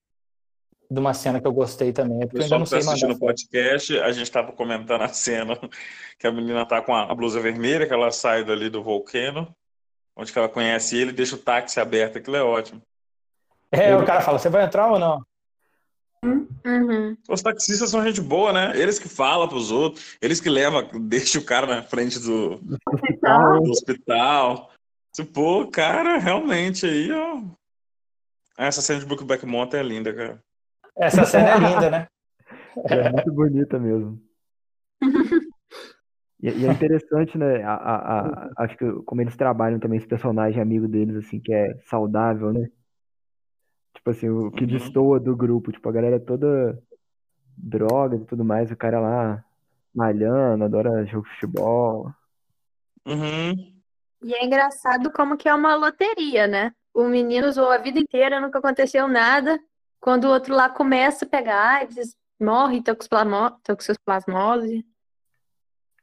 de 0.91 0.99
uma 0.99 1.15
cena 1.15 1.41
que 1.41 1.47
eu 1.47 1.53
gostei 1.53 1.93
também. 1.93 2.23
É 2.23 2.27
porque 2.27 2.39
eu 2.39 2.43
ainda 2.43 2.59
pessoal 2.59 2.59
não 2.59 2.67
tá 2.67 2.71
sei 2.71 2.79
assistindo 2.81 3.13
o 3.13 3.19
podcast, 3.19 3.99
a 4.01 4.13
gente 4.13 4.25
estava 4.25 4.53
comentando 4.53 5.03
a 5.03 5.09
cena 5.09 5.57
que 6.19 6.27
a 6.27 6.33
menina 6.33 6.67
tá 6.67 6.83
com 6.83 6.95
a 6.95 7.11
a 7.11 7.15
blusa 7.15 7.41
vermelha, 7.41 7.87
que 7.87 7.93
ela 7.93 8.11
sai 8.11 8.45
dali 8.45 8.69
do 8.69 8.83
volcano, 8.83 9.55
onde 10.17 10.33
que 10.33 10.39
ela 10.39 10.49
conhece 10.49 10.97
ele, 10.97 11.13
deixa 11.13 11.37
o 11.37 11.39
táxi 11.39 11.79
aberto, 11.79 12.19
aquilo 12.19 12.37
é 12.37 12.43
ótimo. 12.43 12.83
É, 13.71 13.97
o 13.97 14.05
cara 14.05 14.21
fala, 14.21 14.39
você 14.39 14.49
vai 14.49 14.65
entrar 14.65 14.91
ou 14.91 14.99
não? 14.99 15.25
Uhum. 16.25 17.17
Os 17.29 17.43
taxistas 17.43 17.91
são 17.91 18.05
gente 18.05 18.21
boa, 18.21 18.53
né? 18.53 18.73
Eles 18.79 18.99
que 18.99 19.09
falam 19.09 19.49
pros 19.49 19.71
outros, 19.71 20.17
eles 20.21 20.41
que 20.41 20.51
levam, 20.51 20.89
deixam 21.09 21.41
o 21.41 21.45
cara 21.45 21.67
na 21.67 21.83
frente 21.83 22.19
do, 22.19 22.61
Hospital. 22.93 23.63
do 23.63 23.71
hospital. 23.71 24.71
Tipo, 25.15 25.71
cara, 25.71 26.19
realmente 26.19 26.87
aí, 26.87 27.11
ó. 27.11 27.41
Essa 28.59 28.83
cena 28.83 29.01
de 29.01 29.07
Brookback 29.07 29.47
Mountain 29.47 29.81
é 29.81 29.83
linda, 29.83 30.15
cara. 30.15 30.43
Essa 30.99 31.25
cena 31.25 31.51
é 31.51 31.59
linda, 31.59 31.91
né? 31.91 32.07
É 32.89 33.11
muito 33.11 33.33
bonita 33.33 33.79
mesmo. 33.81 34.23
E, 36.41 36.49
e 36.51 36.67
é 36.67 36.71
interessante, 36.73 37.37
né? 37.37 37.63
A, 37.65 37.75
a- 37.75 38.21
a- 38.21 38.51
acho 38.59 38.77
que 38.77 38.85
como 39.05 39.21
eles 39.21 39.37
trabalham 39.37 39.81
também 39.81 39.99
esse 39.99 40.07
personagem 40.07 40.63
amigo 40.63 40.87
deles, 40.87 41.17
assim, 41.17 41.41
que 41.41 41.53
é 41.53 41.75
saudável, 41.87 42.53
né? 42.53 42.69
Tipo 44.01 44.11
assim, 44.11 44.31
o 44.31 44.51
que 44.51 44.65
Uhum. 44.65 44.71
destoa 44.71 45.21
do 45.21 45.37
grupo. 45.37 45.71
Tipo, 45.71 45.89
a 45.91 45.93
galera 45.93 46.17
é 46.17 46.21
toda 46.21 46.83
droga 47.57 48.17
e 48.17 48.25
tudo 48.25 48.43
mais, 48.43 48.71
o 48.71 48.77
cara 48.77 48.99
lá 48.99 49.45
malhando, 49.95 50.65
adora 50.65 51.05
jogo 51.05 51.27
de 51.29 51.35
futebol. 51.35 52.11
Uhum. 53.07 53.75
E 54.23 54.35
é 54.35 54.43
engraçado 54.45 55.13
como 55.13 55.37
que 55.37 55.49
é 55.49 55.55
uma 55.55 55.75
loteria, 55.75 56.47
né? 56.47 56.73
O 56.95 57.05
menino 57.05 57.47
usou 57.47 57.71
a 57.71 57.77
vida 57.77 57.99
inteira, 57.99 58.41
nunca 58.41 58.59
aconteceu 58.59 59.07
nada. 59.07 59.61
Quando 60.01 60.25
o 60.25 60.31
outro 60.31 60.55
lá 60.55 60.71
começa 60.71 61.27
a 61.27 61.29
pegar 61.29 61.77
AIDS, 61.77 62.17
morre, 62.41 62.83
toxoplasmose. 62.83 64.85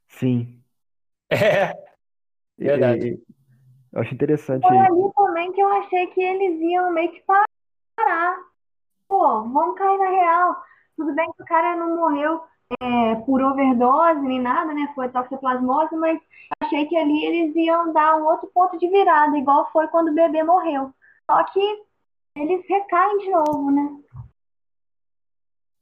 Sim. 0.07 0.61
É, 1.31 1.73
Verdade. 2.57 3.07
e- 3.09 3.23
eu 3.91 4.01
acho 4.01 4.13
interessante. 4.13 4.67
Foi 4.67 4.77
ali 4.77 5.11
também 5.15 5.51
que 5.51 5.61
eu 5.61 5.67
achei 5.73 6.07
que 6.07 6.21
eles 6.21 6.61
iam 6.61 6.93
meio 6.93 7.11
que 7.11 7.21
parar. 7.21 7.45
Pô, 9.07 9.41
vamos 9.43 9.77
cair 9.77 9.97
na 9.97 10.09
real. 10.09 10.55
Tudo 10.95 11.13
bem 11.13 11.31
que 11.35 11.43
o 11.43 11.45
cara 11.45 11.75
não 11.77 11.95
morreu 11.95 12.41
é, 12.81 13.15
por 13.25 13.41
overdose 13.41 14.19
nem 14.21 14.41
nada, 14.41 14.73
né? 14.73 14.91
Foi 14.95 15.07
toxoplasmose, 15.09 15.95
mas 15.95 16.19
achei 16.61 16.85
que 16.85 16.97
ali 16.97 17.25
eles 17.25 17.55
iam 17.55 17.93
dar 17.93 18.17
um 18.17 18.25
outro 18.25 18.49
ponto 18.53 18.77
de 18.77 18.87
virada, 18.89 19.37
igual 19.37 19.69
foi 19.71 19.87
quando 19.87 20.09
o 20.09 20.15
bebê 20.15 20.43
morreu. 20.43 20.91
Só 21.29 21.43
que 21.45 21.83
eles 22.35 22.65
recaem 22.67 23.17
de 23.19 23.29
novo, 23.29 23.71
né? 23.71 23.97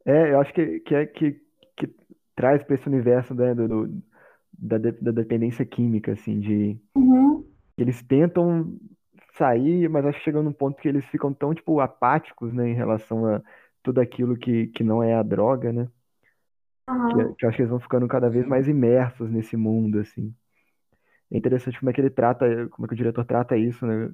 É, 0.06 0.32
eu 0.34 0.40
acho 0.40 0.54
que, 0.54 0.80
que 0.82 0.96
é 0.96 1.06
que, 1.06 1.42
que 1.76 1.96
traz 2.36 2.64
para 2.64 2.76
esse 2.76 2.88
universo 2.88 3.34
né, 3.34 3.56
do, 3.56 3.68
do- 3.68 4.04
da, 4.58 4.78
da 4.78 5.12
dependência 5.12 5.66
química, 5.66 6.14
assim, 6.14 6.40
de 6.40 6.78
Uhum. 6.96 7.44
eles 7.78 8.02
tentam 8.04 8.78
sair, 9.38 9.90
mas 9.90 10.06
acho 10.06 10.18
que 10.20 10.26
chega 10.26 10.42
num 10.42 10.54
ponto 10.54 10.82
que 10.82 10.88
eles 10.88 11.06
ficam 11.08 11.34
tão, 11.34 11.54
tipo, 11.54 11.80
apáticos, 11.80 12.54
né, 12.54 12.70
em 12.70 12.74
relação 12.76 13.26
a 13.28 13.42
tudo 13.84 14.02
aquilo 14.02 14.38
que, 14.38 14.68
que 14.68 14.84
não 14.84 15.04
é 15.04 15.14
a 15.16 15.24
droga, 15.24 15.72
né? 15.72 15.90
Aham. 16.88 17.10
Que, 17.30 17.36
que 17.36 17.46
eu 17.46 17.50
acho 17.50 17.56
que 17.58 17.62
eles 17.64 17.70
vão 17.70 17.80
ficando 17.80 18.08
cada 18.08 18.30
vez 18.30 18.46
mais 18.48 18.68
imersos 18.68 19.30
nesse 19.32 19.56
mundo, 19.58 20.00
assim. 20.00 20.34
É 21.32 21.38
interessante 21.38 21.80
como 21.80 21.90
é 21.90 21.94
que 21.94 22.02
ele 22.02 22.10
trata, 22.10 22.68
como 22.70 22.86
é 22.86 22.88
que 22.88 22.94
o 22.94 22.98
diretor 22.98 23.26
trata 23.26 23.58
isso, 23.58 23.86
né? 23.86 24.12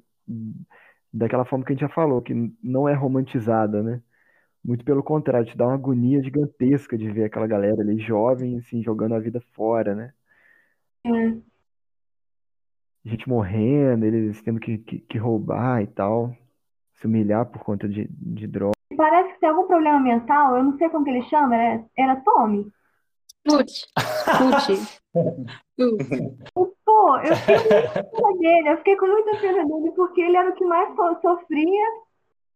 Daquela 1.12 1.44
forma 1.44 1.64
que 1.64 1.72
a 1.72 1.74
gente 1.74 1.82
já 1.82 1.88
falou, 1.88 2.22
que 2.22 2.34
não 2.62 2.88
é 2.88 2.94
romantizada, 2.94 3.82
né? 3.82 4.02
Muito 4.64 4.84
pelo 4.84 5.02
contrário, 5.02 5.46
te 5.48 5.56
dá 5.56 5.66
uma 5.66 5.74
agonia 5.74 6.22
gigantesca 6.22 6.98
de 6.98 7.10
ver 7.10 7.24
aquela 7.24 7.46
galera 7.46 7.82
ali 7.82 7.98
jovem, 7.98 8.58
assim, 8.58 8.82
jogando 8.82 9.14
a 9.14 9.20
vida 9.20 9.40
fora, 9.54 9.94
né? 9.94 10.14
É. 11.04 11.51
Gente 13.04 13.28
morrendo, 13.28 14.04
eles 14.04 14.40
tendo 14.42 14.60
que, 14.60 14.78
que, 14.78 14.98
que 15.00 15.18
roubar 15.18 15.82
e 15.82 15.86
tal, 15.88 16.34
se 16.94 17.06
humilhar 17.06 17.46
por 17.46 17.62
conta 17.64 17.88
de, 17.88 18.06
de 18.08 18.46
droga. 18.46 18.72
Parece 18.96 19.32
que 19.34 19.40
tem 19.40 19.48
algum 19.48 19.66
problema 19.66 19.98
mental, 19.98 20.56
eu 20.56 20.62
não 20.62 20.76
sei 20.78 20.88
como 20.88 21.04
que 21.04 21.10
ele 21.10 21.22
chama, 21.24 21.56
era, 21.56 21.84
era 21.96 22.16
Tommy. 22.16 22.70
Put. 23.44 23.86
Put. 24.38 24.88
Pô, 26.84 27.16
eu 27.18 27.36
fiquei 27.36 27.56
com 27.56 28.20
muita 28.20 28.38
dele, 28.38 28.68
eu 28.68 28.76
fiquei 28.78 28.96
com 28.96 29.06
muita 29.06 29.36
pena 29.38 29.64
dele 29.64 29.92
porque 29.96 30.20
ele 30.20 30.36
era 30.36 30.50
o 30.50 30.54
que 30.54 30.64
mais 30.64 30.94
so- 30.94 31.20
sofria. 31.22 31.86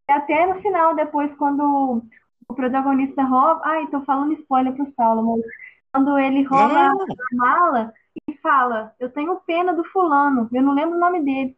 E 0.09 0.13
até 0.13 0.47
no 0.47 0.61
final, 0.61 0.95
depois, 0.95 1.35
quando 1.37 2.03
o 2.49 2.55
protagonista 2.55 3.23
rouba. 3.25 3.61
Ai, 3.65 3.87
tô 3.89 4.01
falando 4.03 4.35
spoiler 4.35 4.75
pro 4.75 4.93
Saulo, 4.95 5.37
mas 5.37 5.45
quando 5.93 6.19
ele 6.19 6.45
rouba 6.45 6.91
Não. 6.91 7.03
a 7.03 7.37
mala 7.37 7.93
e 8.29 8.35
fala: 8.39 8.95
Eu 8.99 9.11
tenho 9.13 9.41
pena 9.47 9.73
do 9.75 9.85
fulano, 9.85 10.49
eu 10.53 10.63
não 10.63 10.75
lembro 10.75 10.97
o 10.97 11.01
nome 11.01 11.23
dele. 11.23 11.57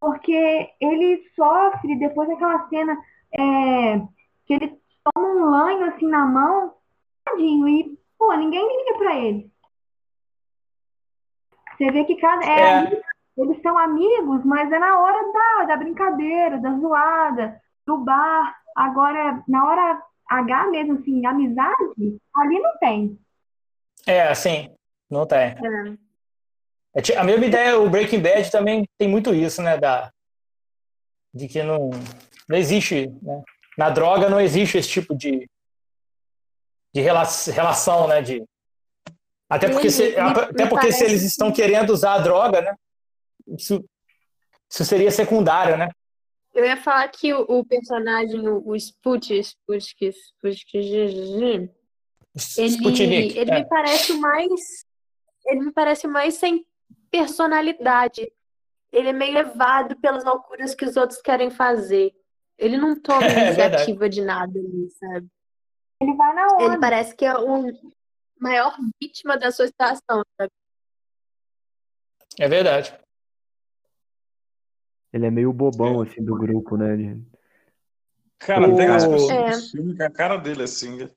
Porque 0.00 0.70
ele 0.80 1.22
sofre 1.36 1.98
depois 1.98 2.28
daquela 2.28 2.66
cena 2.68 2.96
é, 3.38 3.98
que 4.46 4.54
ele 4.54 4.80
toma 5.04 5.28
um 5.28 5.50
lanho 5.50 5.84
assim 5.84 6.06
na 6.08 6.24
mão, 6.24 6.74
tadinho, 7.24 7.68
e, 7.68 7.98
pô, 8.18 8.32
ninguém 8.34 8.66
liga 8.66 8.98
pra 8.98 9.16
ele. 9.18 9.50
Você 11.76 11.90
vê 11.90 12.04
que 12.04 12.16
cada. 12.16 12.44
é, 12.44 12.84
É. 12.84 13.02
eles 13.36 13.60
são 13.62 13.76
amigos, 13.78 14.44
mas 14.44 14.70
é 14.72 14.78
na 14.78 14.98
hora 15.00 15.32
da, 15.32 15.64
da 15.66 15.76
brincadeira, 15.76 16.58
da 16.58 16.72
zoada, 16.78 17.60
do 17.86 17.98
bar. 17.98 18.58
Agora, 18.76 19.42
na 19.48 19.66
hora 19.66 20.02
H 20.30 20.66
mesmo, 20.68 20.94
assim, 20.94 21.26
amizade, 21.26 22.18
ali 22.36 22.58
não 22.58 22.78
tem. 22.78 23.18
é 24.06 24.22
assim, 24.28 24.74
não 25.10 25.26
tem. 25.26 25.38
É. 25.38 25.56
É 26.94 27.00
ti- 27.02 27.14
a 27.14 27.22
mesma 27.24 27.46
ideia, 27.46 27.78
o 27.78 27.88
Breaking 27.88 28.20
Bad 28.20 28.50
também 28.50 28.88
tem 28.98 29.08
muito 29.08 29.34
isso, 29.34 29.62
né? 29.62 29.78
Da, 29.78 30.12
de 31.32 31.46
que 31.48 31.62
não, 31.62 31.90
não 32.48 32.56
existe, 32.56 33.06
né? 33.22 33.42
Na 33.78 33.90
droga 33.90 34.28
não 34.28 34.40
existe 34.40 34.76
esse 34.78 34.88
tipo 34.88 35.14
de, 35.14 35.48
de 36.92 37.00
rela- 37.00 37.22
relação, 37.52 38.08
né? 38.08 38.20
De, 38.20 38.42
até 39.48 39.68
porque, 39.68 39.86
Me- 39.86 39.90
se, 39.92 40.10
me- 40.10 40.16
até 40.18 40.64
me 40.64 40.68
porque 40.70 40.92
se 40.92 41.04
eles 41.04 41.22
estão 41.22 41.52
querendo 41.52 41.90
usar 41.90 42.14
a 42.14 42.18
droga, 42.18 42.60
né? 42.60 42.74
Isso, 43.46 43.84
isso 44.68 44.84
seria 44.84 45.10
secundário, 45.10 45.76
né? 45.76 45.88
Eu 46.52 46.64
ia 46.64 46.76
falar 46.76 47.06
que 47.08 47.32
o, 47.32 47.42
o 47.48 47.64
personagem, 47.64 48.48
o, 48.48 48.66
o 48.66 48.74
Sput, 48.74 49.32
Sputnik, 49.38 50.12
Sputnik, 52.36 53.02
ele, 53.02 53.38
ele 53.38 53.50
é. 53.50 53.58
me 53.60 53.64
parece 53.68 54.12
o 54.12 54.20
mais 54.20 54.50
ele 55.46 55.60
me 55.60 55.72
parece 55.72 56.06
mais 56.06 56.34
sem 56.34 56.66
personalidade. 57.10 58.30
Ele 58.92 59.08
é 59.08 59.12
meio 59.12 59.34
levado 59.34 59.96
pelas 60.00 60.24
loucuras 60.24 60.74
que 60.74 60.84
os 60.84 60.96
outros 60.96 61.20
querem 61.20 61.50
fazer. 61.50 62.12
Ele 62.58 62.76
não 62.76 62.98
toma 63.00 63.22
É 63.26 63.46
iniciativa 63.46 64.08
de 64.08 64.22
nada 64.22 64.58
ali, 64.58 64.90
sabe? 64.98 65.28
Ele 66.00 66.14
vai 66.14 66.34
na 66.34 66.46
onda. 66.54 66.64
Ele 66.64 66.78
parece 66.78 67.14
que 67.14 67.24
é 67.24 67.36
o 67.36 67.72
maior 68.38 68.76
vítima 69.00 69.36
da 69.38 69.50
sua 69.52 69.66
situação, 69.66 70.22
sabe? 70.36 70.50
É 72.38 72.48
verdade. 72.48 72.98
Ele 75.12 75.26
é 75.26 75.30
meio 75.30 75.52
bobão, 75.52 76.00
assim, 76.00 76.24
do 76.24 76.34
grupo, 76.36 76.76
né? 76.76 76.96
de- 76.96 77.30
Cara, 78.38 78.68
O- 78.68 78.76
tem 78.76 78.86
as 78.88 79.06
pessoas 79.06 79.30
É. 79.32 79.70
filme 79.70 80.02
a 80.02 80.10
cara 80.10 80.36
dele 80.36 80.62
é 80.62 80.64
assim. 80.64 81.08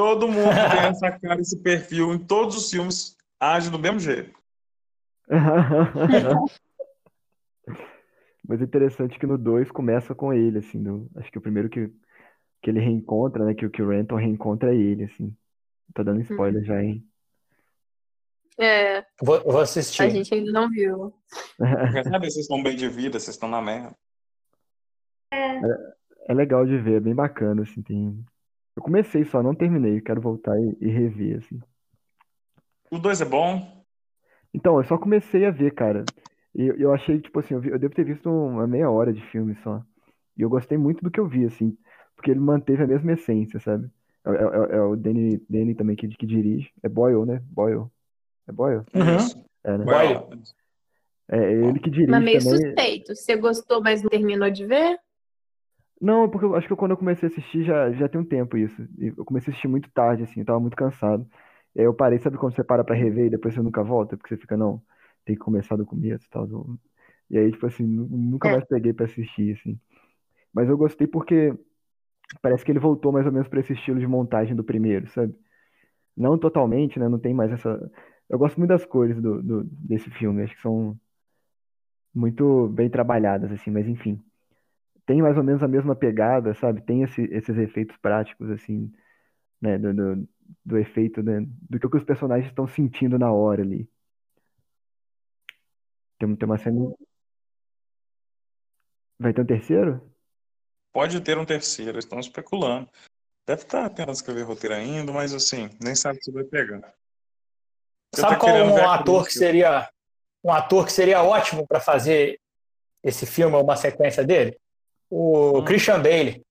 Todo 0.00 0.26
mundo 0.26 0.48
tem 0.48 0.88
essa 0.88 1.10
cara, 1.10 1.42
esse 1.42 1.58
perfil 1.60 2.14
em 2.14 2.18
todos 2.18 2.56
os 2.56 2.70
filmes, 2.70 3.14
age 3.38 3.68
do 3.70 3.78
mesmo 3.78 3.98
jeito. 4.00 4.32
Mas 8.48 8.62
é 8.62 8.64
interessante 8.64 9.18
que 9.18 9.26
no 9.26 9.36
2 9.36 9.70
começa 9.70 10.14
com 10.14 10.32
ele, 10.32 10.56
assim, 10.60 10.82
do- 10.82 11.06
acho 11.16 11.30
que 11.30 11.36
o 11.36 11.40
primeiro 11.42 11.68
que, 11.68 11.88
que 12.62 12.70
ele 12.70 12.80
reencontra, 12.80 13.44
né, 13.44 13.52
que, 13.52 13.66
o- 13.66 13.70
que 13.70 13.82
o 13.82 13.88
Renton 13.90 14.16
reencontra 14.16 14.72
é 14.74 14.76
ele, 14.78 15.04
assim. 15.04 15.36
Tô 15.94 16.02
dando 16.02 16.22
spoiler 16.22 16.64
já, 16.64 16.82
hein? 16.82 17.06
É, 18.58 19.04
Vou, 19.20 19.38
vou 19.42 19.58
a 19.58 19.64
assistir. 19.64 20.10
gente 20.10 20.32
ainda 20.32 20.50
não 20.50 20.70
viu. 20.70 21.12
Quer 21.92 22.04
saber, 22.04 22.30
vocês 22.30 22.46
estão 22.46 22.62
bem 22.62 22.74
de 22.74 22.88
vida, 22.88 23.20
vocês 23.20 23.36
estão 23.36 23.50
na 23.50 23.60
merda. 23.60 23.94
É 26.26 26.32
legal 26.32 26.64
de 26.64 26.78
ver, 26.78 26.94
é 26.96 27.00
bem 27.00 27.14
bacana, 27.14 27.64
assim, 27.64 27.82
tem... 27.82 28.24
Eu 28.80 28.84
comecei 28.84 29.26
só, 29.26 29.42
não 29.42 29.54
terminei, 29.54 30.00
quero 30.00 30.22
voltar 30.22 30.58
e, 30.58 30.74
e 30.80 30.88
rever, 30.88 31.36
assim. 31.36 31.60
O 32.90 32.98
2 32.98 33.20
é 33.20 33.26
bom. 33.26 33.84
Então, 34.54 34.78
eu 34.78 34.84
só 34.84 34.96
comecei 34.96 35.44
a 35.44 35.50
ver, 35.50 35.74
cara. 35.74 36.02
E 36.54 36.62
eu, 36.66 36.76
eu 36.76 36.94
achei, 36.94 37.20
tipo 37.20 37.38
assim, 37.38 37.52
eu, 37.52 37.60
vi- 37.60 37.68
eu 37.68 37.78
devo 37.78 37.94
ter 37.94 38.04
visto 38.04 38.30
uma 38.30 38.66
meia 38.66 38.90
hora 38.90 39.12
de 39.12 39.20
filme 39.26 39.54
só. 39.62 39.82
E 40.34 40.40
eu 40.40 40.48
gostei 40.48 40.78
muito 40.78 41.04
do 41.04 41.10
que 41.10 41.20
eu 41.20 41.28
vi, 41.28 41.44
assim, 41.44 41.76
porque 42.16 42.30
ele 42.30 42.40
manteve 42.40 42.82
a 42.82 42.86
mesma 42.86 43.12
essência, 43.12 43.60
sabe? 43.60 43.86
É, 44.24 44.30
é- 44.30 44.76
é 44.76 44.80
o 44.80 44.96
Danny, 44.96 45.38
Danny 45.48 45.74
também 45.74 45.94
que, 45.94 46.08
que 46.08 46.26
dirige. 46.26 46.72
É 46.82 46.88
Boyle, 46.88 47.26
né? 47.26 47.42
Boyle. 47.50 47.84
É 48.48 48.52
Boyle? 48.52 48.82
Uhum. 48.94 49.16
Isso. 49.16 49.44
É, 49.62 49.76
né? 49.76 49.84
Boyle. 49.84 50.42
É 51.28 51.52
ele 51.52 51.78
que 51.78 51.90
dirige 51.90 52.10
Mas 52.10 52.24
meio 52.24 52.42
também. 52.42 52.60
suspeito. 52.60 53.14
Você 53.14 53.36
gostou, 53.36 53.82
mas 53.82 54.02
não 54.02 54.08
terminou 54.08 54.50
de 54.50 54.64
ver? 54.64 54.98
Não, 56.00 56.30
porque 56.30 56.46
eu 56.46 56.54
acho 56.56 56.66
que 56.68 56.74
quando 56.76 56.92
eu 56.92 56.96
comecei 56.96 57.28
a 57.28 57.32
assistir 57.32 57.62
já, 57.64 57.90
já 57.92 58.08
tem 58.08 58.20
um 58.20 58.24
tempo 58.24 58.56
isso. 58.56 58.82
E 58.98 59.08
eu 59.16 59.24
comecei 59.24 59.50
a 59.50 59.52
assistir 59.52 59.68
muito 59.68 59.90
tarde, 59.92 60.22
assim, 60.22 60.40
eu 60.40 60.46
tava 60.46 60.58
muito 60.60 60.76
cansado. 60.76 61.26
E 61.74 61.80
aí 61.80 61.86
eu 61.86 61.94
parei, 61.94 62.18
sabe 62.18 62.38
quando 62.38 62.54
você 62.54 62.64
para 62.64 62.82
pra 62.84 62.94
rever 62.94 63.26
e 63.26 63.30
depois 63.30 63.54
você 63.54 63.60
nunca 63.62 63.82
volta? 63.84 64.16
Porque 64.16 64.34
você 64.34 64.40
fica, 64.40 64.56
não, 64.56 64.82
tem 65.24 65.36
que 65.36 65.42
começar 65.42 65.76
do 65.76 65.84
começo 65.86 66.24
e 66.26 66.30
tal. 66.30 66.46
do- 66.46 66.78
E 67.30 67.38
aí, 67.38 67.50
tipo 67.52 67.66
assim, 67.66 67.84
nu- 67.84 68.08
nunca 68.08 68.48
É. 68.48 68.52
mais 68.52 68.64
peguei 68.66 68.92
pra 68.94 69.04
assistir, 69.06 69.56
assim. 69.58 69.78
Mas 70.54 70.68
eu 70.68 70.78
gostei 70.78 71.06
porque 71.08 71.54
parece 72.42 72.64
que 72.64 72.72
ele 72.72 72.78
voltou 72.80 73.12
mais 73.12 73.26
ou 73.26 73.32
menos 73.32 73.48
pra 73.48 73.60
esse 73.60 73.72
estilo 73.74 74.00
de 74.00 74.06
montagem 74.08 74.56
do 74.56 74.64
primeiro, 74.64 75.08
sabe? 75.10 75.34
Não 76.16 76.38
totalmente, 76.38 76.98
né? 77.00 77.08
Não 77.08 77.18
tem 77.20 77.34
mais 77.34 77.52
essa. 77.52 77.90
Eu 78.28 78.38
gosto 78.38 78.58
muito 78.58 78.70
das 78.70 78.84
cores 78.86 79.20
do, 79.22 79.42
do- 79.42 79.64
desse 79.64 80.10
filme, 80.12 80.42
acho 80.44 80.56
que 80.56 80.62
são 80.62 80.98
muito 82.14 82.68
bem 82.68 82.88
trabalhadas, 82.90 83.50
assim, 83.52 83.70
mas 83.70 83.86
enfim 83.88 84.22
tem 85.06 85.22
mais 85.22 85.36
ou 85.36 85.42
menos 85.44 85.62
a 85.62 85.68
mesma 85.68 85.94
pegada, 85.94 86.54
sabe? 86.54 86.82
Tem 86.82 87.02
esse- 87.02 87.28
esses 87.32 87.56
efeitos 87.56 87.96
práticos, 87.98 88.50
assim, 88.50 88.92
né? 89.60 89.78
Do, 89.78 89.92
do, 89.94 90.28
do 90.64 90.78
efeito, 90.78 91.22
né? 91.22 91.44
Do 91.68 91.78
que 91.78 91.96
os 91.96 92.04
personagens 92.04 92.48
estão 92.48 92.66
sentindo 92.66 93.18
na 93.18 93.32
hora 93.32 93.62
ali. 93.62 93.88
Tem, 96.18 96.36
tem 96.36 96.46
uma 96.46 96.58
cena. 96.58 96.92
Vai 99.18 99.32
ter 99.32 99.42
um 99.42 99.46
terceiro? 99.46 100.10
Pode 100.92 101.20
ter 101.20 101.38
um 101.38 101.44
terceiro, 101.44 101.98
estão 101.98 102.18
especulando. 102.18 102.88
Deve 103.46 103.62
estar 103.62 103.88
tentando 103.90 104.12
escrever 104.12 104.42
roteiro 104.42 104.74
ainda, 104.74 105.12
mas 105.12 105.32
assim, 105.34 105.70
nem 105.82 105.94
sabe 105.94 106.22
se 106.22 106.30
vai 106.30 106.44
pegar. 106.44 106.94
Eu 108.12 108.20
Sabe 108.20 108.38
qual 108.38 108.54
um 108.56 108.88
ator 108.88 109.26
que 109.26 109.32
seria 109.32 109.88
um 110.42 110.50
ator 110.52 110.86
que 110.86 110.92
seria 110.92 111.22
ótimo 111.22 111.66
para 111.66 111.80
fazer 111.80 112.40
esse 113.02 113.26
filme 113.26 113.54
ou 113.54 113.62
uma 113.62 113.76
sequência 113.76 114.24
dele? 114.24 114.58
O 115.10 115.58
Hum. 115.58 115.64
Christian 115.64 116.00
Bale. 116.02 116.44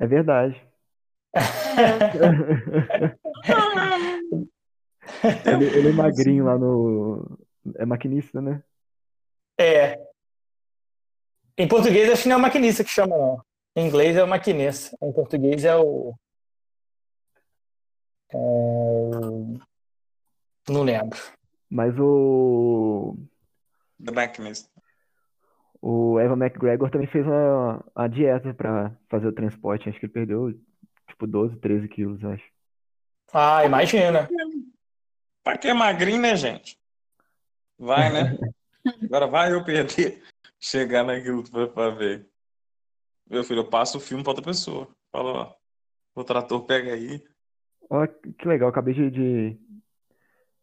É 0.00 0.06
verdade. 0.06 0.60
Ele, 5.46 5.64
ele 5.64 5.88
é 5.88 5.92
magrinho 5.92 6.44
lá 6.44 6.58
no. 6.58 7.38
É 7.76 7.84
maquinista, 7.86 8.40
né? 8.40 8.62
É. 9.58 9.98
Em 11.56 11.66
português 11.66 12.10
acho 12.10 12.22
que 12.22 12.28
não 12.28 12.36
é 12.36 12.38
o 12.38 12.42
maquinista 12.42 12.84
que 12.84 12.90
chama, 12.90 13.16
não. 13.16 13.42
Em 13.74 13.86
inglês 13.86 14.16
é 14.16 14.22
o 14.22 14.28
maquinista. 14.28 14.96
Em 15.02 15.12
português 15.12 15.64
é 15.64 15.76
o. 15.76 16.14
é 18.30 18.36
o- 18.36 19.58
Não 20.68 20.82
lembro. 20.82 21.18
Mas 21.70 21.94
o. 21.98 23.16
The 24.04 24.12
Machinist. 24.12 24.68
O 25.80 26.18
Evan 26.18 26.36
McGregor 26.36 26.90
também 26.90 27.06
fez 27.06 27.24
uma, 27.24 27.84
uma 27.94 28.08
dieta 28.08 28.52
pra 28.52 28.96
fazer 29.08 29.28
o 29.28 29.32
transporte. 29.32 29.88
Acho 29.88 29.98
que 29.98 30.06
ele 30.06 30.12
perdeu 30.12 30.52
tipo 31.06 31.26
12, 31.26 31.56
13 31.56 31.88
quilos, 31.88 32.24
acho. 32.24 32.44
Ah, 33.32 33.64
imagina. 33.64 34.28
Pra 35.44 35.56
que 35.56 35.68
é 35.68 35.74
magrinho, 35.74 36.20
né, 36.20 36.34
gente? 36.36 36.78
Vai, 37.78 38.12
né? 38.12 38.36
Agora 39.04 39.26
vai 39.26 39.52
eu 39.52 39.64
perder. 39.64 40.22
Chegar 40.60 41.04
naquilo 41.04 41.48
pra, 41.48 41.68
pra 41.68 41.90
ver. 41.90 42.26
Meu 43.28 43.44
filho, 43.44 43.60
eu 43.60 43.68
passo 43.68 43.98
o 43.98 44.00
filme 44.00 44.22
pra 44.24 44.30
outra 44.30 44.44
pessoa. 44.44 44.88
Fala, 45.12 45.30
ó. 45.32 45.54
O 46.14 46.24
trator 46.24 46.64
pega 46.64 46.94
aí. 46.94 47.22
Ó, 47.88 48.06
que 48.06 48.48
legal, 48.48 48.68
acabei 48.68 48.92
de, 48.92 49.10
de, 49.10 49.58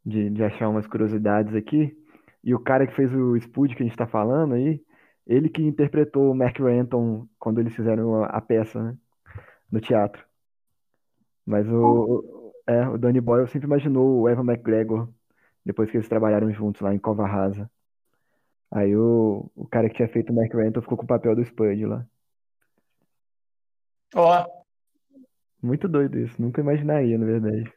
de, 0.06 0.30
de 0.32 0.44
achar 0.44 0.68
umas 0.68 0.86
curiosidades 0.86 1.56
aqui. 1.56 1.96
E 2.44 2.54
o 2.54 2.60
cara 2.60 2.86
que 2.86 2.96
fez 2.96 3.12
o 3.14 3.36
Spud 3.38 3.74
que 3.74 3.82
a 3.82 3.86
gente 3.86 3.98
tá 3.98 4.06
falando 4.06 4.54
aí, 4.54 4.84
ele 5.26 5.50
que 5.50 5.62
interpretou 5.62 6.32
o 6.32 6.36
Mark 6.36 6.58
Renton 6.60 7.28
quando 7.40 7.60
eles 7.60 7.76
fizeram 7.76 8.24
a, 8.24 8.42
peça, 8.42 8.82
né? 8.82 8.98
No 9.72 9.82
teatro. 9.82 10.24
Mas 11.46 11.68
o, 11.68 12.54
é, 12.68 12.88
o 12.88 12.98
Danny 12.98 13.22
Boyle 13.22 13.48
sempre 13.48 13.68
imaginou 13.68 14.22
o 14.22 14.30
Evan 14.30 14.44
McGregor 14.44 15.10
depois 15.66 15.90
que 15.90 15.98
eles 15.98 16.10
trabalharam 16.10 16.52
juntos 16.52 16.82
lá 16.82 16.94
em 16.94 17.00
Cova 17.00 17.26
Rasa. 17.26 17.70
Aí 18.72 18.96
o, 18.96 19.50
o 19.56 19.68
cara 19.68 19.90
que 19.90 19.96
tinha 19.96 20.08
feito 20.08 20.32
o 20.32 20.36
Mark 20.36 20.54
Renton 20.54 20.82
ficou 20.82 20.98
com 20.98 21.04
o 21.04 21.08
papel 21.08 21.36
do 21.36 21.42
Spud 21.42 21.86
lá. 21.86 22.06
Ó, 24.14 24.46
Muito 25.62 25.88
doido 25.88 26.20
isso, 26.20 26.42
nunca 26.42 26.62
imaginaria, 26.62 27.18
na 27.18 27.26
verdade. 27.26 27.74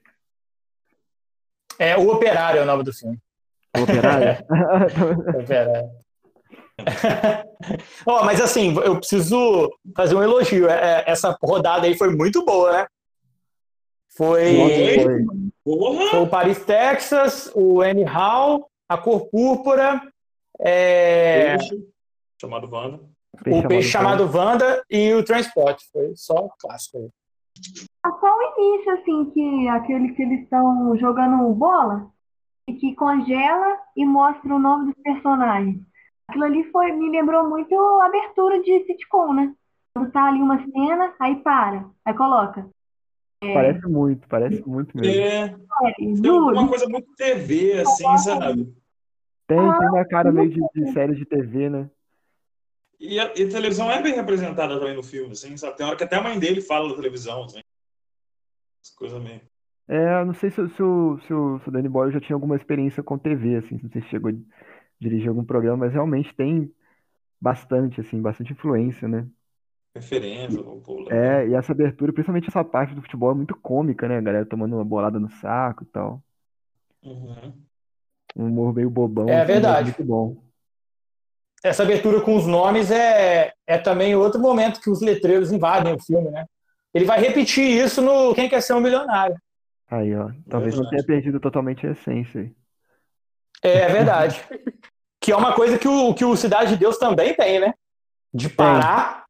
é 1.78 1.96
O 1.96 2.10
Operário 2.12 2.60
é 2.60 2.62
o 2.62 2.66
nome 2.66 2.84
do 2.84 2.92
filme. 2.92 3.18
O 3.76 3.82
operário? 3.82 4.44
O 5.34 5.40
Operário. 5.40 6.07
Ó, 8.06 8.24
mas 8.24 8.40
assim, 8.40 8.74
eu 8.76 8.96
preciso 8.96 9.70
fazer 9.96 10.14
um 10.14 10.22
elogio. 10.22 10.68
É, 10.68 11.04
Essa 11.06 11.36
rodada 11.42 11.86
aí 11.86 11.96
foi 11.96 12.14
muito 12.14 12.44
boa, 12.44 12.72
né? 12.72 12.86
Foi, 14.16 14.56
foi. 15.64 16.08
Foi 16.10 16.20
o 16.20 16.28
Paris, 16.28 16.64
Texas, 16.64 17.52
o 17.54 17.82
Annie 17.82 18.04
Hall, 18.04 18.68
a 18.88 18.96
Cor 18.96 19.28
Púrpura, 19.28 20.00
é, 20.58 21.56
Peixe, 21.56 21.88
chamado 22.40 22.68
Wanda. 22.72 23.00
o 23.46 23.68
Peixe 23.68 23.90
Chamado 23.90 24.24
Wanda 24.24 24.82
e 24.90 25.12
o 25.14 25.22
Transport. 25.22 25.80
Foi 25.92 26.12
só 26.16 26.48
clássico 26.58 26.98
aí. 26.98 27.10
É 28.06 28.08
só 28.08 28.26
o 28.26 28.42
início, 28.58 28.92
assim, 28.92 29.30
que 29.30 29.68
aquele 29.68 30.14
que 30.14 30.22
eles 30.22 30.42
estão 30.42 30.96
jogando 30.98 31.52
bola 31.54 32.08
e 32.68 32.74
que 32.74 32.94
congela 32.94 33.78
e 33.96 34.04
mostra 34.04 34.54
o 34.54 34.58
nome 34.58 34.92
dos 34.92 35.02
personagens. 35.02 35.80
Aquilo 36.28 36.44
ali 36.44 36.64
foi, 36.70 36.92
me 36.92 37.10
lembrou 37.10 37.48
muito 37.48 37.74
a 37.74 38.06
abertura 38.06 38.62
de 38.62 38.84
sitcom, 38.84 39.32
né? 39.34 39.54
Quando 39.94 40.12
tá 40.12 40.26
ali 40.28 40.40
uma 40.40 40.58
cena, 40.62 41.14
aí 41.18 41.36
para, 41.36 41.88
aí 42.04 42.14
coloca. 42.14 42.68
Parece 43.40 43.86
muito, 43.86 44.28
parece 44.28 44.68
muito 44.68 44.96
mesmo. 44.96 45.22
É, 45.22 45.44
É, 45.46 45.94
tem 45.94 46.30
uma 46.30 46.68
coisa 46.68 46.88
muito 46.88 47.14
TV, 47.16 47.80
assim, 47.80 48.18
sabe? 48.18 48.74
Tem, 49.46 49.56
tem 49.56 49.88
uma 49.88 50.04
cara 50.04 50.30
meio 50.30 50.50
de, 50.50 50.60
de 50.74 50.92
série 50.92 51.14
de 51.14 51.24
TV, 51.24 51.70
né? 51.70 51.90
E 53.00 53.18
a, 53.18 53.26
e 53.36 53.44
a 53.44 53.48
televisão 53.48 53.90
é 53.90 54.02
bem 54.02 54.14
representada 54.14 54.78
também 54.78 54.94
no 54.94 55.02
filme, 55.02 55.32
assim, 55.32 55.56
sabe? 55.56 55.76
Tem 55.76 55.86
hora 55.86 55.96
que 55.96 56.04
até 56.04 56.16
a 56.16 56.22
mãe 56.22 56.38
dele 56.38 56.60
fala 56.60 56.88
da 56.90 56.96
televisão, 56.96 57.44
assim. 57.44 57.60
As 58.82 58.90
coisas 58.90 59.22
meio. 59.22 59.40
É, 59.88 60.20
eu 60.20 60.26
não 60.26 60.34
sei 60.34 60.50
se, 60.50 60.60
o- 60.60 60.68
se, 60.68 60.82
o, 60.82 61.18
se, 61.26 61.32
o, 61.32 61.58
se 61.60 61.68
o 61.68 61.72
Danny 61.72 61.88
Boyle 61.88 62.12
já 62.12 62.20
tinha 62.20 62.36
alguma 62.36 62.56
experiência 62.56 63.02
com 63.02 63.16
TV, 63.16 63.56
assim, 63.56 63.80
não 63.82 63.90
sei 63.90 64.02
se 64.02 64.08
chegou 64.08 64.30
a 64.30 64.34
dirigir 65.00 65.28
algum 65.28 65.44
programa, 65.44 65.78
mas 65.84 65.92
realmente 65.92 66.34
tem 66.34 66.72
bastante, 67.40 68.00
assim, 68.00 68.20
bastante 68.20 68.52
influência, 68.52 69.06
né? 69.06 69.26
referência. 69.98 70.60
lá. 70.60 71.14
É, 71.14 71.48
e 71.48 71.54
essa 71.54 71.72
abertura, 71.72 72.12
principalmente 72.12 72.48
essa 72.48 72.64
parte 72.64 72.94
do 72.94 73.02
futebol, 73.02 73.32
é 73.32 73.34
muito 73.34 73.54
cômica, 73.56 74.08
né? 74.08 74.18
A 74.18 74.20
galera 74.20 74.46
tomando 74.46 74.76
uma 74.76 74.84
bolada 74.84 75.18
no 75.18 75.30
saco 75.30 75.84
e 75.84 75.86
tal. 75.86 76.22
Uhum. 77.02 77.52
Um 78.36 78.46
humor 78.46 78.74
meio 78.74 78.90
bobão. 78.90 79.28
É 79.28 79.32
assim, 79.32 79.38
mas 79.38 79.46
verdade. 79.46 79.94
Muito 79.98 80.04
bom. 80.04 80.36
Essa 81.62 81.82
abertura 81.82 82.20
com 82.20 82.36
os 82.36 82.46
nomes 82.46 82.90
é, 82.90 83.52
é 83.66 83.78
também 83.78 84.14
outro 84.14 84.40
momento 84.40 84.80
que 84.80 84.90
os 84.90 85.00
letreiros 85.00 85.50
invadem 85.50 85.92
o 85.92 86.00
filme, 86.00 86.30
né? 86.30 86.46
Ele 86.94 87.04
vai 87.04 87.20
repetir 87.20 87.84
isso 87.84 88.00
no 88.00 88.34
Quem 88.34 88.48
Quer 88.48 88.62
Ser 88.62 88.74
um 88.74 88.80
Milionário. 88.80 89.36
Aí, 89.90 90.14
ó. 90.14 90.30
Talvez 90.48 90.76
não 90.76 90.88
tenha 90.88 91.04
perdido 91.04 91.40
totalmente 91.40 91.86
a 91.86 91.90
essência 91.90 92.42
aí. 92.42 92.54
É 93.62 93.88
verdade. 93.88 94.42
que 95.20 95.32
é 95.32 95.36
uma 95.36 95.54
coisa 95.54 95.78
que 95.78 95.88
o, 95.88 96.14
que 96.14 96.24
o 96.24 96.36
Cidade 96.36 96.72
de 96.72 96.76
Deus 96.76 96.98
também 96.98 97.34
tem, 97.34 97.60
né? 97.60 97.74
De 98.32 98.48
parar, 98.48 99.26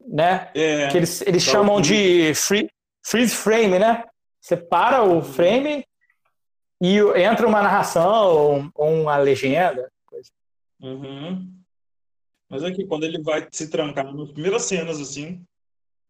né? 0.00 0.50
É, 0.54 0.88
Que 0.88 0.98
eles, 0.98 1.20
eles 1.22 1.46
o 1.46 1.50
chamam 1.50 1.80
de 1.80 2.34
free, 2.34 2.68
freeze 3.04 3.34
frame, 3.34 3.78
né? 3.78 4.04
Você 4.40 4.56
para 4.56 5.02
o 5.02 5.22
frame 5.22 5.84
e 6.80 6.98
entra 7.16 7.46
uma 7.46 7.62
narração 7.62 8.70
ou, 8.74 9.02
uma 9.02 9.16
legenda. 9.16 9.90
Uhum. 10.80 11.52
Mas 12.48 12.62
é 12.62 12.70
que 12.70 12.86
quando 12.86 13.04
ele 13.04 13.22
vai 13.22 13.46
se 13.50 13.68
trancar 13.68 14.14
nas 14.14 14.30
primeiras 14.30 14.62
cenas, 14.62 15.00
assim, 15.00 15.44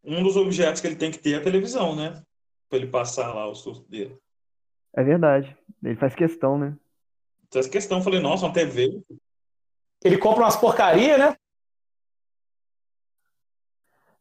um 0.03 0.21
dos 0.21 0.37
objetos 0.37 0.81
que 0.81 0.87
ele 0.87 0.95
tem 0.95 1.09
que 1.09 1.17
ter 1.17 1.33
é 1.33 1.37
a 1.37 1.43
televisão, 1.43 1.95
né? 1.95 2.21
Pra 2.69 2.77
ele 2.77 2.87
passar 2.87 3.33
lá 3.33 3.47
o 3.47 3.55
susto 3.55 3.89
dele. 3.89 4.17
É 4.93 5.03
verdade. 5.03 5.55
Ele 5.83 5.95
faz 5.95 6.13
questão, 6.13 6.57
né? 6.57 6.75
Essa 7.53 7.69
questão, 7.69 7.99
eu 7.99 8.03
falei, 8.03 8.19
nossa, 8.19 8.45
uma 8.45 8.53
TV. 8.53 9.01
Ele 10.03 10.17
compra 10.17 10.43
umas 10.43 10.55
porcaria, 10.55 11.17
né? 11.17 11.35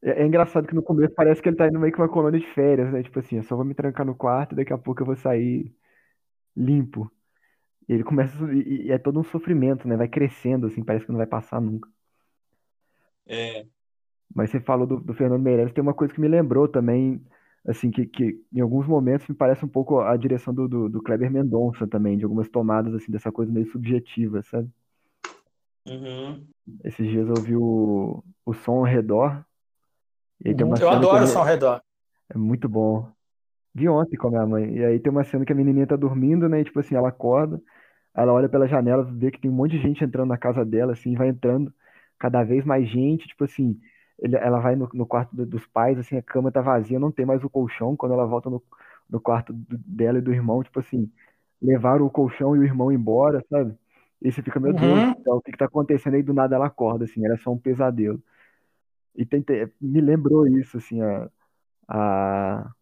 É, 0.03 0.23
é 0.23 0.27
engraçado 0.27 0.67
que 0.67 0.75
no 0.75 0.83
começo 0.83 1.15
parece 1.15 1.43
que 1.43 1.49
ele 1.49 1.57
tá 1.57 1.67
indo 1.69 1.79
meio 1.79 1.93
que 1.93 1.99
uma 2.01 2.09
colônia 2.09 2.41
de 2.41 2.47
férias, 2.47 2.93
né? 2.93 3.03
Tipo 3.03 3.19
assim, 3.19 3.37
eu 3.37 3.43
só 3.43 3.57
vou 3.57 3.65
me 3.65 3.75
trancar 3.75 4.07
no 4.07 4.15
quarto 4.15 4.53
e 4.53 4.57
daqui 4.57 4.73
a 4.73 4.79
pouco 4.79 5.03
eu 5.03 5.07
vou 5.07 5.17
sair 5.17 5.75
limpo. 6.57 7.11
E 7.89 7.95
ele 7.95 8.05
começa. 8.05 8.37
E, 8.53 8.87
e 8.89 8.93
é 8.93 8.99
todo 8.99 9.21
um 9.21 9.25
sofrimento, 9.25 9.89
né? 9.89 9.97
Vai 9.97 10.09
crescendo, 10.09 10.67
assim, 10.69 10.85
parece 10.85 11.07
que 11.07 11.13
não 11.13 11.19
vai 11.19 11.27
passar 11.27 11.61
nunca. 11.61 11.89
É, 13.27 13.67
Mas 14.35 14.51
você 14.51 14.61
falou 14.61 14.87
do, 14.87 15.01
do 15.01 15.15
Fernando 15.15 15.43
Meirelles, 15.43 15.73
tem 15.73 15.83
uma 15.83 15.95
coisa 15.95 16.13
que 16.13 16.21
me 16.21 16.29
lembrou 16.29 16.69
também, 16.69 17.25
assim, 17.67 17.91
que, 17.91 18.07
que 18.07 18.41
em 18.53 18.61
alguns 18.61 18.87
momentos 18.87 19.27
me 19.29 19.35
parece 19.35 19.65
um 19.65 19.69
pouco 19.69 20.01
a 20.01 20.17
direção 20.17 20.55
do, 20.55 20.69
do, 20.69 20.89
do 20.89 21.03
Kleber 21.03 21.31
Mendonça 21.31 21.87
também, 21.87 22.17
de 22.17 22.25
algumas 22.25 22.49
tomadas, 22.49 22.95
assim, 22.95 23.11
dessa 23.11 23.33
coisa 23.33 23.53
meio 23.53 23.71
subjetiva, 23.71 24.43
sabe? 24.43 24.69
uhum. 25.89 26.45
Esses 26.85 27.07
dias 27.09 27.29
eu 27.29 27.43
vi 27.43 27.57
o, 27.57 28.23
o 28.45 28.53
Som 28.53 28.79
ao 28.79 28.83
Redor, 28.83 29.45
e 30.45 30.55
tem 30.55 30.67
uma 30.67 30.77
Eu 30.79 30.89
adoro 30.89 31.25
o 31.25 31.27
som 31.27 31.41
ao 31.41 31.45
redor. 31.45 31.83
É 32.29 32.37
muito 32.37 32.69
bom. 32.69 33.09
Vi 33.75 33.89
ontem 33.89 34.17
com 34.17 34.29
a 34.29 34.31
minha 34.31 34.47
mãe. 34.47 34.77
E 34.77 34.85
aí 34.85 34.99
tem 34.99 35.11
uma 35.11 35.25
cena 35.25 35.45
que 35.45 35.53
a 35.53 35.57
menininha 35.57 35.87
tá 35.87 35.97
dormindo, 35.97 36.49
né? 36.49 36.61
E 36.61 36.65
tipo 36.65 36.81
assim, 36.81 36.95
ela 36.95 37.09
acorda, 37.09 37.61
ela 38.15 38.33
olha 38.33 38.49
pela 38.49 38.67
janela, 38.67 39.05
vê 39.05 39.31
que 39.31 39.41
tem 39.41 39.51
um 39.51 39.55
monte 39.55 39.73
de 39.73 39.83
gente 39.83 40.05
entrando 40.05 40.29
na 40.29 40.39
casa 40.39 40.65
dela, 40.65 40.93
assim, 40.93 41.15
vai 41.15 41.29
entrando 41.29 41.73
cada 42.19 42.43
vez 42.43 42.65
mais 42.65 42.89
gente. 42.89 43.27
Tipo 43.29 43.45
assim, 43.45 43.79
ele- 44.19 44.37
ela 44.37 44.61
vai 44.61 44.77
no, 44.77 44.89
no 44.95 45.07
quarto 45.07 45.35
do- 45.37 45.47
dos 45.47 45.67
pais, 45.67 45.99
assim, 45.99 46.17
a 46.17 46.23
cama 46.23 46.51
tá 46.53 46.61
vazia, 46.61 46.99
não 46.99 47.13
tem 47.13 47.27
mais 47.27 47.45
o 47.45 47.51
colchão. 47.51 47.97
Quando 47.97 48.13
ela 48.15 48.27
volta 48.27 48.51
no, 48.51 48.63
no 49.11 49.21
quarto 49.21 49.53
do- 49.53 49.79
dela 49.79 50.19
e 50.19 50.23
do 50.23 50.33
irmão, 50.33 50.63
tipo 50.63 50.81
assim, 50.81 51.11
levaram 51.61 52.07
o 52.07 52.11
colchão 52.11 52.57
e 52.57 52.59
o 52.61 52.65
irmão 52.65 52.93
embora, 52.93 53.45
sabe? 53.51 53.77
E 54.23 54.33
você 54.33 54.43
fica, 54.43 54.59
meu 54.61 54.73
Deus 54.75 55.05
Uhum. 55.05 55.25
céu, 55.25 55.37
o 55.37 55.43
que 55.43 55.53
que 55.53 55.59
tá 55.59 55.67
acontecendo? 55.67 56.15
Aí 56.15 56.23
do 56.23 56.33
nada 56.35 56.57
ela 56.57 56.67
acorda, 56.67 57.05
assim, 57.05 57.25
era 57.25 57.37
só 57.39 57.51
um 57.53 57.59
pesadelo. 57.59 58.23
E 59.17 59.25
tem, 59.27 59.43
tem- 59.43 59.71
me 59.81 60.01
lembrou 60.01 60.47
isso, 60.49 60.77
assim, 60.79 61.01
a, 61.03 61.31
a, 61.89 62.73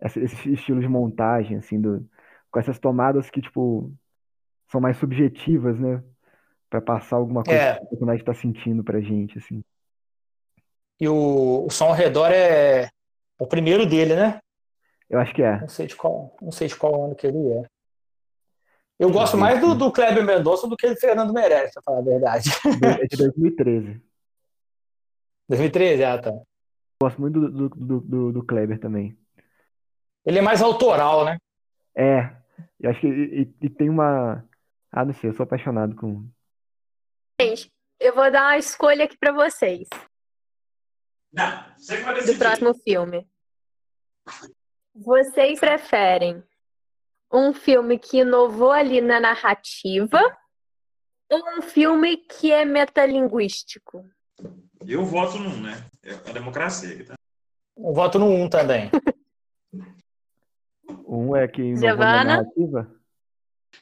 essa- 0.00 0.20
esse 0.20 0.52
estilo 0.52 0.80
de 0.80 0.88
montagem, 0.88 1.56
assim, 1.58 1.80
do, 1.80 2.08
com 2.50 2.58
essas 2.58 2.78
tomadas 2.78 3.30
que, 3.30 3.40
tipo, 3.40 3.92
são 4.70 4.80
mais 4.80 4.96
subjetivas, 4.98 5.78
né? 5.80 6.02
Pra 6.70 6.80
passar 6.82 7.16
alguma 7.16 7.44
coisa 7.44 7.64
É. 7.64 7.78
que 7.78 7.84
o 7.84 7.88
personagem 7.90 8.24
tá 8.24 8.34
sentindo 8.34 8.84
pra 8.84 9.00
gente, 9.00 9.38
assim. 9.38 9.64
E 11.00 11.08
o, 11.08 11.66
o 11.66 11.70
som 11.70 11.86
ao 11.86 11.92
redor 11.94 12.30
é 12.30 12.88
o 13.38 13.46
primeiro 13.46 13.84
dele, 13.86 14.14
né? 14.14 14.40
Eu 15.10 15.18
acho 15.20 15.34
que 15.34 15.42
é. 15.42 15.60
Não 15.60 15.68
sei 15.68 15.86
de 15.86 15.96
qual, 15.96 16.36
não 16.40 16.50
sei 16.52 16.68
de 16.68 16.76
qual 16.76 17.04
ano 17.06 17.14
que 17.14 17.26
ele 17.26 17.52
é. 17.52 17.62
Eu 18.98 19.10
gosto 19.10 19.36
mais 19.36 19.60
do, 19.60 19.74
do 19.74 19.90
Kleber 19.92 20.24
Mendonça 20.24 20.68
do 20.68 20.76
que 20.76 20.88
do 20.88 20.96
Fernando 20.96 21.32
Meirelles, 21.32 21.72
pra 21.72 21.82
falar 21.82 21.98
a 21.98 22.02
verdade. 22.02 22.48
É 23.00 23.06
de 23.06 23.16
2013. 23.18 24.00
2013, 25.48 26.04
ah, 26.04 26.18
tá. 26.18 26.32
Gosto 27.02 27.20
muito 27.20 27.40
do, 27.40 27.50
do, 27.50 27.68
do, 27.68 28.00
do- 28.00 28.32
do 28.32 28.44
Kleber 28.46 28.78
também. 28.78 29.16
Ele 30.24 30.38
é 30.38 30.42
mais 30.42 30.62
autoral, 30.62 31.24
né? 31.24 31.38
É, 31.94 32.34
eu 32.80 32.90
acho 32.90 33.00
que 33.00 33.06
e, 33.08 33.42
e- 33.42 33.54
e 33.62 33.68
tem 33.68 33.90
uma. 33.90 34.44
Ah, 34.90 35.04
não 35.04 35.12
sei, 35.12 35.30
eu 35.30 35.34
sou 35.34 35.44
apaixonado 35.44 35.94
com. 35.96 36.24
Gente, 37.40 37.70
eu 38.00 38.14
vou 38.14 38.30
dar 38.30 38.44
uma 38.44 38.58
escolha 38.58 39.04
aqui 39.04 39.18
pra 39.18 39.32
vocês 39.32 39.88
Não, 41.34 41.64
você 41.76 41.96
que 41.98 42.02
vai 42.04 42.14
do 42.14 42.20
decidir. 42.20 42.38
próximo 42.38 42.74
filme. 42.74 43.28
Vocês 44.94 45.58
preferem 45.58 46.42
um 47.32 47.52
filme 47.52 47.98
que 47.98 48.18
inovou 48.18 48.70
ali 48.70 49.00
na 49.00 49.18
narrativa 49.20 50.20
ou 51.28 51.58
um 51.58 51.62
filme 51.62 52.16
que 52.18 52.52
é 52.52 52.64
metalinguístico? 52.64 54.04
Eu 54.86 55.04
voto 55.04 55.38
num, 55.38 55.60
né? 55.60 55.84
É 56.02 56.12
a 56.30 56.32
democracia 56.32 56.94
aqui, 56.94 57.04
tá? 57.04 57.14
Eu 57.76 57.92
voto 57.92 58.18
no 58.18 58.26
1 58.30 58.48
também. 58.48 58.90
Um 61.06 61.34
é 61.34 61.48
que 61.48 61.62
inovou 61.62 61.96
na 62.04 62.24
narrativa. 62.24 62.94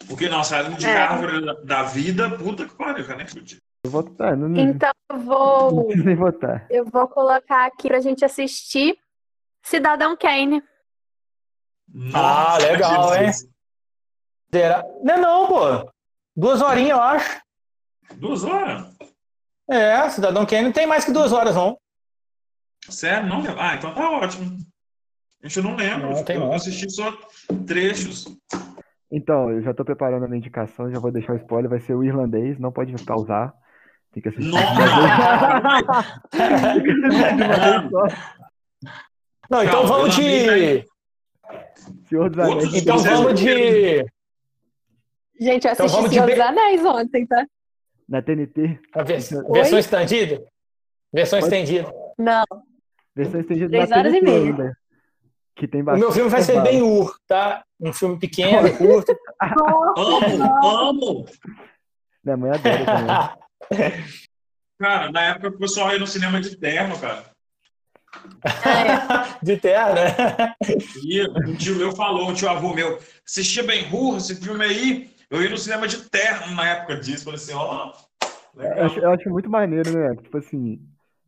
Porque 0.09 0.29
nossa 0.29 0.57
árvore 0.57 0.85
É. 0.85 0.97
árvore 0.97 1.45
da- 1.45 1.55
da 1.63 1.83
vida, 1.85 2.37
puta 2.39 2.67
que 2.67 2.75
pariu, 2.77 3.05
cara, 3.07 3.19
nem 3.19 3.27
ah, 3.85 4.37
não, 4.37 4.49
não, 4.49 4.61
Então 4.61 4.93
eu 5.11 5.19
vou, 5.19 5.89
nem 5.97 6.15
votar. 6.15 6.67
eu 6.71 6.85
vou 6.85 7.09
colocar 7.09 7.67
aqui 7.67 7.89
pra 7.89 8.01
gente 8.01 8.25
assistir 8.25 8.97
Cidadão 9.63 10.17
Kane. 10.17 10.63
Ah, 12.15 12.59
legal, 12.59 13.15
hein? 13.17 13.33
Será? 14.53 14.85
Não, 15.03 15.15
é 15.15 15.19
não, 15.19 15.47
pô. 15.49 15.93
Duas 16.37 16.63
horinhas, 16.63 16.91
eu 16.91 17.01
acho. 17.01 17.43
Duas 18.15 18.45
horas? 18.45 18.97
É, 19.69 20.09
Cidadão 20.11 20.47
Kane 20.47 20.65
não 20.65 20.73
tem 20.73 20.87
mais 20.87 21.05
que 21.05 21.13
duas 21.13 21.33
horas, 21.33 21.57
não. 21.57 21.77
Sério? 22.89 23.29
Não 23.29 23.41
lembro. 23.43 23.61
Ah, 23.61 23.75
então 23.75 23.93
tá 23.95 24.11
ótimo. 24.11 24.59
Gente, 25.43 25.57
eu 25.57 25.63
não 25.65 25.75
lembro. 25.77 26.11
Não, 26.11 26.25
tem 26.25 26.37
eu 26.37 26.43
não. 26.43 26.53
assisti 26.53 26.89
só 26.91 27.13
trechos. 27.67 28.27
Então, 29.11 29.51
eu 29.51 29.61
já 29.61 29.75
tô 29.75 29.85
preparando 29.85 30.25
a 30.25 30.29
minha 30.29 30.39
indicação, 30.39 30.91
já 30.91 30.99
vou 30.99 31.11
deixar 31.11 31.35
o 31.35 31.37
spoiler, 31.37 31.69
vai 31.69 31.81
ser 31.81 31.95
o 31.95 32.05
irlandês, 32.05 32.59
não 32.59 32.73
pode 32.73 32.93
pausar. 33.05 33.53
Tem 34.13 34.23
que 34.23 34.29
assistir 34.29 34.51
de 34.51 34.51
de. 34.51 34.57
Não, 39.51 39.63
então 39.63 39.73
Calma, 39.83 39.89
vamos 39.89 40.15
de. 40.15 40.85
Senhor 42.09 42.31
dos 42.31 42.39
Outros 42.47 42.65
Anéis. 42.69 42.75
Então 42.83 42.99
vamos 42.99 43.41
de. 43.41 44.05
Gente, 45.41 45.67
eu 45.67 45.73
Então 45.73 45.87
assisti 45.87 46.03
de 46.05 46.09
Senhor 46.11 46.27
be- 46.27 46.33
dos 46.35 46.41
Anéis 46.45 46.85
ontem, 46.85 47.27
tá? 47.27 47.45
Na 48.09 48.21
TNT, 48.23 48.79
A 48.95 49.03
vers- 49.03 49.31
versão 49.51 49.79
estendida? 49.79 50.43
Versão 51.13 51.41
Pode- 51.41 51.55
estendida. 51.55 51.93
Não, 52.19 52.45
versão 53.15 53.41
estendida 53.41 53.79
na 53.79 53.87
Três 53.87 53.91
horas 53.99 54.13
e 54.15 54.21
TNT 54.21 54.31
meia. 54.31 54.45
ainda. 54.45 54.77
Que 55.57 55.69
tem 55.69 55.81
O 55.83 55.85
bastante. 55.85 56.03
meu 56.05 56.13
filme 56.13 56.31
vai 56.31 56.43
ser 56.43 56.63
bem 56.63 56.83
ur, 56.83 57.15
tá? 57.27 57.63
Um 57.81 57.93
filme 57.93 58.19
pequeno, 58.19 58.75
curto. 58.77 59.15
Amo, 59.97 60.67
amo. 60.67 61.25
Minha 62.25 62.37
mãe 62.37 62.51
adora 62.53 62.85
também. 62.85 63.42
Cara, 64.79 65.13
na 65.13 65.23
época 65.23 65.49
o 65.49 65.59
pessoal 65.59 65.93
ia 65.93 65.99
no 65.99 66.07
cinema 66.07 66.41
de 66.41 66.57
terno, 66.57 66.99
cara. 66.99 67.31
de 69.43 69.57
terra, 69.57 69.95
né? 69.95 70.55
E 71.05 71.23
um 71.49 71.57
tio 71.57 71.77
meu 71.77 71.93
falou, 71.93 72.29
um 72.29 72.35
tio 72.35 72.49
avô 72.49 72.75
meu, 72.75 72.99
assistia 73.27 73.63
bem 73.63 73.93
Hur, 73.93 74.17
esse 74.17 74.37
filme 74.37 74.65
aí. 74.65 75.11
Eu 75.31 75.43
ia 75.43 75.49
no 75.49 75.57
cinema 75.57 75.89
de 75.89 76.11
terno 76.11 76.55
na 76.55 76.69
época 76.69 76.97
disso. 76.97 77.25
Falei 77.25 77.39
assim, 77.39 77.55
ó, 77.55 77.93
Eu 78.57 78.85
acho, 78.85 78.99
eu 79.01 79.11
acho 79.11 79.31
muito 79.31 79.49
maneiro, 79.49 79.91
né? 79.91 80.15
Tipo 80.17 80.39
assim, 80.39 80.81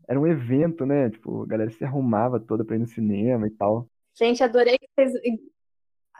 era 0.07 0.21
um 0.21 0.27
evento, 0.27 0.85
né? 0.85 1.09
Tipo, 1.11 1.43
a 1.43 1.47
galera 1.47 1.71
se 1.71 1.85
arrumava 1.85 2.39
toda 2.39 2.65
pra 2.65 2.77
ir 2.77 2.81
no 2.81 2.87
cinema 2.87 3.47
e 3.47 3.51
tal. 3.51 3.89
gente, 4.15 4.43
adorei 4.43 4.79
que 4.79 4.89
vocês 4.95 5.13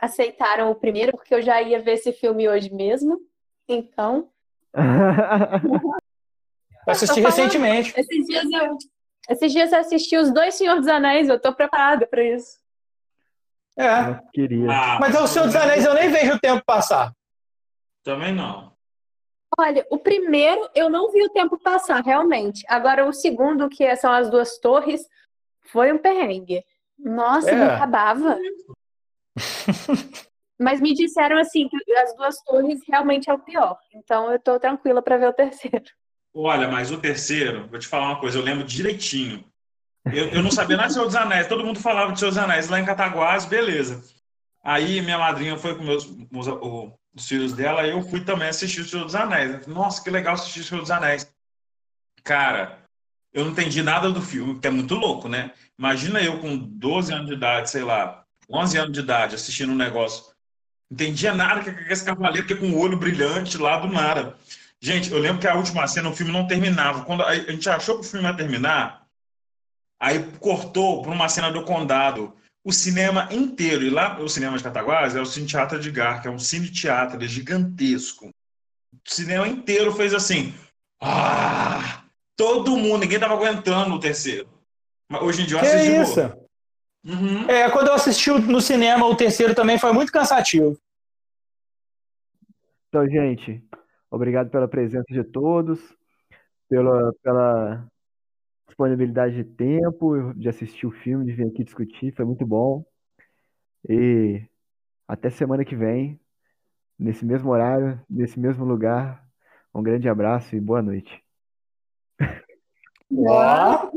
aceitaram 0.01 0.71
o 0.71 0.75
primeiro, 0.75 1.13
porque 1.13 1.35
eu 1.35 1.43
já 1.43 1.61
ia 1.61 1.83
ver 1.83 1.93
esse 1.93 2.13
filme 2.13 2.49
hoje 2.49 2.73
mesmo. 2.73 3.21
Então, 3.69 4.31
Eu 6.87 6.93
assisti 6.93 7.23
Tô 7.23 7.31
falando. 7.31 7.37
recentemente. 7.37 7.95
esses 7.99 8.27
dias 8.27 8.45
eu, 8.51 8.79
esses 9.31 9.53
dias 9.53 9.73
eu 9.73 9.79
assisti 9.81 10.17
os 10.17 10.33
dois 10.33 10.55
Senhor 10.55 10.77
dos 10.77 10.89
Anéis, 10.89 11.29
eu 11.29 11.41
tô 11.41 11.53
preparada 11.55 12.07
pra 12.07 12.23
isso. 12.23 12.59
É. 13.77 14.11
Eu 14.11 14.19
queria. 14.33 14.71
Ah, 14.71 14.99
Mas 15.01 15.15
é 15.15 15.21
o 15.21 15.27
Senhor 15.27 15.47
dos 15.47 15.57
Anéis 15.57 15.85
eu 15.85 15.95
nem 15.95 16.09
vejo 16.11 16.35
o 16.35 16.39
tempo 16.41 16.63
passar. 16.65 17.13
Também 18.03 18.33
não. 18.35 18.73
Olha, 19.59 19.87
o 19.91 19.99
primeiro 19.99 20.69
eu 20.75 20.89
não 20.91 21.11
vi 21.13 21.23
o 21.23 21.29
tempo 21.31 21.59
passar, 21.59 22.03
realmente. 22.05 22.65
Agora, 22.69 23.07
o 23.07 23.13
segundo, 23.13 23.69
que 23.69 23.95
são 23.97 24.13
as 24.13 24.29
duas 24.29 24.59
torres, 24.59 25.07
foi 25.63 25.93
um 25.93 25.99
perrengue. 25.99 26.65
Nossa, 26.99 27.51
É. 27.51 27.55
não 27.55 27.67
acabava. 27.75 28.39
Mas 30.61 30.81
me 30.81 30.95
disseram 30.95 31.39
assim 31.39 31.69
que 31.69 31.93
as 31.97 32.15
duas 32.17 32.41
torres 32.43 32.81
realmente 32.87 33.29
é 33.29 33.35
o 33.35 33.39
pior. 33.39 33.77
Então 33.95 34.31
eu 34.31 34.39
tô 34.39 34.59
tranquila 34.61 35.03
pra 35.03 35.17
ver 35.17 35.29
o 35.29 35.33
terceiro. 35.33 35.85
Olha, 36.35 36.69
mas 36.69 36.91
o 36.91 36.99
terceiro, 36.99 37.69
vou 37.69 37.79
te 37.79 37.87
falar 37.87 38.07
uma 38.09 38.21
coisa, 38.21 38.39
eu 38.39 38.43
lembro 38.43 38.65
direitinho. 38.65 39.45
Eu, 40.07 40.29
eu 40.29 40.43
não 40.43 40.51
sabia 40.51 40.77
nada 40.77 40.89
de 40.89 40.95
Senhor 40.95 41.07
dos 41.07 41.15
Anéis, 41.15 41.47
todo 41.47 41.65
mundo 41.65 41.79
falava 41.81 42.13
de 42.13 42.19
Senhor 42.19 42.31
dos 42.31 42.39
Anéis 42.39 42.69
lá 42.69 42.81
em 42.81 42.85
Cataguás, 42.85 43.45
beleza. 43.45 44.03
Aí 44.63 45.01
minha 45.01 45.19
madrinha 45.19 45.57
foi 45.57 45.77
com 45.77 45.85
meus, 45.85 46.07
meus- 46.31 46.47
o- 46.49 46.93
os 47.15 47.29
filhos 47.29 47.53
dela, 47.53 47.87
e 47.87 47.91
eu 47.91 48.03
fui 48.03 48.21
também 48.21 48.49
assistir 48.49 48.81
o 48.81 48.85
Senhor 48.85 49.05
dos 49.05 49.15
Anéis. 49.15 49.67
Nossa, 49.67 50.03
que 50.03 50.11
legal 50.11 50.35
assistir 50.35 50.61
o 50.61 50.65
Senhor 50.65 50.81
dos 50.81 50.91
Anéis. 50.91 51.31
Cara, 52.23 52.79
eu 53.33 53.45
não 53.45 53.53
entendi 53.53 53.83
nada 53.83 54.11
do 54.11 54.21
filme, 54.23 54.59
que 54.59 54.67
é 54.67 54.71
muito 54.71 54.95
louco, 54.95 55.29
né? 55.29 55.53
Imagina 55.79 56.21
eu 56.21 56.39
com 56.41 56.57
12 56.57 57.13
anos 57.13 57.27
de 57.29 57.35
idade, 57.35 57.71
sei 57.71 57.83
lá, 57.83 58.25
11 58.51 58.77
anos 58.79 58.93
de 58.93 59.01
idade, 59.01 59.35
assistindo 59.35 59.73
um 59.73 59.77
negócio. 59.77 60.33
Entendia 60.91 61.35
nada 61.35 61.63
que 61.63 61.73
que 61.73 61.93
esse 61.93 62.05
cavaleiro 62.05 62.47
que 62.47 62.55
com 62.55 62.71
o 62.71 62.79
olho 62.79 62.97
brilhante 62.99 63.57
lá 63.59 63.79
do 63.79 63.89
nada. 63.89 64.37
Gente, 64.85 65.11
eu 65.11 65.19
lembro 65.19 65.41
que 65.41 65.49
a 65.49 65.55
última 65.55 65.89
cena, 65.89 66.11
o 66.11 66.15
filme 66.15 66.31
não 66.31 66.47
terminava. 66.47 67.07
Quando 67.07 67.23
a 67.23 67.35
gente 67.35 67.67
achou 67.71 67.95
que 67.95 68.03
o 68.03 68.05
filme 68.05 68.29
ia 68.29 68.37
terminar, 68.37 69.07
aí 69.99 70.23
cortou 70.39 71.01
para 71.01 71.11
uma 71.11 71.27
cena 71.27 71.51
do 71.51 71.65
condado. 71.65 72.35
O 72.63 72.71
cinema 72.71 73.27
inteiro, 73.33 73.83
e 73.83 73.89
lá 73.89 74.21
o 74.21 74.29
cinema 74.29 74.59
de 74.59 74.63
Cataguás 74.63 75.17
é 75.17 75.23
o 75.23 75.25
Cine 75.25 75.47
Teatro 75.47 75.79
Edgar, 75.79 76.21
que 76.21 76.29
é 76.29 76.31
um 76.31 76.39
cine 76.39 76.71
teatro, 76.71 77.25
é 77.25 77.27
gigantesco. 77.27 78.27
O 78.27 79.11
cinema 79.11 79.49
inteiro 79.49 79.91
fez 79.95 80.13
assim. 80.13 80.53
Ah! 81.01 82.05
Todo 82.37 82.77
mundo, 82.77 83.01
ninguém 83.01 83.19
tava 83.19 83.33
aguentando 83.33 83.95
o 83.95 84.01
terceiro. 84.01 84.51
Mas 85.09 85.23
hoje 85.23 85.45
em 85.45 85.47
dia 85.47 85.57
eu 85.57 85.61
Que 85.61 85.67
assisti 85.67 85.93
de 85.93 86.03
isso? 86.03 86.21
Uhum. 87.07 87.49
É, 87.49 87.71
quando 87.71 87.87
eu 87.89 87.95
assisti 87.95 88.31
no 88.31 88.61
cinema, 88.61 89.07
o 89.07 89.17
terceiro 89.17 89.55
também 89.55 89.79
foi 89.79 89.95
muito 89.95 90.13
cansativo. 90.13 90.79
Então, 92.91 93.09
gente, 93.09 93.65
obrigado 94.15 94.51
pela 94.51 94.69
presença 94.69 95.13
de 95.13 95.25
todos, 95.25 95.81
pela, 96.69 97.13
pela 97.23 97.87
disponibilidade 98.67 99.37
de 99.37 99.45
tempo, 99.45 100.33
de 100.35 100.49
assistir 100.49 100.87
o 100.87 100.91
filme, 100.91 101.25
de 101.25 101.33
vir 101.33 101.49
aqui 101.49 101.65
discutir, 101.65 102.15
foi 102.15 102.25
muito 102.25 102.47
bom. 102.47 102.85
E 103.89 104.43
até 105.07 105.31
semana 105.31 105.65
que 105.65 105.77
vem, 105.77 106.19
nesse 106.99 107.25
mesmo 107.25 107.51
horário, 107.51 108.01
nesse 108.09 108.39
mesmo 108.39 108.65
lugar. 108.65 109.25
Um 109.75 109.83
grande 109.83 110.09
abraço 110.09 110.55
e 110.55 110.61
boa 110.61 110.81
noite. 110.81 111.23
Uhul! 113.11 113.91